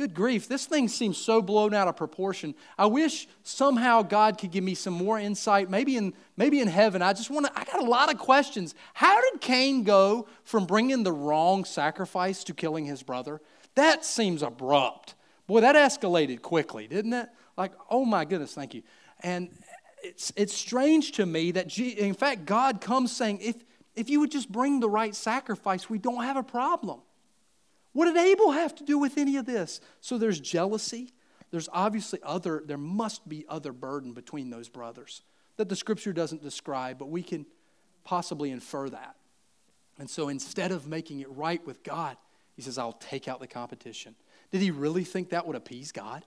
Good 0.00 0.14
grief, 0.14 0.48
this 0.48 0.64
thing 0.64 0.88
seems 0.88 1.18
so 1.18 1.42
blown 1.42 1.74
out 1.74 1.86
of 1.86 1.94
proportion. 1.94 2.54
I 2.78 2.86
wish 2.86 3.28
somehow 3.42 4.00
God 4.00 4.38
could 4.38 4.50
give 4.50 4.64
me 4.64 4.74
some 4.74 4.94
more 4.94 5.18
insight, 5.18 5.68
maybe 5.68 5.98
in, 5.98 6.14
maybe 6.38 6.60
in 6.60 6.68
heaven. 6.68 7.02
I 7.02 7.12
just 7.12 7.28
want 7.28 7.44
to, 7.44 7.52
I 7.54 7.64
got 7.64 7.82
a 7.82 7.84
lot 7.84 8.10
of 8.10 8.18
questions. 8.18 8.74
How 8.94 9.20
did 9.20 9.42
Cain 9.42 9.84
go 9.84 10.26
from 10.42 10.64
bringing 10.64 11.02
the 11.02 11.12
wrong 11.12 11.66
sacrifice 11.66 12.44
to 12.44 12.54
killing 12.54 12.86
his 12.86 13.02
brother? 13.02 13.42
That 13.74 14.02
seems 14.02 14.42
abrupt. 14.42 15.16
Boy, 15.46 15.60
that 15.60 15.76
escalated 15.76 16.40
quickly, 16.40 16.86
didn't 16.88 17.12
it? 17.12 17.28
Like, 17.58 17.72
oh 17.90 18.06
my 18.06 18.24
goodness, 18.24 18.54
thank 18.54 18.72
you. 18.72 18.82
And 19.22 19.50
it's, 20.02 20.32
it's 20.34 20.54
strange 20.54 21.12
to 21.12 21.26
me 21.26 21.50
that, 21.50 21.68
G, 21.68 21.90
in 21.90 22.14
fact, 22.14 22.46
God 22.46 22.80
comes 22.80 23.14
saying, 23.14 23.40
if, 23.42 23.56
if 23.94 24.08
you 24.08 24.20
would 24.20 24.30
just 24.30 24.50
bring 24.50 24.80
the 24.80 24.88
right 24.88 25.14
sacrifice, 25.14 25.90
we 25.90 25.98
don't 25.98 26.24
have 26.24 26.38
a 26.38 26.42
problem. 26.42 27.02
What 27.92 28.06
did 28.06 28.16
Abel 28.16 28.52
have 28.52 28.74
to 28.76 28.84
do 28.84 28.98
with 28.98 29.18
any 29.18 29.36
of 29.36 29.46
this? 29.46 29.80
So 30.00 30.18
there's 30.18 30.40
jealousy. 30.40 31.12
There's 31.50 31.68
obviously 31.72 32.20
other, 32.22 32.62
there 32.64 32.78
must 32.78 33.28
be 33.28 33.44
other 33.48 33.72
burden 33.72 34.12
between 34.12 34.50
those 34.50 34.68
brothers 34.68 35.22
that 35.56 35.68
the 35.68 35.76
scripture 35.76 36.12
doesn't 36.12 36.42
describe, 36.42 36.98
but 36.98 37.10
we 37.10 37.22
can 37.22 37.44
possibly 38.04 38.50
infer 38.50 38.88
that. 38.88 39.16
And 39.98 40.08
so 40.08 40.28
instead 40.28 40.72
of 40.72 40.86
making 40.86 41.20
it 41.20 41.30
right 41.30 41.64
with 41.66 41.82
God, 41.82 42.16
he 42.56 42.62
says, 42.62 42.78
I'll 42.78 42.92
take 42.92 43.28
out 43.28 43.40
the 43.40 43.46
competition. 43.46 44.14
Did 44.50 44.62
he 44.62 44.70
really 44.70 45.04
think 45.04 45.30
that 45.30 45.46
would 45.46 45.56
appease 45.56 45.92
God? 45.92 46.24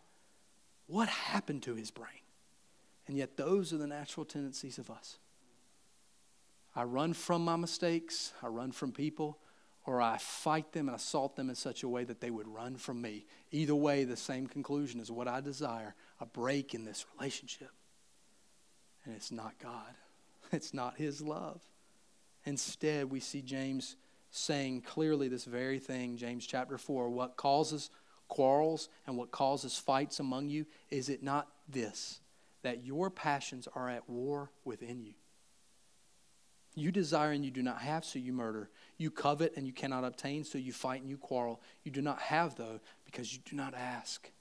What 0.88 1.09
happened 1.09 1.64
to 1.64 1.76
his 1.76 1.89
brain? 1.89 2.09
And 3.07 3.18
yet, 3.18 3.36
those 3.36 3.74
are 3.74 3.78
the 3.78 3.88
natural 3.88 4.26
tendencies 4.26 4.78
of 4.78 4.89
us. 4.89 5.18
I 6.76 6.84
run 6.84 7.14
from 7.14 7.43
my 7.43 7.55
mistakes, 7.55 8.34
I 8.41 8.47
run 8.47 8.72
from 8.72 8.91
people, 8.91 9.38
or 9.86 10.01
I 10.01 10.17
fight 10.17 10.71
them 10.71 10.88
and 10.88 10.95
assault 10.95 11.36
them 11.36 11.49
in 11.49 11.55
such 11.55 11.84
a 11.84 11.89
way 11.89 12.03
that 12.05 12.21
they 12.21 12.31
would 12.31 12.47
run 12.47 12.77
from 12.77 13.01
me. 13.01 13.25
Either 13.51 13.75
way, 13.75 14.05
the 14.05 14.15
same 14.15 14.47
conclusion 14.47 14.99
is 14.99 15.11
what 15.11 15.27
I 15.27 15.41
desire 15.41 15.95
a 16.19 16.25
break 16.25 16.73
in 16.73 16.86
this 16.86 17.05
relationship. 17.17 17.71
And 19.05 19.13
it's 19.13 19.31
not 19.31 19.53
God, 19.61 19.95
it's 20.51 20.73
not 20.73 20.97
His 20.97 21.21
love. 21.21 21.61
Instead, 22.45 23.09
we 23.09 23.19
see 23.19 23.41
James 23.41 23.95
saying 24.31 24.81
clearly 24.81 25.27
this 25.27 25.45
very 25.45 25.79
thing, 25.79 26.17
James 26.17 26.45
chapter 26.45 26.77
4. 26.77 27.09
What 27.09 27.38
causes 27.38 27.89
quarrels 28.27 28.89
and 29.05 29.17
what 29.17 29.31
causes 29.31 29.77
fights 29.77 30.19
among 30.19 30.49
you? 30.49 30.65
Is 30.89 31.09
it 31.09 31.23
not 31.23 31.47
this, 31.69 32.19
that 32.63 32.84
your 32.84 33.09
passions 33.09 33.67
are 33.75 33.89
at 33.89 34.09
war 34.09 34.49
within 34.65 35.03
you? 35.03 35.13
You 36.76 36.91
desire 36.91 37.32
and 37.32 37.45
you 37.45 37.51
do 37.51 37.61
not 37.61 37.80
have, 37.80 38.03
so 38.03 38.19
you 38.19 38.34
murder. 38.34 38.69
You 38.97 39.11
covet 39.11 39.53
and 39.55 39.67
you 39.67 39.74
cannot 39.74 40.03
obtain, 40.03 40.43
so 40.43 40.57
you 40.57 40.74
fight 40.74 41.01
and 41.01 41.09
you 41.09 41.17
quarrel. 41.17 41.61
You 41.84 41.91
do 41.91 42.01
not 42.01 42.19
have, 42.19 42.55
though, 42.55 42.80
because 43.05 43.34
you 43.34 43.39
do 43.45 43.55
not 43.55 43.74
ask. 43.76 44.32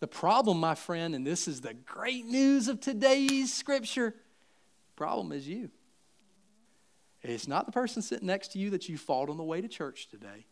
The 0.00 0.06
problem, 0.06 0.60
my 0.60 0.74
friend, 0.74 1.14
and 1.14 1.26
this 1.26 1.48
is 1.48 1.60
the 1.60 1.74
great 1.74 2.26
news 2.26 2.68
of 2.68 2.80
today's 2.80 3.52
scripture 3.52 4.14
problem 4.96 5.32
is 5.32 5.48
you. 5.48 5.70
It's 7.22 7.48
not 7.48 7.66
the 7.66 7.72
person 7.72 8.02
sitting 8.02 8.26
next 8.26 8.52
to 8.52 8.58
you 8.58 8.70
that 8.70 8.88
you 8.88 8.98
fought 8.98 9.30
on 9.30 9.38
the 9.38 9.44
way 9.44 9.60
to 9.60 9.68
church 9.68 10.08
today. 10.08 10.46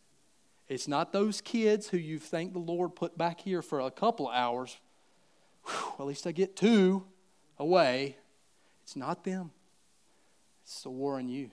It's 0.68 0.88
not 0.88 1.12
those 1.12 1.40
kids 1.40 1.88
who 1.88 1.98
you 1.98 2.18
thank 2.18 2.54
the 2.54 2.58
Lord 2.58 2.96
put 2.96 3.18
back 3.18 3.40
here 3.40 3.60
for 3.60 3.80
a 3.80 3.90
couple 3.90 4.28
hours. 4.28 4.78
Whew, 5.66 5.92
at 5.98 6.06
least 6.06 6.26
I 6.26 6.32
get 6.32 6.56
two 6.56 7.04
away. 7.58 8.16
It's 8.84 8.96
not 8.96 9.22
them. 9.22 9.50
It's 10.62 10.84
a 10.84 10.90
war 10.90 11.18
in 11.18 11.28
you. 11.28 11.50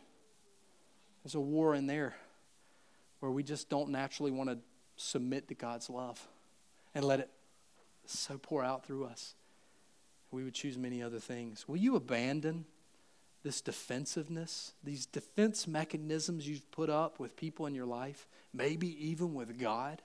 There's 1.24 1.36
a 1.36 1.40
war 1.40 1.76
in 1.76 1.88
there 1.88 2.16
where 3.20 3.32
we 3.32 3.44
just 3.44 3.70
don't 3.70 3.90
naturally 3.90 4.32
want 4.32 4.50
to 4.50 4.58
submit 4.96 5.48
to 5.50 5.56
God's 5.56 5.90
love 5.90 6.26
and 6.96 7.04
let 7.04 7.20
it 7.20 7.30
so 8.06 8.38
pour 8.38 8.64
out 8.64 8.86
through 8.86 9.06
us. 9.06 9.36
We 10.32 10.44
would 10.44 10.54
choose 10.54 10.78
many 10.78 11.02
other 11.02 11.20
things. 11.20 11.68
Will 11.68 11.78
you 11.78 11.96
abandon 11.96 12.66
this 13.44 13.62
defensiveness, 13.62 14.74
these 14.84 15.06
defense 15.06 15.68
mechanisms 15.68 16.48
you've 16.48 16.70
put 16.72 16.90
up 16.90 17.20
with 17.20 17.36
people 17.36 17.66
in 17.66 17.76
your 17.76 17.86
life, 17.86 18.28
maybe 18.54 19.08
even 19.08 19.34
with 19.34 19.58
God, 19.60 20.02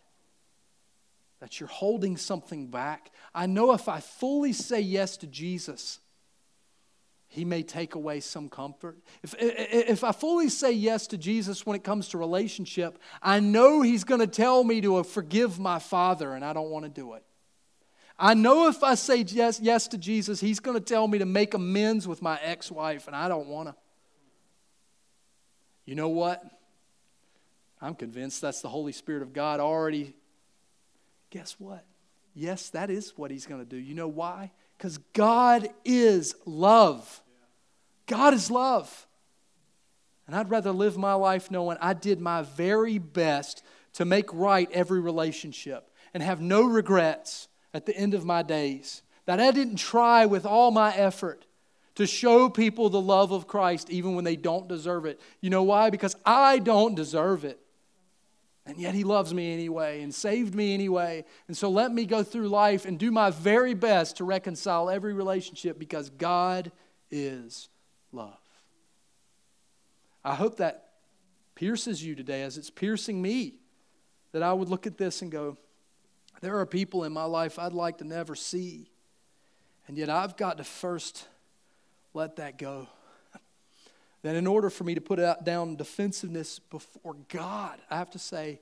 that 1.41 1.59
you're 1.59 1.69
holding 1.69 2.17
something 2.17 2.69
back. 2.69 3.11
I 3.35 3.47
know 3.47 3.73
if 3.73 3.89
I 3.89 4.01
fully 4.01 4.53
say 4.53 4.81
yes 4.81 5.17
to 5.19 5.27
Jesus, 5.27 5.99
he 7.35 7.45
may 7.45 7.65
take 7.65 7.97
away 7.97 8.21
some 8.21 8.49
comfort. 8.49 8.97
If, 9.25 9.35
if 9.39 10.05
I 10.05 10.13
fully 10.13 10.49
say 10.49 10.71
yes 10.71 11.09
to 11.09 11.19
Jesus 11.19 11.67
when 11.67 11.75
it 11.75 11.83
comes 11.83 12.09
to 12.11 12.19
relationship, 12.19 12.97
I 13.21 13.41
know 13.41 13.83
He's 13.83 14.05
going 14.05 14.21
to 14.21 14.29
tell 14.29 14.63
me 14.63 14.81
to 14.83 15.03
forgive 15.03 15.59
my 15.59 15.81
father, 15.81 16.35
and 16.35 16.45
I 16.45 16.53
don't 16.53 16.71
want 16.71 16.85
to 16.85 16.89
do 16.89 17.15
it. 17.15 17.25
I 18.17 18.35
know 18.35 18.69
if 18.69 18.85
I 18.85 18.95
say 18.95 19.23
yes, 19.23 19.59
yes 19.61 19.89
to 19.89 19.99
Jesus, 19.99 20.39
He's 20.39 20.61
going 20.61 20.77
to 20.77 20.85
tell 20.85 21.09
me 21.09 21.19
to 21.19 21.27
make 21.27 21.55
amends 21.55 22.07
with 22.07 22.23
my 22.23 22.39
ex 22.41 22.71
wife, 22.71 23.09
and 23.09 23.17
I 23.17 23.27
don't 23.27 23.49
want 23.49 23.69
to. 23.69 23.75
You 25.87 25.97
know 25.97 26.11
what? 26.11 26.41
I'm 27.83 27.97
convinced 27.97 28.41
that's 28.43 28.61
the 28.61 28.69
Holy 28.69 28.93
Spirit 28.93 29.23
of 29.23 29.33
God 29.33 29.59
already. 29.59 30.15
Guess 31.31 31.57
what? 31.59 31.85
Yes, 32.33 32.71
that 32.71 32.91
is 32.91 33.13
what 33.17 33.33
He's 33.33 33.47
going 33.47 33.61
to 33.61 33.69
do. 33.69 33.77
You 33.77 33.97
know 33.97 34.07
why? 34.07 34.53
Because 34.79 34.99
God 35.15 35.69
is 35.85 36.37
love. 36.47 37.23
God 38.07 38.35
is 38.35 38.51
love. 38.51 39.07
And 40.27 40.35
I'd 40.35 40.51
rather 40.51 40.73
live 40.73 40.97
my 40.97 41.15
life 41.15 41.51
knowing 41.51 41.77
I 41.81 41.93
did 41.93 42.21
my 42.21 42.43
very 42.43 42.99
best 42.99 43.63
to 43.95 44.05
make 44.05 44.33
right 44.33 44.71
every 44.73 45.01
relationship 45.01 45.91
and 46.13 46.23
have 46.23 46.41
no 46.41 46.63
regrets 46.65 47.49
at 47.73 47.87
the 47.87 47.97
end 47.97 48.15
of 48.15 48.25
my 48.25 48.43
days. 48.43 49.03
That 49.27 49.41
I 49.41 49.51
didn't 49.51 49.77
try 49.77 50.27
with 50.27 50.47
all 50.47 50.71
my 50.71 50.95
effort 50.95 51.47
to 51.97 52.07
show 52.07 52.49
people 52.49 52.91
the 52.91 53.01
love 53.01 53.33
of 53.33 53.47
Christ 53.47 53.91
even 53.91 54.15
when 54.15 54.25
they 54.25 54.37
don't 54.37 54.69
deserve 54.69 55.07
it. 55.07 55.21
You 55.41 55.51
know 55.51 55.63
why? 55.63 55.91
Because 55.91 56.17
I 56.25 56.59
don't 56.59 56.95
deserve 56.95 57.45
it. 57.45 57.61
And 58.67 58.79
yet 58.79 58.95
he 58.95 59.05
loves 59.05 59.35
me 59.35 59.53
anyway 59.53 60.03
and 60.03 60.15
saved 60.15 60.55
me 60.55 60.73
anyway. 60.73 61.25
And 61.49 61.57
so 61.57 61.69
let 61.69 61.93
me 61.93 62.07
go 62.07 62.23
through 62.23 62.49
life 62.49 62.87
and 62.87 62.99
do 62.99 63.11
my 63.11 63.31
very 63.31 63.75
best 63.75 64.17
to 64.17 64.25
reconcile 64.25 64.89
every 64.89 65.13
relationship 65.13 65.79
because 65.79 66.09
God 66.09 66.73
is 67.11 67.69
love. 68.15 68.39
I 70.25 70.35
hope 70.35 70.57
that 70.57 70.89
pierces 71.55 72.03
you 72.03 72.15
today 72.15 72.43
as 72.43 72.57
it's 72.57 72.71
piercing 72.71 73.21
me. 73.21 73.55
That 74.33 74.43
I 74.43 74.53
would 74.53 74.69
look 74.69 74.87
at 74.87 74.99
this 74.99 75.23
and 75.23 75.31
go, 75.31 75.59
there 76.41 76.59
are 76.59 76.67
people 76.67 77.05
in 77.05 77.13
my 77.13 77.25
life 77.25 77.59
I'd 77.59 77.73
like 77.73 77.99
to 77.99 78.05
never 78.05 78.35
see. 78.35 78.91
And 79.87 79.97
yet 79.97 80.11
I've 80.11 80.37
got 80.37 80.59
to 80.59 80.65
first 80.65 81.29
let 82.15 82.37
that 82.37 82.59
go. 82.59 82.89
that 84.23 84.35
in 84.35 84.47
order 84.47 84.71
for 84.71 84.85
me 84.85 84.95
to 84.95 85.01
put 85.01 85.21
down 85.45 85.77
defensiveness 85.77 86.59
before 86.59 87.17
God, 87.29 87.79
I 87.91 87.99
have 87.99 88.11
to 88.11 88.19
say, 88.19 88.61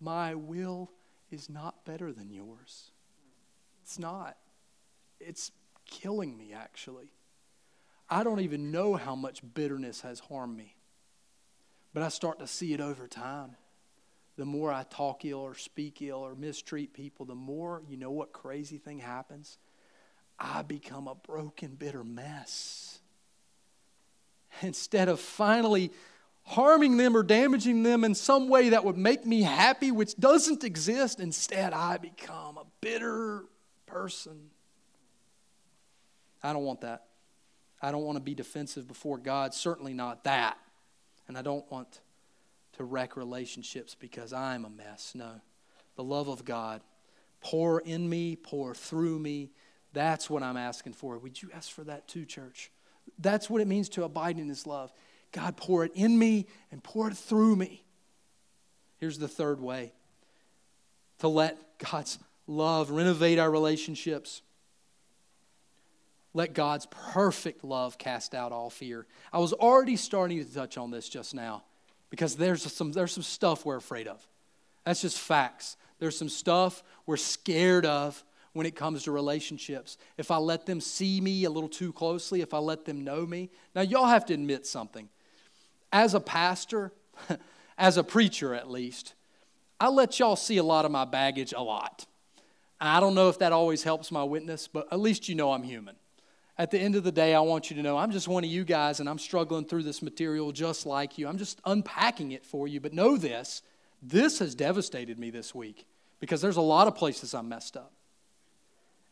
my 0.00 0.34
will 0.34 0.90
is 1.30 1.48
not 1.48 1.84
better 1.84 2.12
than 2.12 2.30
yours. 2.30 2.92
It's 3.82 3.98
not. 3.98 4.36
It's 5.20 5.50
killing 5.86 6.36
me, 6.36 6.52
actually. 6.52 7.12
I 8.10 8.24
don't 8.24 8.40
even 8.40 8.70
know 8.70 8.94
how 8.94 9.14
much 9.14 9.42
bitterness 9.54 10.00
has 10.00 10.20
harmed 10.20 10.56
me. 10.56 10.76
But 11.92 12.02
I 12.02 12.08
start 12.08 12.38
to 12.38 12.46
see 12.46 12.72
it 12.72 12.80
over 12.80 13.06
time. 13.06 13.56
The 14.36 14.44
more 14.44 14.72
I 14.72 14.84
talk 14.84 15.24
ill 15.24 15.40
or 15.40 15.54
speak 15.54 16.00
ill 16.00 16.18
or 16.18 16.34
mistreat 16.34 16.94
people, 16.94 17.26
the 17.26 17.34
more, 17.34 17.82
you 17.88 17.96
know 17.96 18.10
what 18.10 18.32
crazy 18.32 18.78
thing 18.78 19.00
happens? 19.00 19.58
I 20.38 20.62
become 20.62 21.08
a 21.08 21.16
broken, 21.16 21.74
bitter 21.74 22.04
mess. 22.04 23.00
Instead 24.62 25.08
of 25.08 25.18
finally 25.18 25.90
harming 26.44 26.96
them 26.96 27.16
or 27.16 27.22
damaging 27.22 27.82
them 27.82 28.04
in 28.04 28.14
some 28.14 28.48
way 28.48 28.70
that 28.70 28.84
would 28.84 28.96
make 28.96 29.26
me 29.26 29.42
happy, 29.42 29.90
which 29.90 30.16
doesn't 30.16 30.64
exist, 30.64 31.20
instead 31.20 31.72
I 31.72 31.98
become 31.98 32.56
a 32.56 32.64
bitter 32.80 33.44
person. 33.86 34.50
I 36.42 36.52
don't 36.52 36.64
want 36.64 36.82
that. 36.82 37.07
I 37.80 37.90
don't 37.92 38.04
want 38.04 38.16
to 38.16 38.22
be 38.22 38.34
defensive 38.34 38.88
before 38.88 39.18
God, 39.18 39.54
certainly 39.54 39.94
not 39.94 40.24
that. 40.24 40.58
And 41.28 41.36
I 41.36 41.42
don't 41.42 41.70
want 41.70 42.00
to 42.74 42.84
wreck 42.84 43.16
relationships 43.16 43.94
because 43.94 44.32
I'm 44.32 44.64
a 44.64 44.70
mess. 44.70 45.12
No. 45.14 45.40
The 45.96 46.04
love 46.04 46.28
of 46.28 46.44
God, 46.44 46.82
pour 47.40 47.80
in 47.80 48.08
me, 48.08 48.36
pour 48.36 48.74
through 48.74 49.18
me. 49.18 49.50
That's 49.92 50.30
what 50.30 50.42
I'm 50.42 50.56
asking 50.56 50.94
for. 50.94 51.18
Would 51.18 51.40
you 51.42 51.50
ask 51.54 51.70
for 51.70 51.84
that 51.84 52.08
too, 52.08 52.24
church? 52.24 52.70
That's 53.18 53.48
what 53.50 53.60
it 53.60 53.66
means 53.66 53.88
to 53.90 54.04
abide 54.04 54.38
in 54.38 54.48
His 54.48 54.66
love. 54.66 54.92
God, 55.32 55.56
pour 55.56 55.84
it 55.84 55.92
in 55.94 56.18
me 56.18 56.46
and 56.70 56.82
pour 56.82 57.08
it 57.08 57.16
through 57.16 57.56
me. 57.56 57.84
Here's 58.98 59.18
the 59.18 59.28
third 59.28 59.60
way 59.60 59.92
to 61.18 61.28
let 61.28 61.78
God's 61.78 62.18
love 62.46 62.90
renovate 62.90 63.38
our 63.38 63.50
relationships. 63.50 64.42
Let 66.38 66.54
God's 66.54 66.86
perfect 66.86 67.64
love 67.64 67.98
cast 67.98 68.32
out 68.32 68.52
all 68.52 68.70
fear. 68.70 69.08
I 69.32 69.38
was 69.40 69.52
already 69.52 69.96
starting 69.96 70.38
to 70.38 70.54
touch 70.54 70.78
on 70.78 70.92
this 70.92 71.08
just 71.08 71.34
now 71.34 71.64
because 72.10 72.36
there's 72.36 72.62
some, 72.72 72.92
there's 72.92 73.10
some 73.10 73.24
stuff 73.24 73.66
we're 73.66 73.74
afraid 73.74 74.06
of. 74.06 74.24
That's 74.84 75.02
just 75.02 75.18
facts. 75.18 75.76
There's 75.98 76.16
some 76.16 76.28
stuff 76.28 76.84
we're 77.06 77.16
scared 77.16 77.84
of 77.84 78.22
when 78.52 78.66
it 78.66 78.76
comes 78.76 79.02
to 79.02 79.10
relationships. 79.10 79.98
If 80.16 80.30
I 80.30 80.36
let 80.36 80.64
them 80.64 80.80
see 80.80 81.20
me 81.20 81.42
a 81.42 81.50
little 81.50 81.68
too 81.68 81.92
closely, 81.92 82.40
if 82.40 82.54
I 82.54 82.58
let 82.58 82.84
them 82.84 83.02
know 83.02 83.26
me. 83.26 83.50
Now, 83.74 83.80
y'all 83.80 84.06
have 84.06 84.24
to 84.26 84.34
admit 84.34 84.64
something. 84.64 85.08
As 85.92 86.14
a 86.14 86.20
pastor, 86.20 86.92
as 87.78 87.96
a 87.96 88.04
preacher 88.04 88.54
at 88.54 88.70
least, 88.70 89.14
I 89.80 89.88
let 89.88 90.20
y'all 90.20 90.36
see 90.36 90.58
a 90.58 90.62
lot 90.62 90.84
of 90.84 90.92
my 90.92 91.04
baggage 91.04 91.52
a 91.52 91.64
lot. 91.64 92.06
I 92.80 93.00
don't 93.00 93.16
know 93.16 93.28
if 93.28 93.40
that 93.40 93.50
always 93.50 93.82
helps 93.82 94.12
my 94.12 94.22
witness, 94.22 94.68
but 94.68 94.86
at 94.92 95.00
least 95.00 95.28
you 95.28 95.34
know 95.34 95.50
I'm 95.50 95.64
human 95.64 95.96
at 96.58 96.72
the 96.72 96.78
end 96.78 96.96
of 96.96 97.04
the 97.04 97.12
day, 97.12 97.34
I 97.34 97.40
want 97.40 97.70
you 97.70 97.76
to 97.76 97.82
know 97.82 97.96
I'm 97.96 98.10
just 98.10 98.26
one 98.26 98.42
of 98.42 98.50
you 98.50 98.64
guys 98.64 98.98
and 99.00 99.08
I'm 99.08 99.18
struggling 99.18 99.64
through 99.64 99.84
this 99.84 100.02
material 100.02 100.50
just 100.50 100.86
like 100.86 101.16
you. 101.16 101.28
I'm 101.28 101.38
just 101.38 101.60
unpacking 101.64 102.32
it 102.32 102.44
for 102.44 102.66
you. 102.66 102.80
But 102.80 102.92
know 102.92 103.16
this 103.16 103.62
this 104.02 104.38
has 104.38 104.54
devastated 104.54 105.18
me 105.18 105.30
this 105.30 105.54
week 105.54 105.86
because 106.20 106.40
there's 106.40 106.56
a 106.56 106.62
lot 106.62 106.86
of 106.86 106.94
places 106.94 107.34
I'm 107.34 107.48
messed 107.48 107.76
up. 107.76 107.92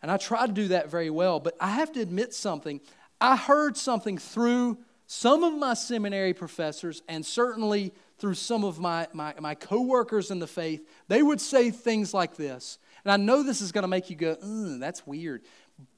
And 0.02 0.10
I 0.10 0.16
try 0.16 0.46
to 0.46 0.52
do 0.52 0.68
that 0.68 0.90
very 0.90 1.10
well. 1.10 1.40
But 1.40 1.56
I 1.60 1.70
have 1.70 1.92
to 1.92 2.00
admit 2.00 2.34
something. 2.34 2.80
I 3.20 3.36
heard 3.36 3.76
something 3.76 4.18
through 4.18 4.78
some 5.06 5.42
of 5.42 5.54
my 5.54 5.74
seminary 5.74 6.34
professors 6.34 7.02
and 7.08 7.24
certainly 7.24 7.92
through 8.18 8.34
some 8.34 8.64
of 8.64 8.78
my, 8.78 9.08
my, 9.12 9.34
my 9.40 9.54
coworkers 9.54 10.30
in 10.30 10.38
the 10.38 10.46
faith. 10.46 10.86
They 11.08 11.22
would 11.22 11.40
say 11.40 11.70
things 11.70 12.12
like 12.12 12.36
this. 12.36 12.78
And 13.04 13.12
I 13.12 13.16
know 13.16 13.42
this 13.42 13.60
is 13.60 13.72
going 13.72 13.82
to 13.82 13.88
make 13.88 14.10
you 14.10 14.16
go, 14.16 14.34
mm, 14.36 14.80
that's 14.80 15.06
weird. 15.06 15.42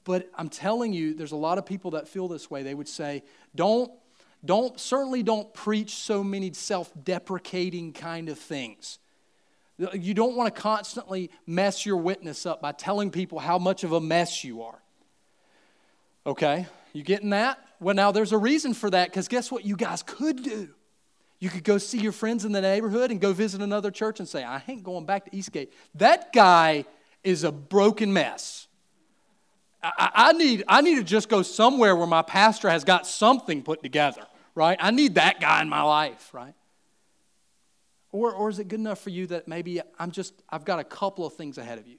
But 0.03 0.29
I'm 0.35 0.49
telling 0.49 0.93
you, 0.93 1.13
there's 1.13 1.31
a 1.31 1.37
lot 1.37 1.57
of 1.57 1.65
people 1.65 1.91
that 1.91 2.07
feel 2.07 2.27
this 2.27 2.49
way. 2.49 2.63
They 2.63 2.73
would 2.73 2.87
say, 2.87 3.23
don't, 3.55 3.91
don't, 4.43 4.79
certainly 4.79 5.23
don't 5.23 5.53
preach 5.53 5.95
so 5.95 6.23
many 6.23 6.53
self 6.53 6.91
deprecating 7.03 7.93
kind 7.93 8.29
of 8.29 8.39
things. 8.39 8.99
You 9.93 10.13
don't 10.13 10.35
want 10.35 10.53
to 10.53 10.61
constantly 10.61 11.31
mess 11.47 11.85
your 11.85 11.97
witness 11.97 12.45
up 12.45 12.61
by 12.61 12.73
telling 12.73 13.11
people 13.11 13.39
how 13.39 13.57
much 13.57 13.83
of 13.85 13.93
a 13.93 14.01
mess 14.01 14.43
you 14.43 14.63
are. 14.63 14.79
Okay? 16.25 16.67
You 16.91 17.03
getting 17.03 17.29
that? 17.29 17.65
Well, 17.79 17.95
now 17.95 18.11
there's 18.11 18.33
a 18.33 18.37
reason 18.37 18.73
for 18.73 18.89
that 18.89 19.09
because 19.09 19.29
guess 19.29 19.51
what 19.51 19.63
you 19.63 19.77
guys 19.77 20.03
could 20.03 20.43
do? 20.43 20.69
You 21.39 21.49
could 21.49 21.63
go 21.63 21.77
see 21.77 21.99
your 21.99 22.11
friends 22.11 22.43
in 22.43 22.51
the 22.51 22.59
neighborhood 22.59 23.11
and 23.11 23.21
go 23.21 23.31
visit 23.31 23.61
another 23.61 23.91
church 23.91 24.19
and 24.19 24.27
say, 24.27 24.43
I 24.43 24.61
ain't 24.67 24.83
going 24.83 25.05
back 25.05 25.25
to 25.25 25.35
Eastgate. 25.35 25.71
That 25.95 26.33
guy 26.33 26.83
is 27.23 27.45
a 27.45 27.51
broken 27.51 28.11
mess. 28.11 28.67
I, 29.81 30.11
I, 30.13 30.33
need, 30.33 30.63
I 30.67 30.81
need 30.81 30.95
to 30.95 31.03
just 31.03 31.29
go 31.29 31.41
somewhere 31.41 31.95
where 31.95 32.07
my 32.07 32.21
pastor 32.21 32.69
has 32.69 32.83
got 32.83 33.07
something 33.07 33.63
put 33.63 33.81
together, 33.81 34.25
right? 34.55 34.77
I 34.81 34.91
need 34.91 35.15
that 35.15 35.39
guy 35.39 35.61
in 35.61 35.69
my 35.69 35.81
life, 35.81 36.33
right? 36.33 36.53
Or, 38.11 38.33
or 38.33 38.49
is 38.49 38.59
it 38.59 38.67
good 38.67 38.79
enough 38.79 38.99
for 38.99 39.09
you 39.09 39.27
that 39.27 39.47
maybe 39.47 39.81
I'm 39.97 40.11
just, 40.11 40.33
I've 40.49 40.65
got 40.65 40.79
a 40.79 40.83
couple 40.83 41.25
of 41.25 41.33
things 41.33 41.57
ahead 41.57 41.77
of 41.77 41.87
you? 41.87 41.97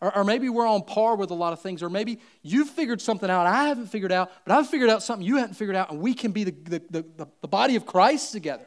Or, 0.00 0.18
or 0.18 0.24
maybe 0.24 0.48
we're 0.48 0.66
on 0.66 0.82
par 0.82 1.16
with 1.16 1.30
a 1.30 1.34
lot 1.34 1.52
of 1.52 1.60
things, 1.60 1.82
or 1.82 1.90
maybe 1.90 2.20
you've 2.42 2.70
figured 2.70 3.00
something 3.00 3.28
out 3.28 3.46
I 3.46 3.68
haven't 3.68 3.88
figured 3.88 4.12
out, 4.12 4.30
but 4.44 4.56
I've 4.56 4.68
figured 4.68 4.90
out 4.90 5.02
something 5.02 5.26
you 5.26 5.36
haven't 5.36 5.54
figured 5.54 5.76
out, 5.76 5.90
and 5.90 6.00
we 6.00 6.14
can 6.14 6.32
be 6.32 6.44
the, 6.44 6.54
the, 6.64 7.04
the, 7.16 7.28
the 7.40 7.48
body 7.48 7.76
of 7.76 7.86
Christ 7.86 8.32
together. 8.32 8.66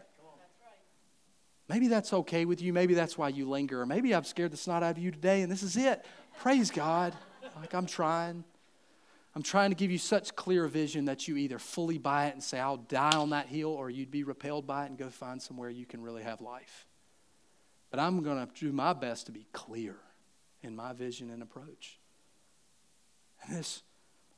Maybe 1.69 1.87
that's 1.87 2.11
okay 2.13 2.45
with 2.45 2.61
you. 2.61 2.73
Maybe 2.73 2.93
that's 2.93 3.17
why 3.17 3.29
you 3.29 3.49
linger. 3.49 3.81
Or 3.81 3.85
maybe 3.85 4.13
I've 4.13 4.27
scared 4.27 4.51
the 4.51 4.57
snot 4.57 4.83
out 4.83 4.91
of 4.91 4.97
you 4.97 5.11
today, 5.11 5.41
and 5.41 5.51
this 5.51 5.63
is 5.63 5.77
it. 5.77 6.05
Praise 6.39 6.69
God. 6.69 7.15
Like, 7.55 7.73
I'm 7.73 7.85
trying. 7.85 8.43
I'm 9.35 9.43
trying 9.43 9.71
to 9.71 9.75
give 9.75 9.89
you 9.89 9.97
such 9.97 10.35
clear 10.35 10.67
vision 10.67 11.05
that 11.05 11.27
you 11.27 11.37
either 11.37 11.57
fully 11.57 11.97
buy 11.97 12.27
it 12.27 12.33
and 12.33 12.43
say, 12.43 12.59
I'll 12.59 12.77
die 12.77 13.17
on 13.17 13.31
that 13.31 13.47
hill, 13.47 13.69
or 13.69 13.89
you'd 13.89 14.11
be 14.11 14.23
repelled 14.23 14.67
by 14.67 14.85
it 14.85 14.89
and 14.89 14.97
go 14.97 15.09
find 15.09 15.41
somewhere 15.41 15.69
you 15.69 15.85
can 15.85 16.01
really 16.03 16.21
have 16.21 16.39
life. 16.39 16.85
But 17.89 17.99
I'm 17.99 18.21
going 18.21 18.45
to 18.45 18.53
do 18.53 18.71
my 18.71 18.93
best 18.93 19.25
to 19.25 19.31
be 19.31 19.47
clear 19.51 19.95
in 20.61 20.75
my 20.75 20.93
vision 20.93 21.31
and 21.31 21.41
approach. 21.41 21.99
And 23.43 23.55
there's 23.55 23.81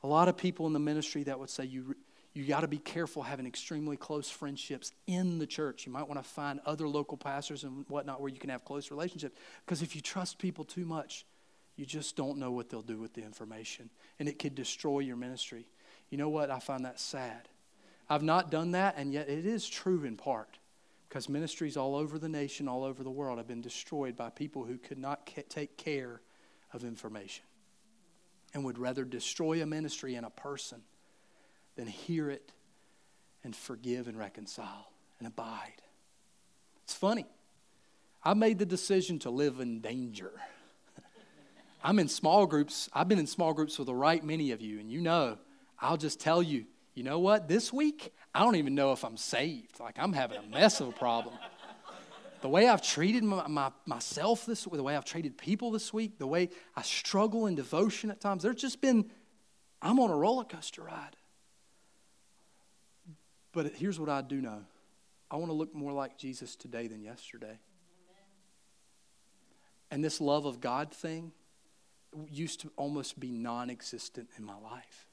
a 0.02 0.08
lot 0.08 0.30
of 0.30 0.38
people 0.38 0.66
in 0.68 0.74
the 0.74 0.80
ministry 0.80 1.24
that 1.24 1.40
would 1.40 1.50
say, 1.50 1.66
you, 1.66 1.96
You 2.36 2.46
got 2.46 2.62
to 2.62 2.68
be 2.68 2.80
careful 2.80 3.24
having 3.24 3.48
extremely 3.48 3.96
close 3.96 4.30
friendships 4.30 4.92
in 5.08 5.40
the 5.40 5.48
church. 5.48 5.86
You 5.86 5.94
might 5.94 6.08
want 6.08 6.22
to 6.22 6.30
find 6.30 6.60
other 6.66 6.86
local 6.86 7.18
pastors 7.18 7.64
and 7.64 7.86
whatnot 7.88 8.20
where 8.20 8.30
you 8.30 8.40
can 8.40 8.50
have 8.50 8.66
close 8.66 8.92
relationships. 8.92 9.38
Because 9.66 9.82
if 9.82 9.96
you 9.96 10.02
trust 10.02 10.38
people 10.38 10.66
too 10.66 10.86
much, 10.86 11.26
you 11.76 11.86
just 11.86 12.16
don't 12.16 12.38
know 12.38 12.52
what 12.52 12.70
they'll 12.70 12.82
do 12.82 12.98
with 12.98 13.14
the 13.14 13.22
information. 13.22 13.90
And 14.20 14.30
it 14.30 14.40
could 14.40 14.56
destroy 14.56 15.00
your 15.00 15.18
ministry. 15.18 15.68
You 16.10 16.18
know 16.18 16.30
what? 16.30 16.50
I 16.50 16.60
find 16.60 16.86
that 16.86 17.00
sad. 17.00 17.50
I've 18.10 18.24
not 18.24 18.52
done 18.52 18.72
that, 18.72 18.96
and 18.98 19.12
yet 19.12 19.30
it 19.30 19.46
is 19.46 19.68
true 19.68 20.04
in 20.04 20.16
part. 20.16 20.58
Because 21.10 21.30
ministries 21.30 21.78
all 21.78 21.96
over 21.96 22.18
the 22.18 22.30
nation, 22.30 22.68
all 22.68 22.84
over 22.84 23.04
the 23.04 23.12
world, 23.12 23.38
have 23.38 23.48
been 23.48 23.62
destroyed 23.62 24.16
by 24.16 24.30
people 24.30 24.64
who 24.64 24.78
could 24.78 24.98
not 24.98 25.30
ca- 25.34 25.44
take 25.48 25.78
care 25.78 26.22
of 26.74 26.84
information 26.84 27.46
and 28.54 28.64
would 28.64 28.78
rather 28.78 29.04
destroy 29.04 29.62
a 29.62 29.66
ministry 29.66 30.16
and 30.16 30.26
a 30.26 30.30
person 30.30 30.82
than 31.76 31.88
hear 31.88 32.30
it 32.30 32.52
and 33.44 33.56
forgive 33.56 34.08
and 34.08 34.18
reconcile 34.18 34.92
and 35.20 35.28
abide. 35.28 35.82
It's 36.84 36.94
funny. 36.94 37.26
I 38.24 38.34
made 38.34 38.60
the 38.60 38.66
decision 38.66 39.20
to 39.20 39.30
live 39.30 39.60
in 39.60 39.82
danger. 39.82 40.32
I'm 41.86 42.00
in 42.00 42.08
small 42.08 42.48
groups. 42.48 42.90
I've 42.94 43.08
been 43.08 43.20
in 43.20 43.28
small 43.28 43.54
groups 43.54 43.78
with 43.78 43.88
a 43.90 43.94
right 43.94 44.24
many 44.24 44.50
of 44.50 44.60
you, 44.60 44.80
and 44.80 44.92
you 44.92 45.02
know, 45.02 45.38
I'll 45.80 45.98
just 45.98 46.20
tell 46.20 46.42
you, 46.42 46.66
you 46.96 47.04
know 47.04 47.20
what? 47.20 47.48
This 47.48 47.72
week, 47.72 48.12
I 48.34 48.40
don't 48.40 48.56
even 48.56 48.74
know 48.74 48.92
if 48.92 49.06
I'm 49.06 49.18
saved. 49.18 49.80
Like, 49.80 50.00
I'm 50.00 50.12
having 50.12 50.40
a 50.40 50.48
mess 50.48 50.82
of 50.82 50.88
a 50.88 50.92
problem. 50.92 51.36
The 52.42 52.50
way 52.50 52.68
I've 52.68 52.82
treated 52.82 53.24
my, 53.24 53.46
my, 53.48 53.72
myself 53.86 54.48
this 54.48 54.66
week, 54.66 54.78
the 54.78 54.84
way 54.84 54.96
I've 54.96 55.06
treated 55.06 55.38
people 55.38 55.70
this 55.70 55.94
week, 55.94 56.18
the 56.18 56.26
way 56.26 56.50
I 56.76 56.82
struggle 56.82 57.46
in 57.46 57.54
devotion 57.54 58.10
at 58.10 58.20
times, 58.20 58.42
there's 58.42 58.56
just 58.56 58.82
been, 58.82 59.12
I'm 59.80 60.00
on 60.00 60.10
a 60.10 60.16
roller 60.16 60.44
coaster 60.44 60.82
ride. 60.82 61.16
But 63.52 63.74
here's 63.76 64.00
what 64.00 64.10
I 64.10 64.22
do 64.22 64.42
know 64.42 64.64
I 65.30 65.36
want 65.36 65.50
to 65.50 65.56
look 65.56 65.76
more 65.76 65.94
like 65.94 66.18
Jesus 66.18 66.56
today 66.56 66.88
than 66.88 67.04
yesterday. 67.04 67.60
And 69.92 70.04
this 70.04 70.20
love 70.20 70.48
of 70.48 70.60
God 70.62 70.92
thing 70.92 71.32
used 72.32 72.62
to 72.62 72.72
almost 72.76 73.20
be 73.20 73.32
non 73.32 73.70
existent 73.70 74.30
in 74.38 74.44
my 74.44 74.58
life. 74.58 75.08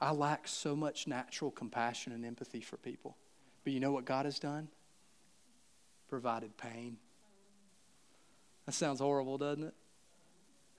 I 0.00 0.12
lack 0.12 0.48
so 0.48 0.74
much 0.74 1.06
natural 1.06 1.50
compassion 1.50 2.12
and 2.12 2.24
empathy 2.24 2.60
for 2.60 2.76
people. 2.78 3.16
But 3.64 3.72
you 3.72 3.80
know 3.80 3.92
what 3.92 4.06
God 4.06 4.24
has 4.24 4.38
done? 4.38 4.68
Provided 6.08 6.56
pain. 6.56 6.96
That 8.66 8.72
sounds 8.72 9.00
horrible, 9.00 9.36
doesn't 9.36 9.64
it? 9.64 9.74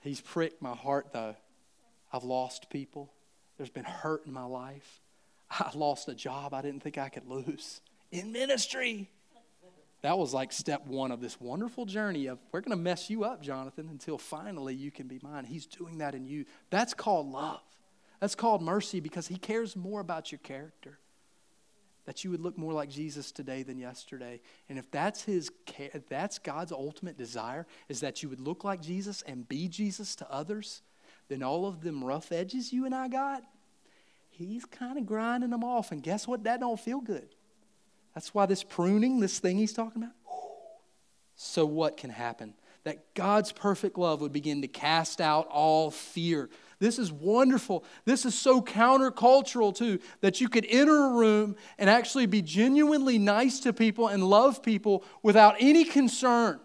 He's 0.01 0.22
pricked 0.22 0.62
my 0.62 0.76
heart, 0.76 1.14
though. 1.14 1.36
I've 2.12 2.24
lost 2.24 2.70
people, 2.70 3.12
there's 3.57 3.70
been 3.70 3.86
hurt 3.86 4.26
in 4.26 4.34
my 4.34 4.43
life. 4.43 4.99
I 5.49 5.70
lost 5.76 6.09
a 6.09 6.16
job 6.16 6.53
I 6.53 6.62
didn't 6.62 6.82
think 6.82 6.97
I 6.97 7.09
could 7.09 7.28
lose 7.28 7.82
in 8.12 8.32
ministry. 8.32 9.09
That 10.02 10.18
was 10.18 10.34
like 10.34 10.52
step 10.52 10.88
one 10.88 11.12
of 11.12 11.22
this 11.22 11.39
wonderful 11.39 11.86
journey 11.86 12.26
of 12.26 12.39
we're 12.52 12.62
going 12.62 12.76
to 12.76 12.84
mess 12.84 13.10
you 13.10 13.24
up, 13.24 13.41
Jonathan, 13.41 13.88
until 13.88 14.18
finally 14.18 14.74
you 14.74 14.89
can 14.89 15.08
be 15.08 15.20
mine. 15.22 15.45
He's 15.45 15.68
doing 15.68 15.99
that 15.99 16.16
in 16.16 16.26
you. 16.26 16.45
That's 16.72 16.93
called 16.93 17.32
love. 17.32 17.62
That's 18.20 18.36
called 18.36 18.62
mercy 18.62 18.99
because 18.99 19.28
he 19.28 19.38
cares 19.38 19.76
more 19.76 19.99
about 19.99 20.32
your 20.32 20.39
character. 20.39 20.97
That 22.06 22.24
you 22.24 22.32
would 22.32 22.41
look 22.41 22.58
more 22.58 22.74
like 22.74 22.89
Jesus 22.89 23.32
today 23.32 23.62
than 23.62 23.78
yesterday. 23.78 24.41
And 24.70 24.80
if 24.80 24.89
that's 24.89 25.24
his 25.24 25.52
if 25.78 26.08
that's 26.10 26.39
God's 26.39 26.72
ultimate 26.72 27.16
desire 27.16 27.68
is 27.88 27.99
that 27.99 28.24
you 28.24 28.30
would 28.30 28.39
look 28.39 28.64
like 28.64 28.82
Jesus 28.82 29.22
and 29.24 29.47
be 29.47 29.68
Jesus 29.68 30.16
to 30.16 30.32
others, 30.32 30.82
then 31.30 31.43
all 31.43 31.68
of 31.68 31.82
them 31.82 32.04
rough 32.04 32.32
edges 32.32 32.74
you 32.74 32.86
and 32.86 32.95
I 32.95 33.08
got, 33.08 33.43
he's 34.30 34.66
kind 34.66 34.97
of 34.97 35.06
grinding 35.06 35.52
them 35.52 35.64
off. 35.64 35.91
And 35.91 36.02
guess 36.02 36.28
what? 36.28 36.43
That 36.45 36.60
don't 36.60 36.80
feel 36.80 37.02
good. 37.02 37.36
That's 38.14 38.34
why 38.34 38.45
this 38.45 38.64
pruning, 38.64 39.20
this 39.20 39.39
thing 39.39 39.57
he's 39.57 39.74
talking 39.74 40.03
about. 40.03 40.16
So, 41.36 41.66
what 41.66 41.97
can 41.97 42.09
happen? 42.09 42.53
That 42.84 43.14
God's 43.14 43.51
perfect 43.51 43.97
love 43.97 44.22
would 44.22 44.34
begin 44.34 44.62
to 44.62 44.68
cast 44.68 45.22
out 45.22 45.47
all 45.47 45.91
fear. 45.91 46.49
This 46.80 46.97
is 46.97 47.12
wonderful. 47.12 47.84
This 48.05 48.26
is 48.26 48.34
so 48.34 48.62
countercultural, 48.62 49.76
too, 49.76 49.99
that 50.22 50.41
you 50.41 50.49
could 50.49 50.66
enter 50.68 51.05
a 51.05 51.14
room 51.14 51.55
and 51.78 51.89
actually 51.89 52.26
be 52.26 52.41
genuinely 52.41 53.18
nice 53.18 53.59
to 53.62 53.74
people 53.74 54.07
and 54.07 54.24
love 54.24 54.64
people 54.64 55.03
without 55.22 55.55
any 55.59 55.84
concern 55.84 56.59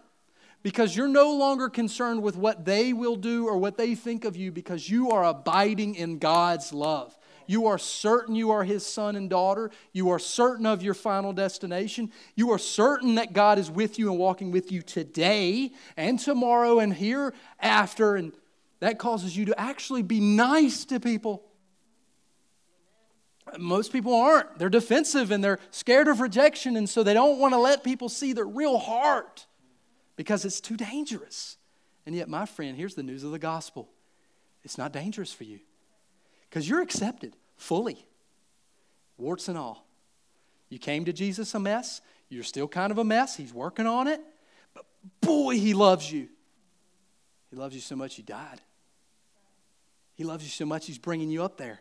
because 0.63 0.95
you're 0.95 1.07
no 1.07 1.35
longer 1.35 1.69
concerned 1.69 2.21
with 2.21 2.35
what 2.35 2.65
they 2.65 2.93
will 2.93 3.15
do 3.15 3.47
or 3.47 3.57
what 3.57 3.77
they 3.77 3.95
think 3.95 4.25
of 4.25 4.35
you 4.35 4.51
because 4.51 4.89
you 4.89 5.11
are 5.11 5.23
abiding 5.23 5.95
in 5.95 6.17
God's 6.17 6.73
love. 6.73 7.16
You 7.47 7.67
are 7.67 7.77
certain 7.77 8.35
you 8.35 8.51
are 8.51 8.63
his 8.63 8.85
son 8.85 9.15
and 9.15 9.29
daughter. 9.29 9.71
You 9.93 10.09
are 10.09 10.19
certain 10.19 10.65
of 10.65 10.83
your 10.83 10.93
final 10.93 11.33
destination. 11.33 12.11
You 12.35 12.51
are 12.51 12.59
certain 12.59 13.15
that 13.15 13.33
God 13.33 13.57
is 13.57 13.71
with 13.71 13.97
you 13.97 14.11
and 14.11 14.19
walking 14.19 14.51
with 14.51 14.71
you 14.71 14.81
today 14.81 15.71
and 15.95 16.19
tomorrow 16.19 16.79
and 16.79 16.93
hereafter. 16.93 18.15
And 18.17 18.33
that 18.79 18.99
causes 18.99 19.35
you 19.35 19.45
to 19.45 19.59
actually 19.59 20.03
be 20.03 20.19
nice 20.19 20.85
to 20.85 20.99
people. 20.99 21.43
Most 23.57 23.93
people 23.93 24.13
aren't. 24.13 24.59
They're 24.59 24.69
defensive 24.69 25.31
and 25.31 25.43
they're 25.43 25.59
scared 25.71 26.07
of 26.09 26.19
rejection, 26.19 26.75
and 26.75 26.89
so 26.89 27.01
they 27.01 27.13
don't 27.13 27.39
want 27.39 27.53
to 27.53 27.57
let 27.57 27.83
people 27.83 28.09
see 28.09 28.33
their 28.33 28.45
real 28.45 28.77
heart 28.77 29.45
because 30.17 30.43
it's 30.43 30.59
too 30.59 30.75
dangerous. 30.75 31.57
And 32.05 32.13
yet, 32.13 32.27
my 32.27 32.45
friend, 32.45 32.75
here's 32.75 32.95
the 32.95 33.03
news 33.03 33.23
of 33.23 33.31
the 33.31 33.39
gospel 33.39 33.89
it's 34.63 34.77
not 34.77 34.91
dangerous 34.91 35.31
for 35.31 35.45
you. 35.45 35.59
Because 36.49 36.67
you're 36.67 36.81
accepted 36.81 37.35
fully, 37.55 38.05
warts 39.17 39.47
and 39.47 39.57
all. 39.57 39.85
You 40.69 40.79
came 40.79 41.05
to 41.05 41.13
Jesus 41.13 41.53
a 41.53 41.59
mess. 41.59 42.01
You're 42.29 42.43
still 42.43 42.67
kind 42.67 42.91
of 42.91 42.97
a 42.97 43.03
mess. 43.03 43.35
He's 43.35 43.53
working 43.53 43.85
on 43.85 44.07
it. 44.07 44.21
But 44.73 44.85
boy, 45.21 45.55
he 45.55 45.73
loves 45.73 46.11
you. 46.11 46.27
He 47.49 47.55
loves 47.55 47.73
you 47.73 47.81
so 47.81 47.95
much, 47.95 48.15
he 48.15 48.21
died. 48.21 48.61
He 50.15 50.23
loves 50.23 50.43
you 50.43 50.49
so 50.49 50.65
much, 50.65 50.85
he's 50.85 50.97
bringing 50.97 51.29
you 51.29 51.43
up 51.43 51.57
there. 51.57 51.79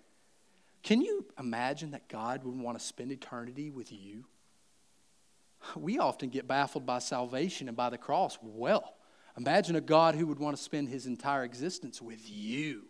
Can 0.83 1.01
you 1.01 1.27
imagine 1.39 1.91
that 1.93 2.09
God 2.09 2.45
would 2.45 2.57
want 2.57 2.79
to 2.79 2.85
spend 2.85 3.11
eternity 3.11 3.71
with 3.71 3.91
you? 3.91 4.25
We 5.75 5.99
often 5.99 6.29
get 6.29 6.47
baffled 6.47 6.87
by 6.87 7.01
salvation 7.01 7.67
and 7.67 7.77
by 7.77 7.91
the 7.91 7.99
cross. 7.99 8.39
Well, 8.41 8.95
imagine 9.37 9.75
a 9.75 9.81
God 9.81 10.15
who 10.15 10.27
would 10.29 10.39
want 10.39 10.57
to 10.57 10.63
spend 10.63 10.89
his 10.89 11.07
entire 11.07 11.43
existence 11.43 12.01
with 12.01 12.21
you. 12.31 12.85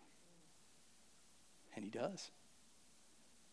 And 1.76 1.84
He 1.84 1.90
does. 1.90 2.32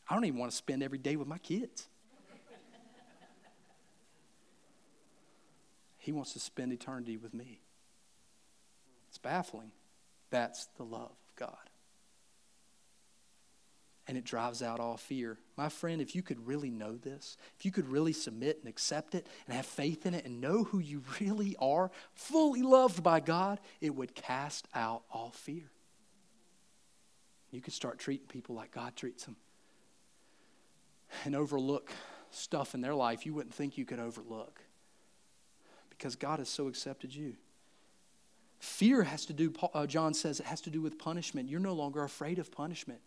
I 0.10 0.16
don't 0.16 0.26
even 0.26 0.40
want 0.40 0.52
to 0.52 0.58
spend 0.58 0.82
every 0.82 0.98
day 0.98 1.16
with 1.16 1.28
my 1.28 1.38
kids. 1.38 1.88
he 6.04 6.12
wants 6.12 6.34
to 6.34 6.40
spend 6.40 6.74
eternity 6.74 7.16
with 7.16 7.34
me. 7.34 7.62
It's 9.08 9.18
baffling. 9.18 9.72
That's 10.32 10.66
the 10.78 10.84
love 10.84 11.12
of 11.12 11.36
God. 11.38 11.70
And 14.06 14.18
it 14.18 14.26
drives 14.26 14.62
out 14.62 14.82
all 14.82 14.98
fear. 14.98 15.38
My 15.56 15.70
friend, 15.70 16.02
if 16.02 16.14
you 16.14 16.22
could 16.22 16.46
really 16.46 16.70
know 16.70 16.98
this, 16.98 17.38
if 17.58 17.64
you 17.64 17.72
could 17.72 17.88
really 17.88 18.12
submit 18.12 18.60
and 18.60 18.68
accept 18.68 19.16
it 19.16 19.26
and 19.48 19.56
have 19.56 19.66
faith 19.66 20.06
in 20.06 20.14
it 20.14 20.26
and 20.26 20.42
know 20.42 20.66
who 20.66 20.80
you 20.80 21.04
really 21.22 21.56
are, 21.58 21.90
fully 22.16 22.64
loved 22.64 23.02
by 23.02 23.22
God, 23.22 23.62
it 23.80 23.96
would 23.96 24.14
cast 24.14 24.68
out 24.76 25.04
all 25.10 25.32
fear. 25.32 25.72
You 27.54 27.62
could 27.62 27.74
start 27.74 28.00
treating 28.00 28.26
people 28.26 28.56
like 28.56 28.72
God 28.72 28.96
treats 28.96 29.26
them 29.26 29.36
and 31.24 31.36
overlook 31.36 31.92
stuff 32.32 32.74
in 32.74 32.82
their 32.82 32.96
life 32.96 33.28
you 33.28 33.34
wouldn't 33.36 33.54
think 33.54 33.78
you 33.78 33.86
could 33.86 34.00
overlook 34.00 34.60
because 35.92 36.16
God 36.16 36.40
has 36.40 36.50
so 36.50 36.68
accepted 36.68 37.14
you. 37.14 37.36
Fear 38.60 39.04
has 39.04 39.28
to 39.28 39.34
do, 39.34 39.54
uh, 39.74 39.86
John 39.86 40.16
says, 40.16 40.40
it 40.40 40.48
has 40.48 40.62
to 40.62 40.72
do 40.72 40.82
with 40.82 40.98
punishment. 40.98 41.48
You're 41.48 41.60
no 41.60 41.74
longer 41.74 42.04
afraid 42.04 42.40
of 42.40 42.52
punishment. 42.52 43.02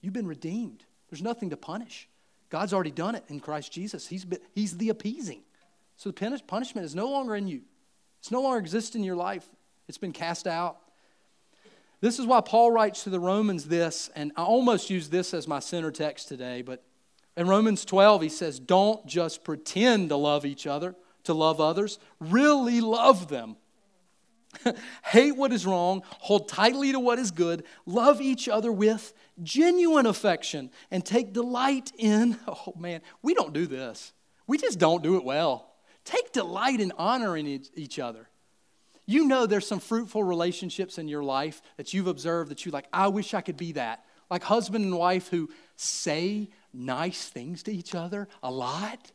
You've 0.00 0.14
been 0.14 0.26
redeemed. 0.26 0.84
There's 1.10 1.20
nothing 1.20 1.50
to 1.50 1.56
punish. 1.58 2.08
God's 2.48 2.72
already 2.72 2.92
done 2.92 3.14
it 3.14 3.24
in 3.28 3.38
Christ 3.38 3.70
Jesus. 3.70 4.06
He's, 4.06 4.24
been, 4.24 4.38
he's 4.54 4.78
the 4.78 4.88
appeasing. 4.88 5.42
So 5.96 6.10
the 6.10 6.40
punishment 6.46 6.86
is 6.86 6.94
no 6.94 7.10
longer 7.10 7.36
in 7.36 7.46
you, 7.46 7.60
it's 8.18 8.30
no 8.30 8.40
longer 8.40 8.58
exists 8.58 8.96
in 8.96 9.04
your 9.04 9.16
life. 9.16 9.46
It's 9.88 9.98
been 9.98 10.12
cast 10.12 10.46
out. 10.46 10.78
This 12.00 12.18
is 12.18 12.26
why 12.26 12.40
Paul 12.40 12.70
writes 12.70 13.04
to 13.04 13.10
the 13.10 13.20
Romans 13.20 13.66
this, 13.66 14.10
and 14.16 14.32
I 14.36 14.42
almost 14.42 14.88
use 14.88 15.10
this 15.10 15.34
as 15.34 15.46
my 15.46 15.60
center 15.60 15.90
text 15.90 16.28
today, 16.28 16.62
but 16.62 16.82
in 17.36 17.46
Romans 17.46 17.84
12, 17.84 18.22
he 18.22 18.28
says, 18.28 18.58
Don't 18.58 19.06
just 19.06 19.44
pretend 19.44 20.08
to 20.08 20.16
love 20.16 20.46
each 20.46 20.66
other, 20.66 20.94
to 21.24 21.34
love 21.34 21.60
others, 21.60 21.98
really 22.18 22.80
love 22.80 23.28
them. 23.28 23.56
Hate 25.04 25.36
what 25.36 25.52
is 25.52 25.66
wrong, 25.66 26.02
hold 26.06 26.48
tightly 26.48 26.90
to 26.92 26.98
what 26.98 27.18
is 27.18 27.30
good, 27.30 27.64
love 27.86 28.20
each 28.20 28.48
other 28.48 28.72
with 28.72 29.12
genuine 29.42 30.06
affection, 30.06 30.70
and 30.90 31.04
take 31.04 31.32
delight 31.32 31.92
in. 31.98 32.38
Oh 32.48 32.74
man, 32.78 33.02
we 33.22 33.34
don't 33.34 33.52
do 33.52 33.66
this. 33.66 34.12
We 34.46 34.58
just 34.58 34.78
don't 34.78 35.02
do 35.02 35.16
it 35.16 35.24
well. 35.24 35.74
Take 36.04 36.32
delight 36.32 36.80
in 36.80 36.92
honoring 36.96 37.46
each 37.74 37.98
other. 37.98 38.29
You 39.10 39.26
know 39.26 39.44
there's 39.44 39.66
some 39.66 39.80
fruitful 39.80 40.22
relationships 40.22 40.96
in 40.96 41.08
your 41.08 41.24
life 41.24 41.60
that 41.78 41.92
you've 41.92 42.06
observed 42.06 42.52
that 42.52 42.64
you're 42.64 42.70
like, 42.70 42.86
I 42.92 43.08
wish 43.08 43.34
I 43.34 43.40
could 43.40 43.56
be 43.56 43.72
that. 43.72 44.04
Like 44.30 44.44
husband 44.44 44.84
and 44.84 44.96
wife 44.96 45.26
who 45.26 45.50
say 45.74 46.48
nice 46.72 47.28
things 47.28 47.64
to 47.64 47.72
each 47.72 47.96
other 47.96 48.28
a 48.40 48.52
lot? 48.52 49.10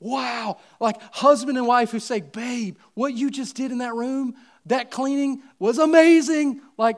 Wow. 0.00 0.58
Like 0.80 1.00
husband 1.12 1.56
and 1.56 1.68
wife 1.68 1.92
who 1.92 2.00
say, 2.00 2.20
Babe, 2.20 2.76
what 2.94 3.14
you 3.14 3.30
just 3.30 3.54
did 3.54 3.70
in 3.70 3.78
that 3.78 3.94
room, 3.94 4.34
that 4.66 4.90
cleaning 4.90 5.42
was 5.60 5.78
amazing. 5.78 6.60
Like, 6.76 6.96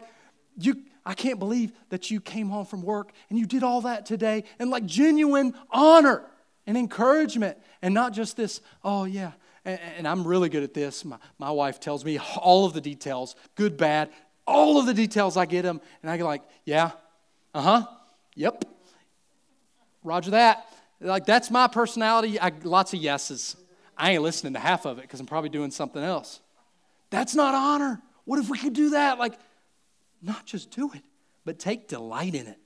you, 0.57 0.83
I 1.05 1.13
can't 1.13 1.39
believe 1.39 1.73
that 1.91 2.11
you 2.11 2.23
came 2.23 2.49
home 2.49 2.65
from 2.65 2.81
work 2.81 3.13
and 3.29 3.39
you 3.39 3.45
did 3.45 3.63
all 3.63 3.83
that 3.83 4.07
today. 4.07 4.45
And 4.59 4.71
like 4.71 4.87
genuine 4.87 5.53
honor 5.71 6.25
and 6.67 6.79
encouragement 6.79 7.59
and 7.83 7.93
not 7.93 8.15
just 8.15 8.35
this, 8.35 8.63
oh, 8.83 9.05
yeah. 9.05 9.33
And, 9.65 9.81
and 9.99 10.09
I'm 10.09 10.27
really 10.27 10.49
good 10.49 10.63
at 10.63 10.75
this. 10.75 11.05
My, 11.05 11.19
my 11.39 11.51
wife 11.51 11.81
tells 11.81 12.05
me 12.05 12.19
all 12.19 12.65
of 12.67 12.73
the 12.73 12.81
details, 12.81 13.37
good, 13.55 13.77
bad, 13.77 14.11
all 14.47 14.79
of 14.79 14.87
the 14.87 14.95
details. 14.95 15.37
I 15.37 15.47
get 15.47 15.63
them. 15.63 15.81
And 16.03 16.11
I 16.11 16.17
go 16.17 16.27
like, 16.27 16.43
yeah, 16.65 16.93
uh 17.55 17.63
huh, 17.63 17.87
yep. 18.35 18.65
Roger 20.03 20.33
that. 20.33 20.67
Like, 21.01 21.27
that's 21.27 21.51
my 21.51 21.67
personality. 21.67 22.39
I, 22.39 22.53
lots 22.63 22.95
of 22.95 23.01
yeses. 23.01 23.57
I 23.97 24.13
ain't 24.13 24.23
listening 24.23 24.55
to 24.55 24.59
half 24.59 24.87
of 24.87 24.99
it 24.99 25.03
because 25.03 25.21
I'm 25.21 25.27
probably 25.27 25.51
doing 25.51 25.71
something 25.71 26.03
else. 26.03 26.41
That's 27.11 27.35
not 27.35 27.55
honor. 27.55 28.01
What 28.25 28.39
if 28.39 28.49
we 28.49 28.59
could 28.59 28.73
do 28.73 28.91
that? 28.91 29.19
Like, 29.19 29.35
not 30.23 30.47
just 30.47 30.71
do 30.71 30.91
it, 30.95 31.03
but 31.45 31.59
take 31.59 31.89
delight 31.89 32.35
in 32.35 32.47
it. 32.47 32.59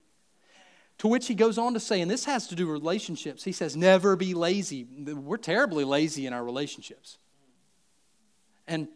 To 0.98 1.08
which 1.08 1.28
he 1.28 1.34
goes 1.34 1.58
on 1.58 1.74
to 1.74 1.80
say, 1.80 2.00
and 2.00 2.10
this 2.10 2.24
has 2.24 2.48
to 2.48 2.56
do 2.56 2.66
with 2.66 2.72
relationships. 2.72 3.44
He 3.44 3.52
says, 3.52 3.76
never 3.76 4.16
be 4.16 4.34
lazy. 4.34 4.84
We're 4.84 5.36
terribly 5.36 5.84
lazy 5.84 6.26
in 6.26 6.32
our 6.32 6.42
relationships. 6.42 7.18
And 8.66 8.88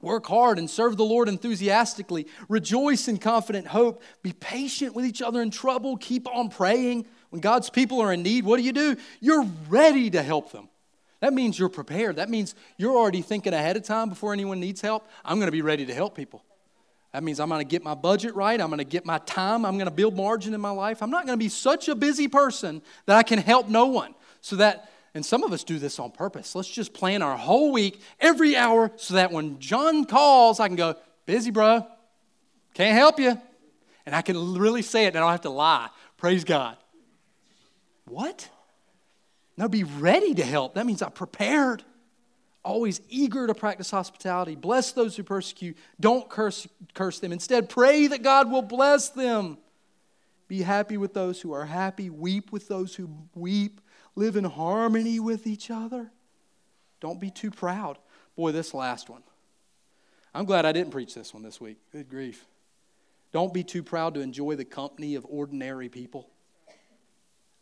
work 0.00 0.26
hard 0.26 0.58
and 0.58 0.68
serve 0.68 0.96
the 0.96 1.04
Lord 1.04 1.28
enthusiastically. 1.28 2.26
Rejoice 2.48 3.06
in 3.06 3.18
confident 3.18 3.68
hope. 3.68 4.02
Be 4.22 4.32
patient 4.32 4.94
with 4.94 5.04
each 5.06 5.22
other 5.22 5.40
in 5.40 5.50
trouble. 5.50 5.96
Keep 5.96 6.28
on 6.28 6.48
praying. 6.48 7.06
When 7.30 7.40
God's 7.40 7.70
people 7.70 8.00
are 8.00 8.12
in 8.12 8.22
need, 8.22 8.44
what 8.44 8.56
do 8.56 8.62
you 8.62 8.72
do? 8.72 8.96
You're 9.20 9.46
ready 9.68 10.10
to 10.10 10.22
help 10.22 10.50
them. 10.50 10.68
That 11.20 11.32
means 11.32 11.58
you're 11.58 11.68
prepared. 11.68 12.16
That 12.16 12.28
means 12.28 12.54
you're 12.76 12.96
already 12.96 13.22
thinking 13.22 13.54
ahead 13.54 13.76
of 13.76 13.84
time 13.84 14.08
before 14.08 14.32
anyone 14.32 14.60
needs 14.60 14.80
help. 14.80 15.08
I'm 15.24 15.38
going 15.38 15.46
to 15.46 15.52
be 15.52 15.62
ready 15.62 15.86
to 15.86 15.94
help 15.94 16.14
people. 16.14 16.44
That 17.16 17.22
means 17.22 17.40
I'm 17.40 17.48
going 17.48 17.62
to 17.62 17.64
get 17.64 17.82
my 17.82 17.94
budget 17.94 18.34
right. 18.34 18.60
I'm 18.60 18.68
going 18.68 18.76
to 18.76 18.84
get 18.84 19.06
my 19.06 19.16
time. 19.16 19.64
I'm 19.64 19.78
going 19.78 19.86
to 19.86 19.90
build 19.90 20.14
margin 20.14 20.52
in 20.52 20.60
my 20.60 20.68
life. 20.68 21.02
I'm 21.02 21.08
not 21.08 21.24
going 21.24 21.38
to 21.38 21.42
be 21.42 21.48
such 21.48 21.88
a 21.88 21.94
busy 21.94 22.28
person 22.28 22.82
that 23.06 23.16
I 23.16 23.22
can 23.22 23.38
help 23.38 23.70
no 23.70 23.86
one. 23.86 24.14
So 24.42 24.56
that, 24.56 24.90
and 25.14 25.24
some 25.24 25.42
of 25.42 25.50
us 25.50 25.64
do 25.64 25.78
this 25.78 25.98
on 25.98 26.10
purpose. 26.10 26.54
Let's 26.54 26.68
just 26.68 26.92
plan 26.92 27.22
our 27.22 27.34
whole 27.34 27.72
week, 27.72 28.02
every 28.20 28.54
hour, 28.54 28.92
so 28.96 29.14
that 29.14 29.32
when 29.32 29.58
John 29.60 30.04
calls, 30.04 30.60
I 30.60 30.66
can 30.66 30.76
go, 30.76 30.94
busy, 31.24 31.50
bro. 31.50 31.86
Can't 32.74 32.94
help 32.94 33.18
you. 33.18 33.40
And 34.04 34.14
I 34.14 34.20
can 34.20 34.52
really 34.52 34.82
say 34.82 35.06
it 35.06 35.08
and 35.08 35.16
I 35.16 35.20
don't 35.20 35.30
have 35.30 35.40
to 35.40 35.48
lie. 35.48 35.88
Praise 36.18 36.44
God. 36.44 36.76
What? 38.04 38.46
No, 39.56 39.70
be 39.70 39.84
ready 39.84 40.34
to 40.34 40.44
help. 40.44 40.74
That 40.74 40.84
means 40.84 41.00
I'm 41.00 41.12
prepared 41.12 41.82
always 42.66 43.00
eager 43.08 43.46
to 43.46 43.54
practice 43.54 43.90
hospitality. 43.90 44.56
Bless 44.56 44.92
those 44.92 45.16
who 45.16 45.22
persecute. 45.22 45.78
Don't 46.00 46.28
curse, 46.28 46.66
curse 46.92 47.20
them. 47.20 47.32
Instead, 47.32 47.68
pray 47.68 48.08
that 48.08 48.22
God 48.22 48.50
will 48.50 48.62
bless 48.62 49.08
them. 49.08 49.56
Be 50.48 50.62
happy 50.62 50.96
with 50.96 51.14
those 51.14 51.40
who 51.40 51.52
are 51.52 51.64
happy. 51.64 52.10
Weep 52.10 52.52
with 52.52 52.68
those 52.68 52.94
who 52.94 53.08
weep. 53.34 53.80
Live 54.16 54.36
in 54.36 54.44
harmony 54.44 55.20
with 55.20 55.46
each 55.46 55.70
other. 55.70 56.10
Don't 57.00 57.20
be 57.20 57.30
too 57.30 57.50
proud. 57.50 57.98
Boy, 58.36 58.52
this 58.52 58.74
last 58.74 59.08
one. 59.08 59.22
I'm 60.34 60.44
glad 60.44 60.66
I 60.66 60.72
didn't 60.72 60.90
preach 60.90 61.14
this 61.14 61.32
one 61.32 61.42
this 61.42 61.60
week. 61.60 61.78
Good 61.92 62.10
grief. 62.10 62.44
Don't 63.32 63.54
be 63.54 63.64
too 63.64 63.82
proud 63.82 64.14
to 64.14 64.20
enjoy 64.20 64.56
the 64.56 64.64
company 64.64 65.14
of 65.14 65.26
ordinary 65.28 65.88
people. 65.88 66.28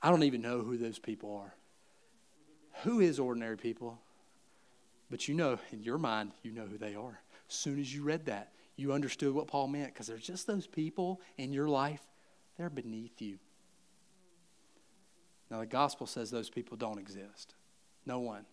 I 0.02 0.11
don't 0.11 0.24
even 0.24 0.42
know 0.42 0.61
who 0.61 0.76
those 0.76 0.98
people 0.98 1.36
are. 1.36 1.55
Who 2.82 3.00
is 3.00 3.18
ordinary 3.18 3.57
people? 3.57 4.00
But 5.11 5.28
you 5.28 5.34
know, 5.34 5.59
in 5.70 5.82
your 5.82 5.98
mind, 5.98 6.32
you 6.42 6.50
know 6.50 6.66
who 6.66 6.78
they 6.78 6.94
are. 6.94 7.20
As 7.48 7.55
soon 7.55 7.78
as 7.78 7.94
you 7.94 8.02
read 8.02 8.26
that, 8.26 8.52
you 8.76 8.92
understood 8.92 9.34
what 9.34 9.46
Paul 9.46 9.68
meant 9.68 9.92
because 9.92 10.07
there's 10.07 10.26
just 10.26 10.46
those 10.46 10.66
people 10.66 11.20
in 11.36 11.52
your 11.52 11.68
life, 11.68 12.00
they're 12.57 12.70
beneath 12.70 13.20
you. 13.20 13.38
Now, 15.50 15.61
the 15.61 15.66
gospel 15.66 16.07
says 16.07 16.30
those 16.30 16.50
people 16.50 16.76
don't 16.76 16.98
exist. 16.98 17.55
No 18.07 18.18
one. 18.18 18.46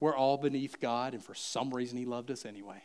We're 0.00 0.16
all 0.16 0.36
beneath 0.36 0.80
God, 0.80 1.14
and 1.14 1.22
for 1.22 1.34
some 1.34 1.70
reason, 1.70 1.96
He 1.96 2.04
loved 2.04 2.30
us 2.30 2.44
anyway. 2.44 2.82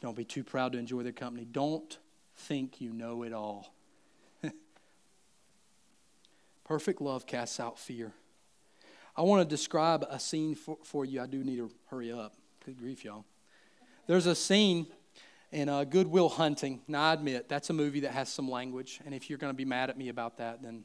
Don't 0.00 0.16
be 0.16 0.24
too 0.24 0.44
proud 0.44 0.72
to 0.72 0.78
enjoy 0.78 1.02
their 1.02 1.12
company. 1.12 1.46
Don't 1.50 1.98
think 2.36 2.80
you 2.80 2.92
know 2.92 3.22
it 3.22 3.32
all. 3.32 3.74
Perfect 6.64 7.00
love 7.00 7.26
casts 7.26 7.60
out 7.60 7.78
fear. 7.78 8.12
I 9.20 9.22
want 9.22 9.46
to 9.46 9.54
describe 9.54 10.06
a 10.08 10.18
scene 10.18 10.54
for, 10.54 10.78
for 10.82 11.04
you. 11.04 11.20
I 11.20 11.26
do 11.26 11.44
need 11.44 11.56
to 11.56 11.70
hurry 11.90 12.10
up. 12.10 12.38
Good 12.64 12.78
grief, 12.78 13.04
y'all. 13.04 13.26
There's 14.06 14.24
a 14.24 14.34
scene 14.34 14.86
in 15.52 15.68
uh, 15.68 15.84
Good 15.84 16.06
Will 16.06 16.30
Hunting. 16.30 16.80
Now, 16.88 17.10
I 17.10 17.12
admit, 17.12 17.46
that's 17.46 17.68
a 17.68 17.74
movie 17.74 18.00
that 18.00 18.12
has 18.12 18.30
some 18.30 18.50
language. 18.50 18.98
And 19.04 19.14
if 19.14 19.28
you're 19.28 19.38
going 19.38 19.52
to 19.52 19.56
be 19.56 19.66
mad 19.66 19.90
at 19.90 19.98
me 19.98 20.08
about 20.08 20.38
that, 20.38 20.62
then 20.62 20.84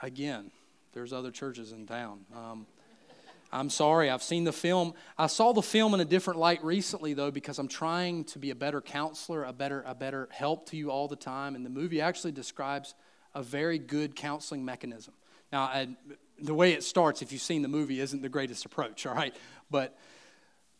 again, 0.00 0.50
there's 0.94 1.12
other 1.12 1.30
churches 1.30 1.72
in 1.72 1.86
town. 1.86 2.20
Um, 2.34 2.66
I'm 3.52 3.68
sorry, 3.68 4.08
I've 4.08 4.22
seen 4.22 4.44
the 4.44 4.52
film. 4.52 4.94
I 5.18 5.26
saw 5.26 5.52
the 5.52 5.60
film 5.60 5.92
in 5.92 6.00
a 6.00 6.06
different 6.06 6.40
light 6.40 6.64
recently, 6.64 7.12
though, 7.12 7.30
because 7.30 7.58
I'm 7.58 7.68
trying 7.68 8.24
to 8.24 8.38
be 8.38 8.48
a 8.48 8.54
better 8.54 8.80
counselor, 8.80 9.44
a 9.44 9.52
better, 9.52 9.84
a 9.86 9.94
better 9.94 10.26
help 10.32 10.70
to 10.70 10.78
you 10.78 10.90
all 10.90 11.06
the 11.06 11.16
time. 11.16 11.54
And 11.54 11.66
the 11.66 11.70
movie 11.70 12.00
actually 12.00 12.32
describes 12.32 12.94
a 13.34 13.42
very 13.42 13.78
good 13.78 14.16
counseling 14.16 14.64
mechanism. 14.64 15.12
Now, 15.52 15.64
I, 15.64 15.88
the 16.40 16.54
way 16.54 16.72
it 16.72 16.82
starts, 16.82 17.22
if 17.22 17.32
you've 17.32 17.42
seen 17.42 17.62
the 17.62 17.68
movie, 17.68 18.00
isn't 18.00 18.22
the 18.22 18.28
greatest 18.28 18.64
approach, 18.64 19.06
all 19.06 19.14
right? 19.14 19.34
But 19.70 19.96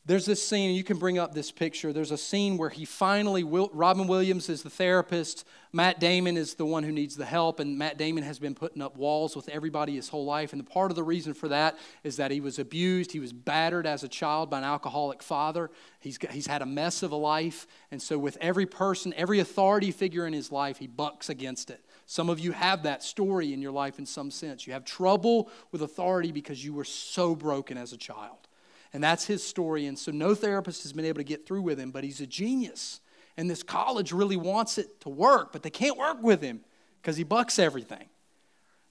there's 0.04 0.26
this 0.26 0.44
scene, 0.44 0.74
you 0.74 0.82
can 0.82 0.98
bring 0.98 1.18
up 1.20 1.32
this 1.32 1.52
picture. 1.52 1.92
There's 1.92 2.10
a 2.10 2.18
scene 2.18 2.58
where 2.58 2.70
he 2.70 2.84
finally, 2.84 3.44
Will, 3.44 3.70
Robin 3.72 4.08
Williams 4.08 4.48
is 4.48 4.64
the 4.64 4.70
therapist, 4.70 5.46
Matt 5.72 6.00
Damon 6.00 6.36
is 6.36 6.54
the 6.54 6.66
one 6.66 6.82
who 6.82 6.90
needs 6.90 7.16
the 7.16 7.24
help, 7.24 7.60
and 7.60 7.78
Matt 7.78 7.98
Damon 7.98 8.24
has 8.24 8.40
been 8.40 8.56
putting 8.56 8.82
up 8.82 8.96
walls 8.96 9.36
with 9.36 9.48
everybody 9.48 9.94
his 9.94 10.08
whole 10.08 10.24
life. 10.24 10.52
And 10.52 10.58
the 10.58 10.68
part 10.68 10.90
of 10.90 10.96
the 10.96 11.04
reason 11.04 11.34
for 11.34 11.46
that 11.48 11.78
is 12.02 12.16
that 12.16 12.32
he 12.32 12.40
was 12.40 12.58
abused, 12.58 13.12
he 13.12 13.20
was 13.20 13.32
battered 13.32 13.86
as 13.86 14.02
a 14.02 14.08
child 14.08 14.50
by 14.50 14.58
an 14.58 14.64
alcoholic 14.64 15.22
father. 15.22 15.70
He's, 16.00 16.18
got, 16.18 16.32
he's 16.32 16.48
had 16.48 16.62
a 16.62 16.66
mess 16.66 17.04
of 17.04 17.12
a 17.12 17.16
life, 17.16 17.68
and 17.92 18.02
so 18.02 18.18
with 18.18 18.36
every 18.40 18.66
person, 18.66 19.14
every 19.16 19.38
authority 19.38 19.92
figure 19.92 20.26
in 20.26 20.32
his 20.32 20.50
life, 20.50 20.78
he 20.78 20.88
bucks 20.88 21.28
against 21.28 21.70
it. 21.70 21.80
Some 22.06 22.28
of 22.28 22.40
you 22.40 22.52
have 22.52 22.82
that 22.82 23.02
story 23.02 23.52
in 23.52 23.62
your 23.62 23.72
life 23.72 23.98
in 23.98 24.06
some 24.06 24.30
sense. 24.30 24.66
You 24.66 24.72
have 24.72 24.84
trouble 24.84 25.50
with 25.70 25.82
authority 25.82 26.32
because 26.32 26.64
you 26.64 26.72
were 26.72 26.84
so 26.84 27.34
broken 27.34 27.78
as 27.78 27.92
a 27.92 27.96
child. 27.96 28.48
And 28.92 29.02
that's 29.02 29.24
his 29.24 29.42
story. 29.42 29.86
And 29.86 29.98
so 29.98 30.12
no 30.12 30.34
therapist 30.34 30.82
has 30.82 30.92
been 30.92 31.04
able 31.04 31.18
to 31.18 31.24
get 31.24 31.46
through 31.46 31.62
with 31.62 31.78
him, 31.80 31.90
but 31.90 32.04
he's 32.04 32.20
a 32.20 32.26
genius. 32.26 33.00
And 33.36 33.48
this 33.48 33.62
college 33.62 34.12
really 34.12 34.36
wants 34.36 34.78
it 34.78 35.00
to 35.00 35.08
work, 35.08 35.52
but 35.52 35.62
they 35.62 35.70
can't 35.70 35.96
work 35.96 36.22
with 36.22 36.42
him 36.42 36.60
because 37.00 37.16
he 37.16 37.24
bucks 37.24 37.58
everything. 37.58 38.08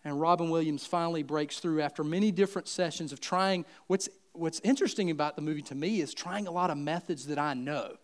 And 0.03 0.20
Robin 0.20 0.49
Williams 0.49 0.86
finally 0.86 1.22
breaks 1.22 1.59
through 1.59 1.82
after 1.82 2.03
many 2.03 2.32
different 2.32 2.68
sessions 2.68 3.14
of 3.14 3.22
trying. 3.22 3.66
What's, 3.86 4.09
what's 4.34 4.59
interesting 4.62 5.12
about 5.12 5.36
the 5.36 5.43
movie 5.43 5.62
to 5.64 5.76
me 5.76 6.01
is 6.01 6.14
trying 6.16 6.47
a 6.47 6.51
lot 6.51 6.72
of 6.72 6.78
methods 6.78 7.28
that 7.28 7.38
I 7.38 7.53
know, 7.53 7.97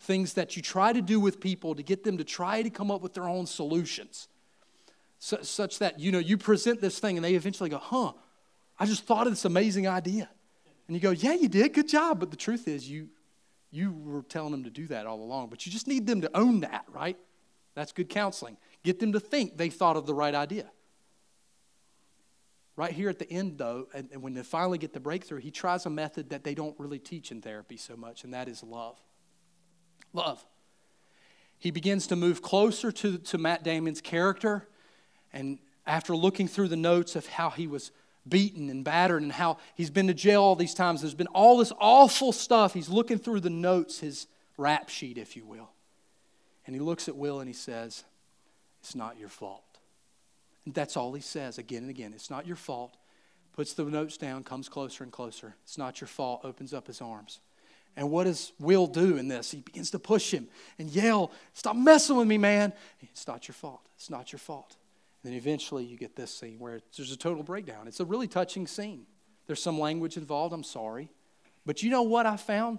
things 0.00 0.34
that 0.34 0.56
you 0.56 0.62
try 0.62 0.92
to 0.92 1.00
do 1.00 1.20
with 1.20 1.38
people 1.38 1.76
to 1.76 1.82
get 1.84 2.02
them 2.02 2.18
to 2.18 2.24
try 2.24 2.62
to 2.62 2.70
come 2.70 2.90
up 2.90 3.02
with 3.02 3.14
their 3.14 3.28
own 3.28 3.46
solutions 3.46 4.26
such 5.24 5.78
that 5.78 5.98
you 5.98 6.12
know 6.12 6.18
you 6.18 6.36
present 6.36 6.80
this 6.82 6.98
thing 6.98 7.16
and 7.16 7.24
they 7.24 7.34
eventually 7.34 7.70
go 7.70 7.78
huh 7.78 8.12
i 8.78 8.84
just 8.84 9.04
thought 9.06 9.26
of 9.26 9.32
this 9.32 9.44
amazing 9.44 9.88
idea. 9.88 10.28
And 10.86 10.94
you 10.94 11.00
go 11.00 11.10
yeah 11.10 11.32
you 11.32 11.48
did. 11.48 11.72
Good 11.72 11.88
job. 11.88 12.20
But 12.20 12.30
the 12.30 12.36
truth 12.36 12.68
is 12.68 12.88
you 12.88 13.08
you 13.70 13.90
were 13.90 14.22
telling 14.22 14.50
them 14.50 14.64
to 14.64 14.70
do 14.70 14.86
that 14.88 15.06
all 15.06 15.20
along 15.22 15.48
but 15.48 15.64
you 15.64 15.72
just 15.72 15.88
need 15.88 16.06
them 16.06 16.20
to 16.20 16.30
own 16.36 16.60
that 16.60 16.84
right? 16.92 17.16
That's 17.74 17.92
good 17.92 18.08
counseling. 18.08 18.58
Get 18.82 19.00
them 19.00 19.12
to 19.12 19.20
think 19.20 19.56
they 19.56 19.70
thought 19.70 19.96
of 19.96 20.06
the 20.06 20.14
right 20.14 20.34
idea. 20.34 20.70
Right 22.76 22.92
here 22.92 23.08
at 23.08 23.18
the 23.18 23.30
end 23.30 23.56
though 23.56 23.88
and, 23.94 24.10
and 24.12 24.22
when 24.22 24.34
they 24.34 24.42
finally 24.42 24.76
get 24.76 24.92
the 24.92 25.00
breakthrough 25.00 25.40
he 25.40 25.50
tries 25.50 25.86
a 25.86 25.90
method 25.90 26.30
that 26.30 26.44
they 26.44 26.54
don't 26.54 26.78
really 26.78 26.98
teach 26.98 27.30
in 27.30 27.40
therapy 27.40 27.78
so 27.78 27.96
much 27.96 28.24
and 28.24 28.34
that 28.34 28.46
is 28.46 28.62
love. 28.62 29.00
Love. 30.12 30.44
He 31.56 31.70
begins 31.70 32.06
to 32.08 32.16
move 32.16 32.42
closer 32.42 32.92
to, 32.92 33.16
to 33.16 33.38
matt 33.38 33.64
damon's 33.64 34.02
character 34.02 34.68
and 35.34 35.58
after 35.84 36.16
looking 36.16 36.48
through 36.48 36.68
the 36.68 36.76
notes 36.76 37.16
of 37.16 37.26
how 37.26 37.50
he 37.50 37.66
was 37.66 37.90
beaten 38.26 38.70
and 38.70 38.84
battered 38.84 39.20
and 39.20 39.32
how 39.32 39.58
he's 39.74 39.90
been 39.90 40.06
to 40.06 40.14
jail 40.14 40.42
all 40.42 40.56
these 40.56 40.72
times, 40.72 41.02
there's 41.02 41.12
been 41.12 41.26
all 41.26 41.58
this 41.58 41.72
awful 41.78 42.32
stuff. 42.32 42.72
He's 42.72 42.88
looking 42.88 43.18
through 43.18 43.40
the 43.40 43.50
notes, 43.50 43.98
his 43.98 44.28
rap 44.56 44.88
sheet, 44.88 45.18
if 45.18 45.36
you 45.36 45.44
will. 45.44 45.68
And 46.66 46.74
he 46.74 46.80
looks 46.80 47.08
at 47.08 47.16
Will 47.16 47.40
and 47.40 47.48
he 47.48 47.54
says, 47.54 48.04
It's 48.80 48.94
not 48.94 49.18
your 49.18 49.28
fault. 49.28 49.62
And 50.64 50.72
that's 50.72 50.96
all 50.96 51.12
he 51.12 51.20
says 51.20 51.58
again 51.58 51.82
and 51.82 51.90
again. 51.90 52.12
It's 52.14 52.30
not 52.30 52.46
your 52.46 52.56
fault. 52.56 52.96
Puts 53.52 53.74
the 53.74 53.84
notes 53.84 54.16
down, 54.16 54.44
comes 54.44 54.68
closer 54.68 55.04
and 55.04 55.12
closer. 55.12 55.54
It's 55.64 55.76
not 55.76 56.00
your 56.00 56.08
fault. 56.08 56.40
Opens 56.44 56.72
up 56.72 56.86
his 56.86 57.02
arms. 57.02 57.40
And 57.96 58.10
what 58.10 58.24
does 58.24 58.52
Will 58.58 58.86
do 58.86 59.16
in 59.16 59.28
this? 59.28 59.50
He 59.50 59.60
begins 59.60 59.90
to 59.90 59.98
push 59.98 60.30
him 60.32 60.48
and 60.78 60.88
yell, 60.88 61.32
Stop 61.52 61.76
messing 61.76 62.16
with 62.16 62.26
me, 62.26 62.38
man. 62.38 62.72
It's 63.00 63.26
not 63.26 63.46
your 63.46 63.54
fault. 63.54 63.82
It's 63.96 64.08
not 64.08 64.32
your 64.32 64.38
fault. 64.38 64.76
Then 65.24 65.32
eventually 65.32 65.84
you 65.84 65.96
get 65.96 66.14
this 66.14 66.32
scene 66.32 66.58
where 66.58 66.80
there's 66.96 67.10
a 67.10 67.16
total 67.16 67.42
breakdown. 67.42 67.88
It's 67.88 68.00
a 68.00 68.04
really 68.04 68.28
touching 68.28 68.66
scene. 68.66 69.06
There's 69.46 69.62
some 69.62 69.80
language 69.80 70.16
involved, 70.16 70.54
I'm 70.54 70.62
sorry. 70.62 71.10
But 71.66 71.82
you 71.82 71.90
know 71.90 72.02
what 72.02 72.26
I 72.26 72.36
found? 72.36 72.78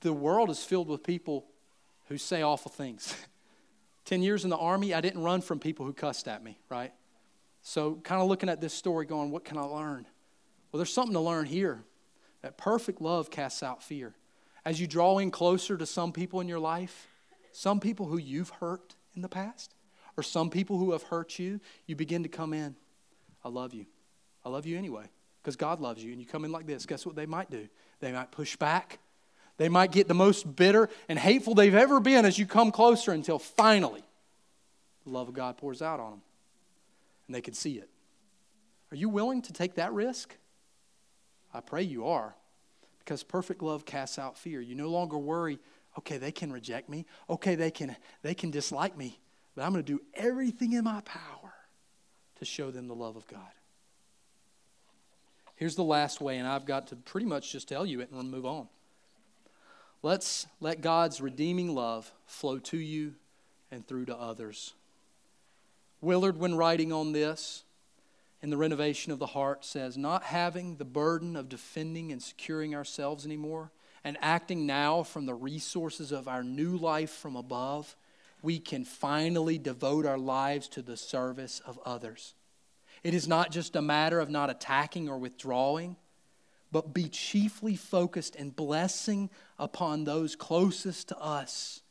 The 0.00 0.12
world 0.12 0.50
is 0.50 0.64
filled 0.64 0.88
with 0.88 1.04
people 1.04 1.46
who 2.08 2.16
say 2.16 2.42
awful 2.42 2.70
things. 2.70 3.14
10 4.06 4.22
years 4.22 4.44
in 4.44 4.50
the 4.50 4.56
army, 4.56 4.94
I 4.94 5.00
didn't 5.00 5.22
run 5.22 5.42
from 5.42 5.58
people 5.58 5.84
who 5.84 5.92
cussed 5.92 6.28
at 6.28 6.42
me, 6.42 6.58
right? 6.70 6.92
So, 7.62 7.96
kind 7.96 8.22
of 8.22 8.28
looking 8.28 8.48
at 8.48 8.60
this 8.60 8.72
story, 8.72 9.04
going, 9.04 9.30
what 9.30 9.44
can 9.44 9.58
I 9.58 9.62
learn? 9.62 10.06
Well, 10.70 10.78
there's 10.78 10.92
something 10.92 11.14
to 11.14 11.20
learn 11.20 11.46
here 11.46 11.82
that 12.42 12.56
perfect 12.56 13.00
love 13.00 13.30
casts 13.30 13.62
out 13.62 13.82
fear. 13.82 14.14
As 14.64 14.80
you 14.80 14.86
draw 14.86 15.18
in 15.18 15.30
closer 15.30 15.76
to 15.76 15.84
some 15.84 16.12
people 16.12 16.40
in 16.40 16.48
your 16.48 16.58
life, 16.58 17.08
some 17.52 17.80
people 17.80 18.06
who 18.06 18.18
you've 18.18 18.50
hurt 18.50 18.94
in 19.14 19.22
the 19.22 19.28
past, 19.28 19.74
or 20.16 20.22
some 20.22 20.50
people 20.50 20.78
who 20.78 20.92
have 20.92 21.02
hurt 21.04 21.38
you, 21.38 21.60
you 21.86 21.96
begin 21.96 22.22
to 22.22 22.28
come 22.28 22.52
in. 22.52 22.74
I 23.44 23.48
love 23.48 23.74
you. 23.74 23.86
I 24.44 24.48
love 24.48 24.66
you 24.66 24.78
anyway 24.78 25.04
because 25.42 25.56
God 25.56 25.80
loves 25.80 26.02
you. 26.02 26.12
And 26.12 26.20
you 26.20 26.26
come 26.26 26.44
in 26.44 26.52
like 26.52 26.66
this. 26.66 26.86
Guess 26.86 27.06
what 27.06 27.16
they 27.16 27.26
might 27.26 27.50
do? 27.50 27.68
They 28.00 28.12
might 28.12 28.30
push 28.30 28.56
back. 28.56 28.98
They 29.58 29.68
might 29.68 29.92
get 29.92 30.08
the 30.08 30.14
most 30.14 30.56
bitter 30.56 30.88
and 31.08 31.18
hateful 31.18 31.54
they've 31.54 31.74
ever 31.74 32.00
been 32.00 32.24
as 32.24 32.38
you 32.38 32.46
come 32.46 32.70
closer 32.70 33.12
until 33.12 33.38
finally 33.38 34.02
the 35.04 35.10
love 35.10 35.28
of 35.28 35.34
God 35.34 35.56
pours 35.56 35.80
out 35.80 36.00
on 36.00 36.10
them 36.10 36.22
and 37.26 37.34
they 37.34 37.40
can 37.40 37.54
see 37.54 37.74
it. 37.74 37.88
Are 38.92 38.96
you 38.96 39.08
willing 39.08 39.42
to 39.42 39.52
take 39.52 39.76
that 39.76 39.92
risk? 39.92 40.36
I 41.54 41.60
pray 41.60 41.82
you 41.82 42.06
are 42.06 42.34
because 42.98 43.22
perfect 43.22 43.62
love 43.62 43.84
casts 43.84 44.18
out 44.18 44.36
fear. 44.36 44.60
You 44.60 44.74
no 44.74 44.88
longer 44.88 45.16
worry, 45.16 45.58
okay, 45.98 46.18
they 46.18 46.32
can 46.32 46.52
reject 46.52 46.88
me. 46.88 47.06
Okay, 47.30 47.54
they 47.54 47.70
can 47.70 47.96
they 48.22 48.34
can 48.34 48.50
dislike 48.50 48.96
me. 48.96 49.18
But 49.56 49.64
I'm 49.64 49.72
going 49.72 49.84
to 49.84 49.92
do 49.92 50.02
everything 50.14 50.74
in 50.74 50.84
my 50.84 51.00
power 51.00 51.54
to 52.38 52.44
show 52.44 52.70
them 52.70 52.86
the 52.86 52.94
love 52.94 53.16
of 53.16 53.26
God. 53.26 53.40
Here's 55.56 55.74
the 55.74 55.82
last 55.82 56.20
way, 56.20 56.36
and 56.36 56.46
I've 56.46 56.66
got 56.66 56.88
to 56.88 56.96
pretty 56.96 57.26
much 57.26 57.50
just 57.50 57.66
tell 57.66 57.86
you 57.86 58.00
it 58.00 58.10
and 58.12 58.30
move 58.30 58.44
on. 58.44 58.68
Let's 60.02 60.46
let 60.60 60.82
God's 60.82 61.22
redeeming 61.22 61.74
love 61.74 62.12
flow 62.26 62.58
to 62.58 62.76
you 62.76 63.14
and 63.70 63.86
through 63.86 64.04
to 64.06 64.16
others. 64.16 64.74
Willard, 66.02 66.36
when 66.36 66.54
writing 66.54 66.92
on 66.92 67.12
this 67.12 67.64
in 68.42 68.50
the 68.50 68.58
renovation 68.58 69.12
of 69.12 69.18
the 69.18 69.26
heart, 69.26 69.64
says, 69.64 69.96
Not 69.96 70.24
having 70.24 70.76
the 70.76 70.84
burden 70.84 71.34
of 71.34 71.48
defending 71.48 72.12
and 72.12 72.22
securing 72.22 72.74
ourselves 72.74 73.24
anymore, 73.24 73.72
and 74.04 74.18
acting 74.20 74.66
now 74.66 75.02
from 75.02 75.24
the 75.24 75.34
resources 75.34 76.12
of 76.12 76.28
our 76.28 76.44
new 76.44 76.76
life 76.76 77.10
from 77.10 77.34
above, 77.34 77.96
we 78.46 78.60
can 78.60 78.84
finally 78.84 79.58
devote 79.58 80.06
our 80.06 80.16
lives 80.16 80.68
to 80.68 80.80
the 80.80 80.96
service 80.96 81.60
of 81.66 81.80
others. 81.84 82.32
It 83.02 83.12
is 83.12 83.26
not 83.26 83.50
just 83.50 83.74
a 83.74 83.82
matter 83.82 84.20
of 84.20 84.30
not 84.30 84.50
attacking 84.50 85.08
or 85.08 85.18
withdrawing, 85.18 85.96
but 86.70 86.94
be 86.94 87.08
chiefly 87.08 87.74
focused 87.74 88.36
in 88.36 88.50
blessing 88.50 89.30
upon 89.58 90.04
those 90.04 90.36
closest 90.36 91.08
to 91.08 91.18
us, 91.18 91.82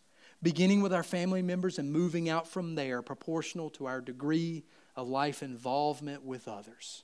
beginning 0.42 0.82
with 0.82 0.94
our 0.94 1.04
family 1.04 1.42
members 1.42 1.78
and 1.78 1.92
moving 1.92 2.30
out 2.30 2.48
from 2.48 2.76
there, 2.76 3.02
proportional 3.02 3.70
to 3.72 3.88
our 3.88 4.00
degree 4.00 4.64
of 4.96 5.10
life 5.10 5.44
involvement 5.44 6.24
with 6.24 6.48
others. 6.48 7.04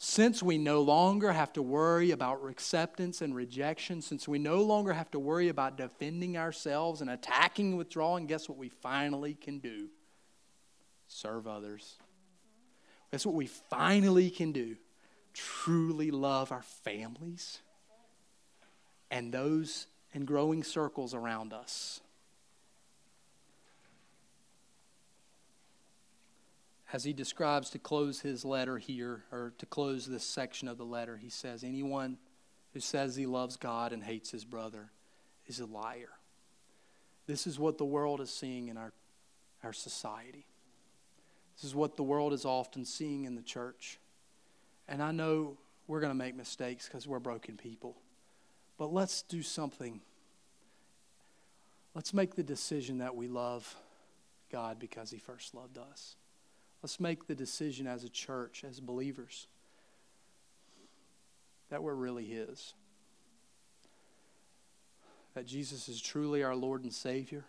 Since 0.00 0.44
we 0.44 0.58
no 0.58 0.80
longer 0.80 1.32
have 1.32 1.52
to 1.54 1.62
worry 1.62 2.12
about 2.12 2.48
acceptance 2.48 3.20
and 3.20 3.34
rejection, 3.34 4.00
since 4.00 4.28
we 4.28 4.38
no 4.38 4.62
longer 4.62 4.92
have 4.92 5.10
to 5.10 5.18
worry 5.18 5.48
about 5.48 5.76
defending 5.76 6.36
ourselves 6.36 7.00
and 7.00 7.10
attacking 7.10 7.70
and 7.70 7.78
withdrawing, 7.78 8.26
guess 8.26 8.48
what 8.48 8.58
we 8.58 8.68
finally 8.68 9.34
can 9.34 9.58
do? 9.58 9.88
Serve 11.08 11.48
others. 11.48 11.96
That's 13.10 13.26
what 13.26 13.34
we 13.34 13.46
finally 13.46 14.30
can 14.30 14.52
do. 14.52 14.76
Truly 15.34 16.12
love 16.12 16.52
our 16.52 16.62
families 16.62 17.58
and 19.10 19.32
those 19.32 19.86
in 20.12 20.24
growing 20.24 20.62
circles 20.62 21.12
around 21.12 21.52
us. 21.52 22.00
As 26.92 27.04
he 27.04 27.12
describes 27.12 27.70
to 27.70 27.78
close 27.78 28.20
his 28.20 28.44
letter 28.44 28.78
here, 28.78 29.24
or 29.30 29.52
to 29.58 29.66
close 29.66 30.06
this 30.06 30.24
section 30.24 30.68
of 30.68 30.78
the 30.78 30.84
letter, 30.84 31.16
he 31.16 31.28
says, 31.28 31.62
Anyone 31.62 32.16
who 32.72 32.80
says 32.80 33.14
he 33.14 33.26
loves 33.26 33.56
God 33.56 33.92
and 33.92 34.02
hates 34.02 34.30
his 34.30 34.44
brother 34.44 34.90
is 35.46 35.60
a 35.60 35.66
liar. 35.66 36.10
This 37.26 37.46
is 37.46 37.58
what 37.58 37.76
the 37.76 37.84
world 37.84 38.20
is 38.20 38.30
seeing 38.30 38.68
in 38.68 38.78
our, 38.78 38.92
our 39.62 39.72
society. 39.72 40.46
This 41.56 41.64
is 41.64 41.74
what 41.74 41.96
the 41.96 42.02
world 42.02 42.32
is 42.32 42.44
often 42.44 42.84
seeing 42.84 43.24
in 43.24 43.34
the 43.34 43.42
church. 43.42 43.98
And 44.88 45.02
I 45.02 45.10
know 45.10 45.58
we're 45.86 46.00
going 46.00 46.12
to 46.12 46.18
make 46.18 46.36
mistakes 46.36 46.86
because 46.86 47.06
we're 47.06 47.18
broken 47.18 47.56
people. 47.56 47.96
But 48.78 48.92
let's 48.92 49.22
do 49.22 49.42
something. 49.42 50.00
Let's 51.94 52.14
make 52.14 52.34
the 52.34 52.42
decision 52.42 52.98
that 52.98 53.14
we 53.14 53.28
love 53.28 53.74
God 54.50 54.78
because 54.78 55.10
he 55.10 55.18
first 55.18 55.54
loved 55.54 55.76
us. 55.76 56.16
Let's 56.82 57.00
make 57.00 57.26
the 57.26 57.34
decision 57.34 57.86
as 57.86 58.04
a 58.04 58.08
church, 58.08 58.64
as 58.68 58.78
believers, 58.80 59.46
that 61.70 61.82
we're 61.82 61.94
really 61.94 62.24
His. 62.24 62.74
That 65.34 65.46
Jesus 65.46 65.88
is 65.88 66.00
truly 66.00 66.42
our 66.42 66.54
Lord 66.54 66.84
and 66.84 66.92
Savior. 66.92 67.44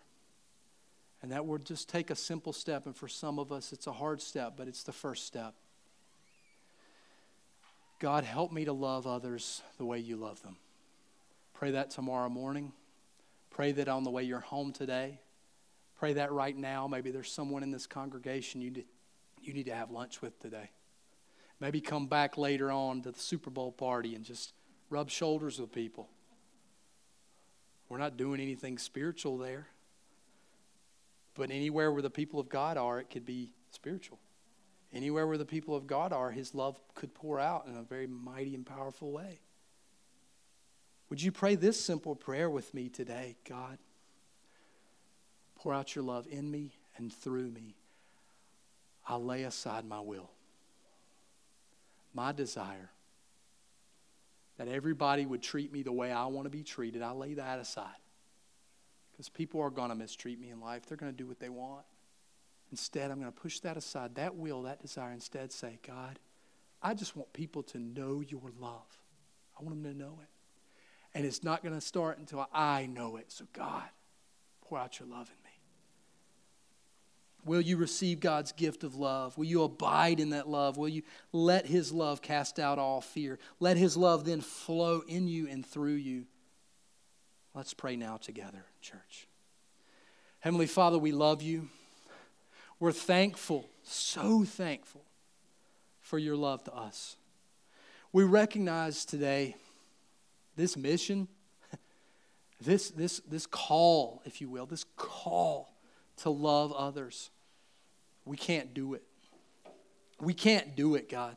And 1.22 1.32
that 1.32 1.44
we'll 1.44 1.58
just 1.58 1.88
take 1.88 2.10
a 2.10 2.16
simple 2.16 2.52
step. 2.52 2.86
And 2.86 2.96
for 2.96 3.08
some 3.08 3.38
of 3.38 3.52
us, 3.52 3.72
it's 3.72 3.86
a 3.86 3.92
hard 3.92 4.20
step, 4.20 4.54
but 4.56 4.68
it's 4.68 4.82
the 4.82 4.92
first 4.92 5.26
step. 5.26 5.54
God, 7.98 8.24
help 8.24 8.50
me 8.50 8.64
to 8.64 8.72
love 8.72 9.06
others 9.06 9.62
the 9.76 9.84
way 9.84 9.98
you 9.98 10.16
love 10.16 10.42
them. 10.42 10.56
Pray 11.52 11.72
that 11.72 11.90
tomorrow 11.90 12.30
morning. 12.30 12.72
Pray 13.50 13.72
that 13.72 13.88
on 13.88 14.04
the 14.04 14.10
way 14.10 14.22
you're 14.22 14.40
home 14.40 14.72
today. 14.72 15.20
Pray 15.98 16.14
that 16.14 16.32
right 16.32 16.56
now. 16.56 16.88
Maybe 16.88 17.10
there's 17.10 17.30
someone 17.30 17.62
in 17.62 17.70
this 17.70 17.86
congregation 17.86 18.62
you 18.62 18.84
you 19.42 19.52
need 19.52 19.66
to 19.66 19.74
have 19.74 19.90
lunch 19.90 20.22
with 20.22 20.38
today. 20.40 20.70
Maybe 21.60 21.80
come 21.80 22.06
back 22.06 22.38
later 22.38 22.70
on 22.70 23.02
to 23.02 23.12
the 23.12 23.18
Super 23.18 23.50
Bowl 23.50 23.72
party 23.72 24.14
and 24.14 24.24
just 24.24 24.54
rub 24.88 25.10
shoulders 25.10 25.60
with 25.60 25.72
people. 25.72 26.08
We're 27.88 27.98
not 27.98 28.16
doing 28.16 28.40
anything 28.40 28.78
spiritual 28.78 29.36
there. 29.36 29.66
But 31.34 31.50
anywhere 31.50 31.92
where 31.92 32.02
the 32.02 32.10
people 32.10 32.40
of 32.40 32.48
God 32.48 32.76
are, 32.76 32.98
it 32.98 33.10
could 33.10 33.24
be 33.24 33.52
spiritual. 33.70 34.18
Anywhere 34.92 35.26
where 35.26 35.38
the 35.38 35.44
people 35.44 35.76
of 35.76 35.86
God 35.86 36.12
are, 36.12 36.30
His 36.30 36.54
love 36.54 36.80
could 36.94 37.14
pour 37.14 37.38
out 37.38 37.66
in 37.66 37.76
a 37.76 37.82
very 37.82 38.06
mighty 38.06 38.54
and 38.54 38.66
powerful 38.66 39.12
way. 39.12 39.40
Would 41.08 41.22
you 41.22 41.32
pray 41.32 41.56
this 41.56 41.78
simple 41.82 42.14
prayer 42.14 42.48
with 42.48 42.72
me 42.72 42.88
today? 42.88 43.36
God, 43.48 43.78
pour 45.56 45.74
out 45.74 45.94
your 45.94 46.04
love 46.04 46.26
in 46.28 46.50
me 46.50 46.72
and 46.96 47.12
through 47.12 47.50
me 47.50 47.76
I 49.10 49.16
lay 49.16 49.42
aside 49.42 49.84
my 49.84 49.98
will, 49.98 50.30
my 52.14 52.30
desire 52.30 52.90
that 54.56 54.68
everybody 54.68 55.26
would 55.26 55.42
treat 55.42 55.72
me 55.72 55.82
the 55.82 55.90
way 55.90 56.12
I 56.12 56.26
want 56.26 56.46
to 56.46 56.50
be 56.50 56.62
treated. 56.62 57.02
I 57.02 57.10
lay 57.10 57.34
that 57.34 57.58
aside. 57.58 57.88
Because 59.10 59.28
people 59.28 59.60
are 59.62 59.70
going 59.70 59.88
to 59.88 59.96
mistreat 59.96 60.40
me 60.40 60.50
in 60.50 60.60
life, 60.60 60.86
they're 60.86 60.96
going 60.96 61.10
to 61.10 61.16
do 61.16 61.26
what 61.26 61.40
they 61.40 61.48
want. 61.48 61.84
Instead, 62.70 63.10
I'm 63.10 63.18
going 63.18 63.32
to 63.32 63.40
push 63.40 63.58
that 63.60 63.76
aside, 63.76 64.14
that 64.14 64.36
will, 64.36 64.62
that 64.62 64.80
desire. 64.80 65.10
Instead, 65.10 65.50
say, 65.50 65.80
God, 65.84 66.20
I 66.80 66.94
just 66.94 67.16
want 67.16 67.32
people 67.32 67.64
to 67.64 67.80
know 67.80 68.20
your 68.20 68.52
love. 68.60 68.96
I 69.58 69.64
want 69.64 69.82
them 69.82 69.92
to 69.92 69.98
know 69.98 70.20
it. 70.22 70.28
And 71.14 71.26
it's 71.26 71.42
not 71.42 71.64
going 71.64 71.74
to 71.74 71.80
start 71.80 72.18
until 72.18 72.46
I 72.54 72.86
know 72.86 73.16
it. 73.16 73.32
So, 73.32 73.44
God, 73.52 73.88
pour 74.68 74.78
out 74.78 75.00
your 75.00 75.08
love. 75.08 75.32
Will 77.44 77.60
you 77.60 77.76
receive 77.76 78.20
God's 78.20 78.52
gift 78.52 78.84
of 78.84 78.96
love? 78.96 79.36
Will 79.38 79.46
you 79.46 79.62
abide 79.62 80.20
in 80.20 80.30
that 80.30 80.48
love? 80.48 80.76
Will 80.76 80.88
you 80.88 81.02
let 81.32 81.66
His 81.66 81.92
love 81.92 82.20
cast 82.20 82.58
out 82.58 82.78
all 82.78 83.00
fear? 83.00 83.38
Let 83.58 83.76
His 83.76 83.96
love 83.96 84.24
then 84.24 84.40
flow 84.40 85.02
in 85.06 85.26
you 85.26 85.48
and 85.48 85.64
through 85.64 85.94
you. 85.94 86.26
Let's 87.54 87.74
pray 87.74 87.96
now 87.96 88.16
together, 88.16 88.64
church. 88.80 89.26
Heavenly 90.40 90.66
Father, 90.66 90.98
we 90.98 91.12
love 91.12 91.42
you. 91.42 91.68
We're 92.78 92.92
thankful, 92.92 93.68
so 93.82 94.44
thankful 94.44 95.04
for 96.00 96.18
your 96.18 96.36
love 96.36 96.64
to 96.64 96.74
us. 96.74 97.16
We 98.12 98.24
recognize 98.24 99.04
today 99.04 99.56
this 100.56 100.76
mission, 100.76 101.28
this, 102.60 102.90
this, 102.90 103.20
this 103.28 103.46
call, 103.46 104.22
if 104.24 104.40
you 104.40 104.48
will, 104.48 104.66
this 104.66 104.84
call 104.96 105.69
to 106.22 106.30
love 106.30 106.72
others. 106.72 107.30
We 108.24 108.36
can't 108.36 108.74
do 108.74 108.94
it. 108.94 109.02
We 110.20 110.34
can't 110.34 110.76
do 110.76 110.94
it, 110.94 111.08
God. 111.08 111.36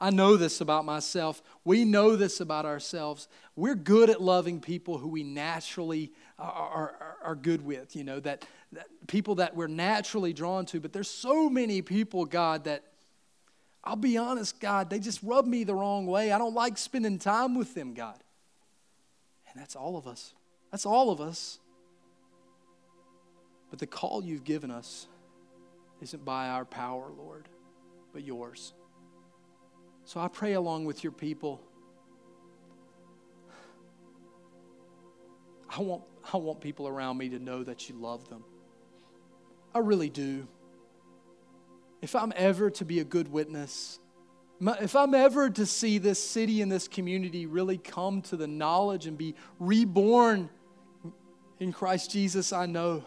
I 0.00 0.10
know 0.10 0.36
this 0.36 0.62
about 0.62 0.86
myself. 0.86 1.42
We 1.64 1.84
know 1.84 2.16
this 2.16 2.40
about 2.40 2.64
ourselves. 2.64 3.28
We're 3.54 3.74
good 3.74 4.08
at 4.08 4.20
loving 4.20 4.60
people 4.60 4.96
who 4.96 5.08
we 5.08 5.22
naturally 5.22 6.12
are, 6.38 6.50
are, 6.50 7.16
are 7.22 7.34
good 7.34 7.64
with, 7.64 7.94
you 7.94 8.04
know, 8.04 8.18
that, 8.20 8.46
that 8.72 8.86
people 9.08 9.34
that 9.36 9.54
we're 9.54 9.66
naturally 9.66 10.32
drawn 10.32 10.64
to, 10.66 10.80
but 10.80 10.94
there's 10.94 11.10
so 11.10 11.50
many 11.50 11.82
people, 11.82 12.24
God, 12.24 12.64
that 12.64 12.84
I'll 13.84 13.96
be 13.96 14.16
honest, 14.16 14.58
God, 14.60 14.88
they 14.88 14.98
just 14.98 15.22
rub 15.22 15.46
me 15.46 15.64
the 15.64 15.74
wrong 15.74 16.06
way. 16.06 16.32
I 16.32 16.38
don't 16.38 16.54
like 16.54 16.78
spending 16.78 17.18
time 17.18 17.54
with 17.54 17.74
them, 17.74 17.92
God. 17.92 18.18
And 19.50 19.60
that's 19.60 19.76
all 19.76 19.96
of 19.96 20.06
us. 20.06 20.32
That's 20.70 20.86
all 20.86 21.10
of 21.10 21.20
us. 21.20 21.58
But 23.70 23.78
the 23.78 23.86
call 23.86 24.24
you've 24.24 24.44
given 24.44 24.70
us 24.70 25.06
isn't 26.00 26.24
by 26.24 26.48
our 26.48 26.64
power, 26.64 27.10
Lord, 27.16 27.48
but 28.12 28.24
yours. 28.24 28.74
So 30.04 30.18
I 30.20 30.28
pray 30.28 30.54
along 30.54 30.86
with 30.86 31.04
your 31.04 31.12
people. 31.12 31.62
I 35.68 35.80
want, 35.82 36.02
I 36.32 36.36
want 36.36 36.60
people 36.60 36.88
around 36.88 37.16
me 37.16 37.28
to 37.28 37.38
know 37.38 37.62
that 37.62 37.88
you 37.88 37.94
love 37.94 38.28
them. 38.28 38.44
I 39.72 39.78
really 39.78 40.10
do. 40.10 40.48
If 42.02 42.16
I'm 42.16 42.32
ever 42.34 42.70
to 42.70 42.84
be 42.84 42.98
a 42.98 43.04
good 43.04 43.28
witness, 43.28 44.00
if 44.60 44.96
I'm 44.96 45.14
ever 45.14 45.48
to 45.48 45.64
see 45.64 45.98
this 45.98 46.22
city 46.22 46.60
and 46.60 46.72
this 46.72 46.88
community 46.88 47.46
really 47.46 47.78
come 47.78 48.20
to 48.22 48.36
the 48.36 48.46
knowledge 48.46 49.06
and 49.06 49.16
be 49.16 49.34
reborn 49.58 50.50
in 51.60 51.72
Christ 51.72 52.10
Jesus, 52.10 52.52
I 52.52 52.66
know 52.66 53.04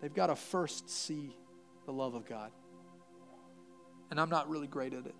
they've 0.00 0.14
got 0.14 0.28
to 0.28 0.36
first 0.36 0.88
see 0.88 1.36
the 1.86 1.92
love 1.92 2.14
of 2.14 2.26
God. 2.26 2.50
And 4.10 4.20
I'm 4.20 4.30
not 4.30 4.48
really 4.48 4.66
great 4.66 4.94
at 4.94 5.04
it. 5.06 5.14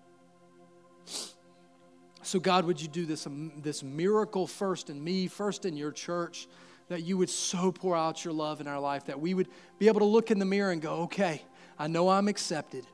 So, 2.21 2.39
God, 2.39 2.65
would 2.65 2.81
you 2.81 2.87
do 2.87 3.05
this, 3.05 3.25
um, 3.25 3.53
this 3.57 3.81
miracle 3.81 4.45
first 4.45 4.89
in 4.89 5.03
me, 5.03 5.27
first 5.27 5.65
in 5.65 5.77
your 5.77 5.91
church, 5.91 6.47
that 6.89 7.03
you 7.03 7.17
would 7.17 7.29
so 7.29 7.71
pour 7.71 7.95
out 7.95 8.25
your 8.25 8.33
love 8.33 8.61
in 8.61 8.67
our 8.67 8.79
life, 8.79 9.05
that 9.05 9.19
we 9.19 9.33
would 9.33 9.47
be 9.77 9.87
able 9.87 9.99
to 9.99 10.05
look 10.05 10.31
in 10.31 10.39
the 10.39 10.45
mirror 10.45 10.71
and 10.71 10.81
go, 10.81 10.93
okay, 11.03 11.41
I 11.77 11.87
know 11.87 12.09
I'm 12.09 12.27
accepted. 12.27 12.85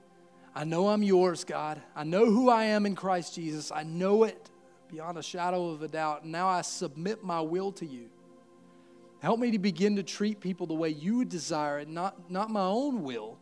I 0.54 0.64
know 0.64 0.90
I'm 0.90 1.04
yours, 1.04 1.44
God. 1.44 1.82
I 1.96 2.04
know 2.04 2.26
who 2.26 2.50
I 2.50 2.66
am 2.66 2.86
in 2.86 2.96
Christ 2.96 3.36
Jesus. 3.36 3.72
I 3.72 3.84
know 3.84 4.24
it 4.24 4.50
beyond 4.90 5.18
a 5.18 5.24
shadow 5.24 5.70
of 5.70 5.82
a 5.82 5.88
doubt. 5.88 6.26
Now 6.26 6.48
I 6.48 6.62
submit 6.62 7.24
my 7.24 7.42
will 7.42 7.72
to 7.74 7.86
you. 7.86 8.10
Help 9.20 9.40
me 9.40 9.52
to 9.52 9.60
begin 9.60 9.96
to 9.96 10.04
treat 10.04 10.40
people 10.40 10.68
the 10.68 10.74
way 10.74 10.90
you 10.90 11.18
would 11.18 11.30
desire 11.30 11.80
it, 11.80 11.88
not, 11.88 12.30
not 12.30 12.50
my 12.50 12.66
own 12.66 13.04
will. 13.04 13.38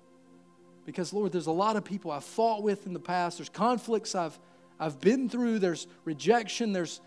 Because, 0.85 1.13
Lord, 1.13 1.31
there's 1.31 1.47
a 1.47 1.51
lot 1.51 1.75
of 1.75 1.83
people 1.83 2.11
I've 2.11 2.23
fought 2.23 2.63
with 2.63 2.85
in 2.85 2.93
the 2.93 2.99
past. 2.99 3.37
There's 3.37 3.49
conflicts 3.49 4.15
I've, 4.15 4.37
I've 4.79 4.99
been 4.99 5.29
through. 5.29 5.59
There's 5.59 5.87
rejection. 6.03 6.73
There's, 6.73 7.01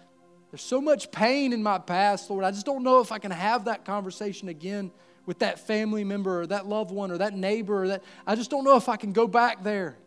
there's 0.51 0.63
so 0.63 0.81
much 0.81 1.11
pain 1.11 1.53
in 1.53 1.63
my 1.63 1.79
past, 1.79 2.31
Lord. 2.31 2.45
I 2.45 2.51
just 2.51 2.67
don't 2.67 2.83
know 2.83 3.01
if 3.01 3.13
I 3.13 3.19
can 3.19 3.31
have 3.31 3.67
that 3.67 3.85
conversation 3.85 4.49
again 4.49 4.91
with 5.27 5.41
that 5.41 5.59
family 5.59 6.05
member 6.05 6.43
or 6.43 6.47
that 6.47 6.67
loved 6.67 6.91
one 6.91 7.11
or 7.11 7.19
that 7.19 7.35
neighbor 7.35 7.83
or 7.83 7.89
that 7.89 8.05
I 8.27 8.37
just 8.37 8.51
don't 8.51 8.65
know 8.65 8.77
if 8.77 8.89
I 8.89 8.97
can 8.97 9.13
go 9.13 9.27
back 9.27 9.63
there. 9.63 9.99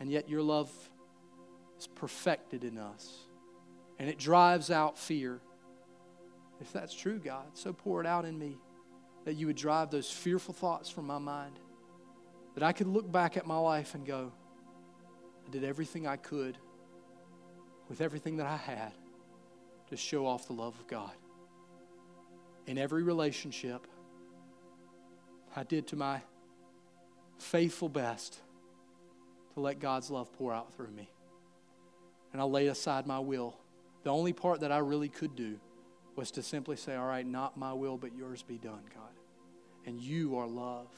And 0.00 0.10
yet 0.10 0.28
your 0.28 0.42
love 0.42 0.70
is 1.78 1.86
perfected 1.86 2.64
in 2.64 2.78
us. 2.78 3.12
And 3.98 4.08
it 4.08 4.18
drives 4.18 4.70
out 4.70 4.98
fear. 4.98 5.40
If 6.62 6.72
that's 6.72 6.94
true, 6.94 7.18
God, 7.18 7.44
so 7.52 7.72
pour 7.72 8.00
it 8.00 8.06
out 8.06 8.24
in 8.24 8.38
me 8.38 8.56
that 9.24 9.34
you 9.34 9.48
would 9.48 9.56
drive 9.56 9.90
those 9.90 10.10
fearful 10.10 10.54
thoughts 10.54 10.88
from 10.88 11.06
my 11.06 11.18
mind. 11.18 11.58
That 12.54 12.62
I 12.62 12.72
could 12.72 12.86
look 12.86 13.10
back 13.10 13.36
at 13.36 13.46
my 13.46 13.58
life 13.58 13.94
and 13.94 14.06
go, 14.06 14.32
I 15.46 15.50
did 15.50 15.64
everything 15.64 16.06
I 16.06 16.16
could 16.16 16.56
with 17.88 18.00
everything 18.00 18.36
that 18.36 18.46
I 18.46 18.56
had 18.56 18.92
to 19.90 19.96
show 19.96 20.26
off 20.26 20.46
the 20.46 20.54
love 20.54 20.78
of 20.78 20.86
God 20.86 21.12
in 22.66 22.78
every 22.78 23.02
relationship, 23.02 23.86
I 25.54 25.64
did 25.64 25.88
to 25.88 25.96
my 25.96 26.22
faithful 27.38 27.88
best 27.88 28.38
to 29.54 29.60
let 29.60 29.80
God's 29.80 30.10
love 30.10 30.32
pour 30.34 30.52
out 30.52 30.72
through 30.74 30.90
me. 30.90 31.10
And 32.32 32.40
I 32.40 32.44
laid 32.44 32.68
aside 32.68 33.06
my 33.06 33.18
will. 33.18 33.56
The 34.04 34.10
only 34.10 34.32
part 34.32 34.60
that 34.60 34.72
I 34.72 34.78
really 34.78 35.08
could 35.08 35.36
do 35.36 35.58
was 36.16 36.30
to 36.32 36.42
simply 36.42 36.76
say, 36.76 36.94
All 36.94 37.06
right, 37.06 37.26
not 37.26 37.56
my 37.56 37.72
will, 37.72 37.96
but 37.96 38.14
yours 38.14 38.42
be 38.42 38.58
done, 38.58 38.82
God. 38.94 39.10
And 39.86 40.00
you 40.00 40.36
are 40.38 40.46
love. 40.46 40.88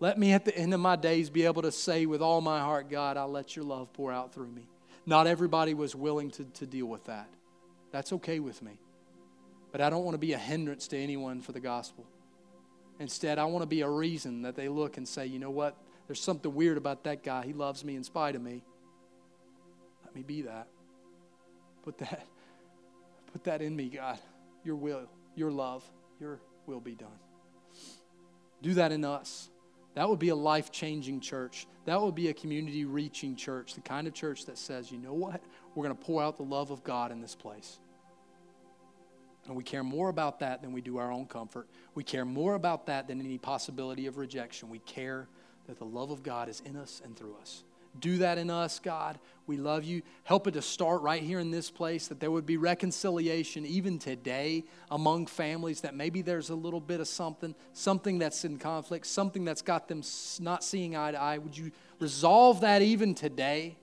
Let 0.00 0.18
me 0.18 0.32
at 0.32 0.44
the 0.44 0.56
end 0.56 0.72
of 0.74 0.80
my 0.80 0.96
days 0.96 1.28
be 1.28 1.44
able 1.44 1.62
to 1.62 1.72
say 1.72 2.06
with 2.06 2.22
all 2.22 2.40
my 2.40 2.60
heart, 2.60 2.88
God, 2.88 3.16
I 3.16 3.24
let 3.24 3.56
your 3.56 3.64
love 3.64 3.92
pour 3.92 4.12
out 4.12 4.32
through 4.32 4.48
me. 4.48 4.68
Not 5.06 5.26
everybody 5.26 5.74
was 5.74 5.94
willing 5.94 6.30
to, 6.32 6.44
to 6.44 6.66
deal 6.66 6.86
with 6.86 7.04
that. 7.06 7.28
That's 7.90 8.12
okay 8.12 8.38
with 8.38 8.62
me. 8.62 8.78
But 9.72 9.80
I 9.80 9.90
don't 9.90 10.04
want 10.04 10.14
to 10.14 10.18
be 10.18 10.34
a 10.34 10.38
hindrance 10.38 10.86
to 10.88 10.98
anyone 10.98 11.40
for 11.40 11.52
the 11.52 11.60
gospel. 11.60 12.06
Instead, 13.00 13.38
I 13.38 13.44
want 13.44 13.62
to 13.62 13.66
be 13.66 13.80
a 13.80 13.88
reason 13.88 14.42
that 14.42 14.54
they 14.54 14.68
look 14.68 14.96
and 14.96 15.06
say, 15.06 15.26
you 15.26 15.38
know 15.38 15.50
what? 15.50 15.76
There's 16.06 16.20
something 16.20 16.54
weird 16.54 16.78
about 16.78 17.04
that 17.04 17.22
guy. 17.22 17.44
He 17.44 17.52
loves 17.52 17.84
me 17.84 17.96
in 17.96 18.04
spite 18.04 18.34
of 18.34 18.42
me. 18.42 18.62
Let 20.04 20.14
me 20.14 20.22
be 20.22 20.42
that. 20.42 20.68
Put 21.82 21.98
that, 21.98 22.26
put 23.38 23.44
that 23.44 23.62
in 23.62 23.76
me, 23.76 23.88
God. 23.88 24.18
Your 24.64 24.74
will, 24.74 25.02
your 25.36 25.52
love, 25.52 25.88
your 26.18 26.40
will 26.66 26.80
be 26.80 26.96
done. 26.96 27.20
Do 28.62 28.74
that 28.74 28.90
in 28.90 29.04
us. 29.04 29.48
That 29.94 30.08
would 30.08 30.18
be 30.18 30.30
a 30.30 30.34
life 30.34 30.72
changing 30.72 31.20
church. 31.20 31.68
That 31.84 32.02
would 32.02 32.16
be 32.16 32.28
a 32.28 32.34
community 32.34 32.84
reaching 32.84 33.36
church, 33.36 33.74
the 33.74 33.80
kind 33.80 34.08
of 34.08 34.14
church 34.14 34.46
that 34.46 34.58
says, 34.58 34.90
you 34.90 34.98
know 34.98 35.12
what? 35.12 35.40
We're 35.76 35.84
going 35.84 35.96
to 35.96 36.04
pour 36.04 36.20
out 36.20 36.36
the 36.36 36.42
love 36.42 36.72
of 36.72 36.82
God 36.82 37.12
in 37.12 37.20
this 37.20 37.36
place. 37.36 37.78
And 39.46 39.54
we 39.54 39.62
care 39.62 39.84
more 39.84 40.08
about 40.08 40.40
that 40.40 40.60
than 40.60 40.72
we 40.72 40.80
do 40.80 40.96
our 40.96 41.12
own 41.12 41.26
comfort. 41.26 41.68
We 41.94 42.02
care 42.02 42.24
more 42.24 42.54
about 42.54 42.86
that 42.86 43.06
than 43.06 43.20
any 43.20 43.38
possibility 43.38 44.06
of 44.06 44.18
rejection. 44.18 44.68
We 44.68 44.80
care 44.80 45.28
that 45.68 45.78
the 45.78 45.84
love 45.84 46.10
of 46.10 46.24
God 46.24 46.48
is 46.48 46.60
in 46.66 46.76
us 46.76 47.00
and 47.04 47.16
through 47.16 47.36
us. 47.40 47.62
Do 48.00 48.18
that 48.18 48.38
in 48.38 48.50
us, 48.50 48.78
God. 48.78 49.18
We 49.46 49.56
love 49.56 49.84
you. 49.84 50.02
Help 50.24 50.46
it 50.46 50.52
to 50.52 50.62
start 50.62 51.02
right 51.02 51.22
here 51.22 51.40
in 51.40 51.50
this 51.50 51.70
place, 51.70 52.08
that 52.08 52.20
there 52.20 52.30
would 52.30 52.46
be 52.46 52.56
reconciliation 52.56 53.64
even 53.64 53.98
today 53.98 54.64
among 54.90 55.26
families, 55.26 55.80
that 55.80 55.94
maybe 55.94 56.22
there's 56.22 56.50
a 56.50 56.54
little 56.54 56.80
bit 56.80 57.00
of 57.00 57.08
something, 57.08 57.54
something 57.72 58.18
that's 58.18 58.44
in 58.44 58.58
conflict, 58.58 59.06
something 59.06 59.44
that's 59.44 59.62
got 59.62 59.88
them 59.88 60.02
not 60.40 60.62
seeing 60.62 60.96
eye 60.96 61.12
to 61.12 61.20
eye. 61.20 61.38
Would 61.38 61.56
you 61.56 61.72
resolve 61.98 62.60
that 62.60 62.82
even 62.82 63.14
today? 63.14 63.76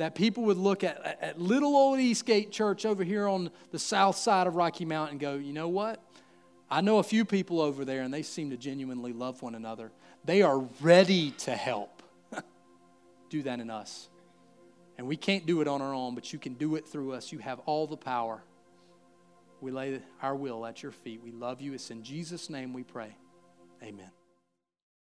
that 0.00 0.14
people 0.14 0.44
would 0.44 0.56
look 0.56 0.82
at, 0.82 1.18
at 1.20 1.38
little 1.38 1.76
old 1.76 2.00
Eastgate 2.00 2.50
Church 2.50 2.86
over 2.86 3.04
here 3.04 3.28
on 3.28 3.50
the 3.70 3.78
south 3.78 4.16
side 4.16 4.46
of 4.46 4.56
Rocky 4.56 4.86
Mountain 4.86 5.12
and 5.12 5.20
go, 5.20 5.34
you 5.34 5.52
know 5.52 5.68
what? 5.68 6.02
I 6.70 6.80
know 6.80 7.00
a 7.00 7.02
few 7.02 7.26
people 7.26 7.60
over 7.60 7.84
there 7.84 8.00
and 8.00 8.14
they 8.14 8.22
seem 8.22 8.48
to 8.48 8.56
genuinely 8.56 9.12
love 9.12 9.42
one 9.42 9.54
another. 9.54 9.92
They 10.24 10.40
are 10.40 10.60
ready 10.80 11.32
to 11.32 11.54
help. 11.54 11.99
Do 13.30 13.42
that 13.44 13.60
in 13.60 13.70
us. 13.70 14.08
And 14.98 15.06
we 15.06 15.16
can't 15.16 15.46
do 15.46 15.62
it 15.62 15.68
on 15.68 15.80
our 15.80 15.94
own, 15.94 16.14
but 16.14 16.32
you 16.32 16.38
can 16.38 16.54
do 16.54 16.74
it 16.74 16.86
through 16.86 17.14
us. 17.14 17.32
You 17.32 17.38
have 17.38 17.60
all 17.60 17.86
the 17.86 17.96
power. 17.96 18.42
We 19.62 19.70
lay 19.70 20.00
our 20.20 20.36
will 20.36 20.66
at 20.66 20.82
your 20.82 20.92
feet. 20.92 21.22
We 21.22 21.32
love 21.32 21.60
you. 21.60 21.72
It's 21.72 21.90
in 21.90 22.02
Jesus' 22.02 22.50
name 22.50 22.74
we 22.74 22.82
pray. 22.82 23.16
Amen. 23.82 24.10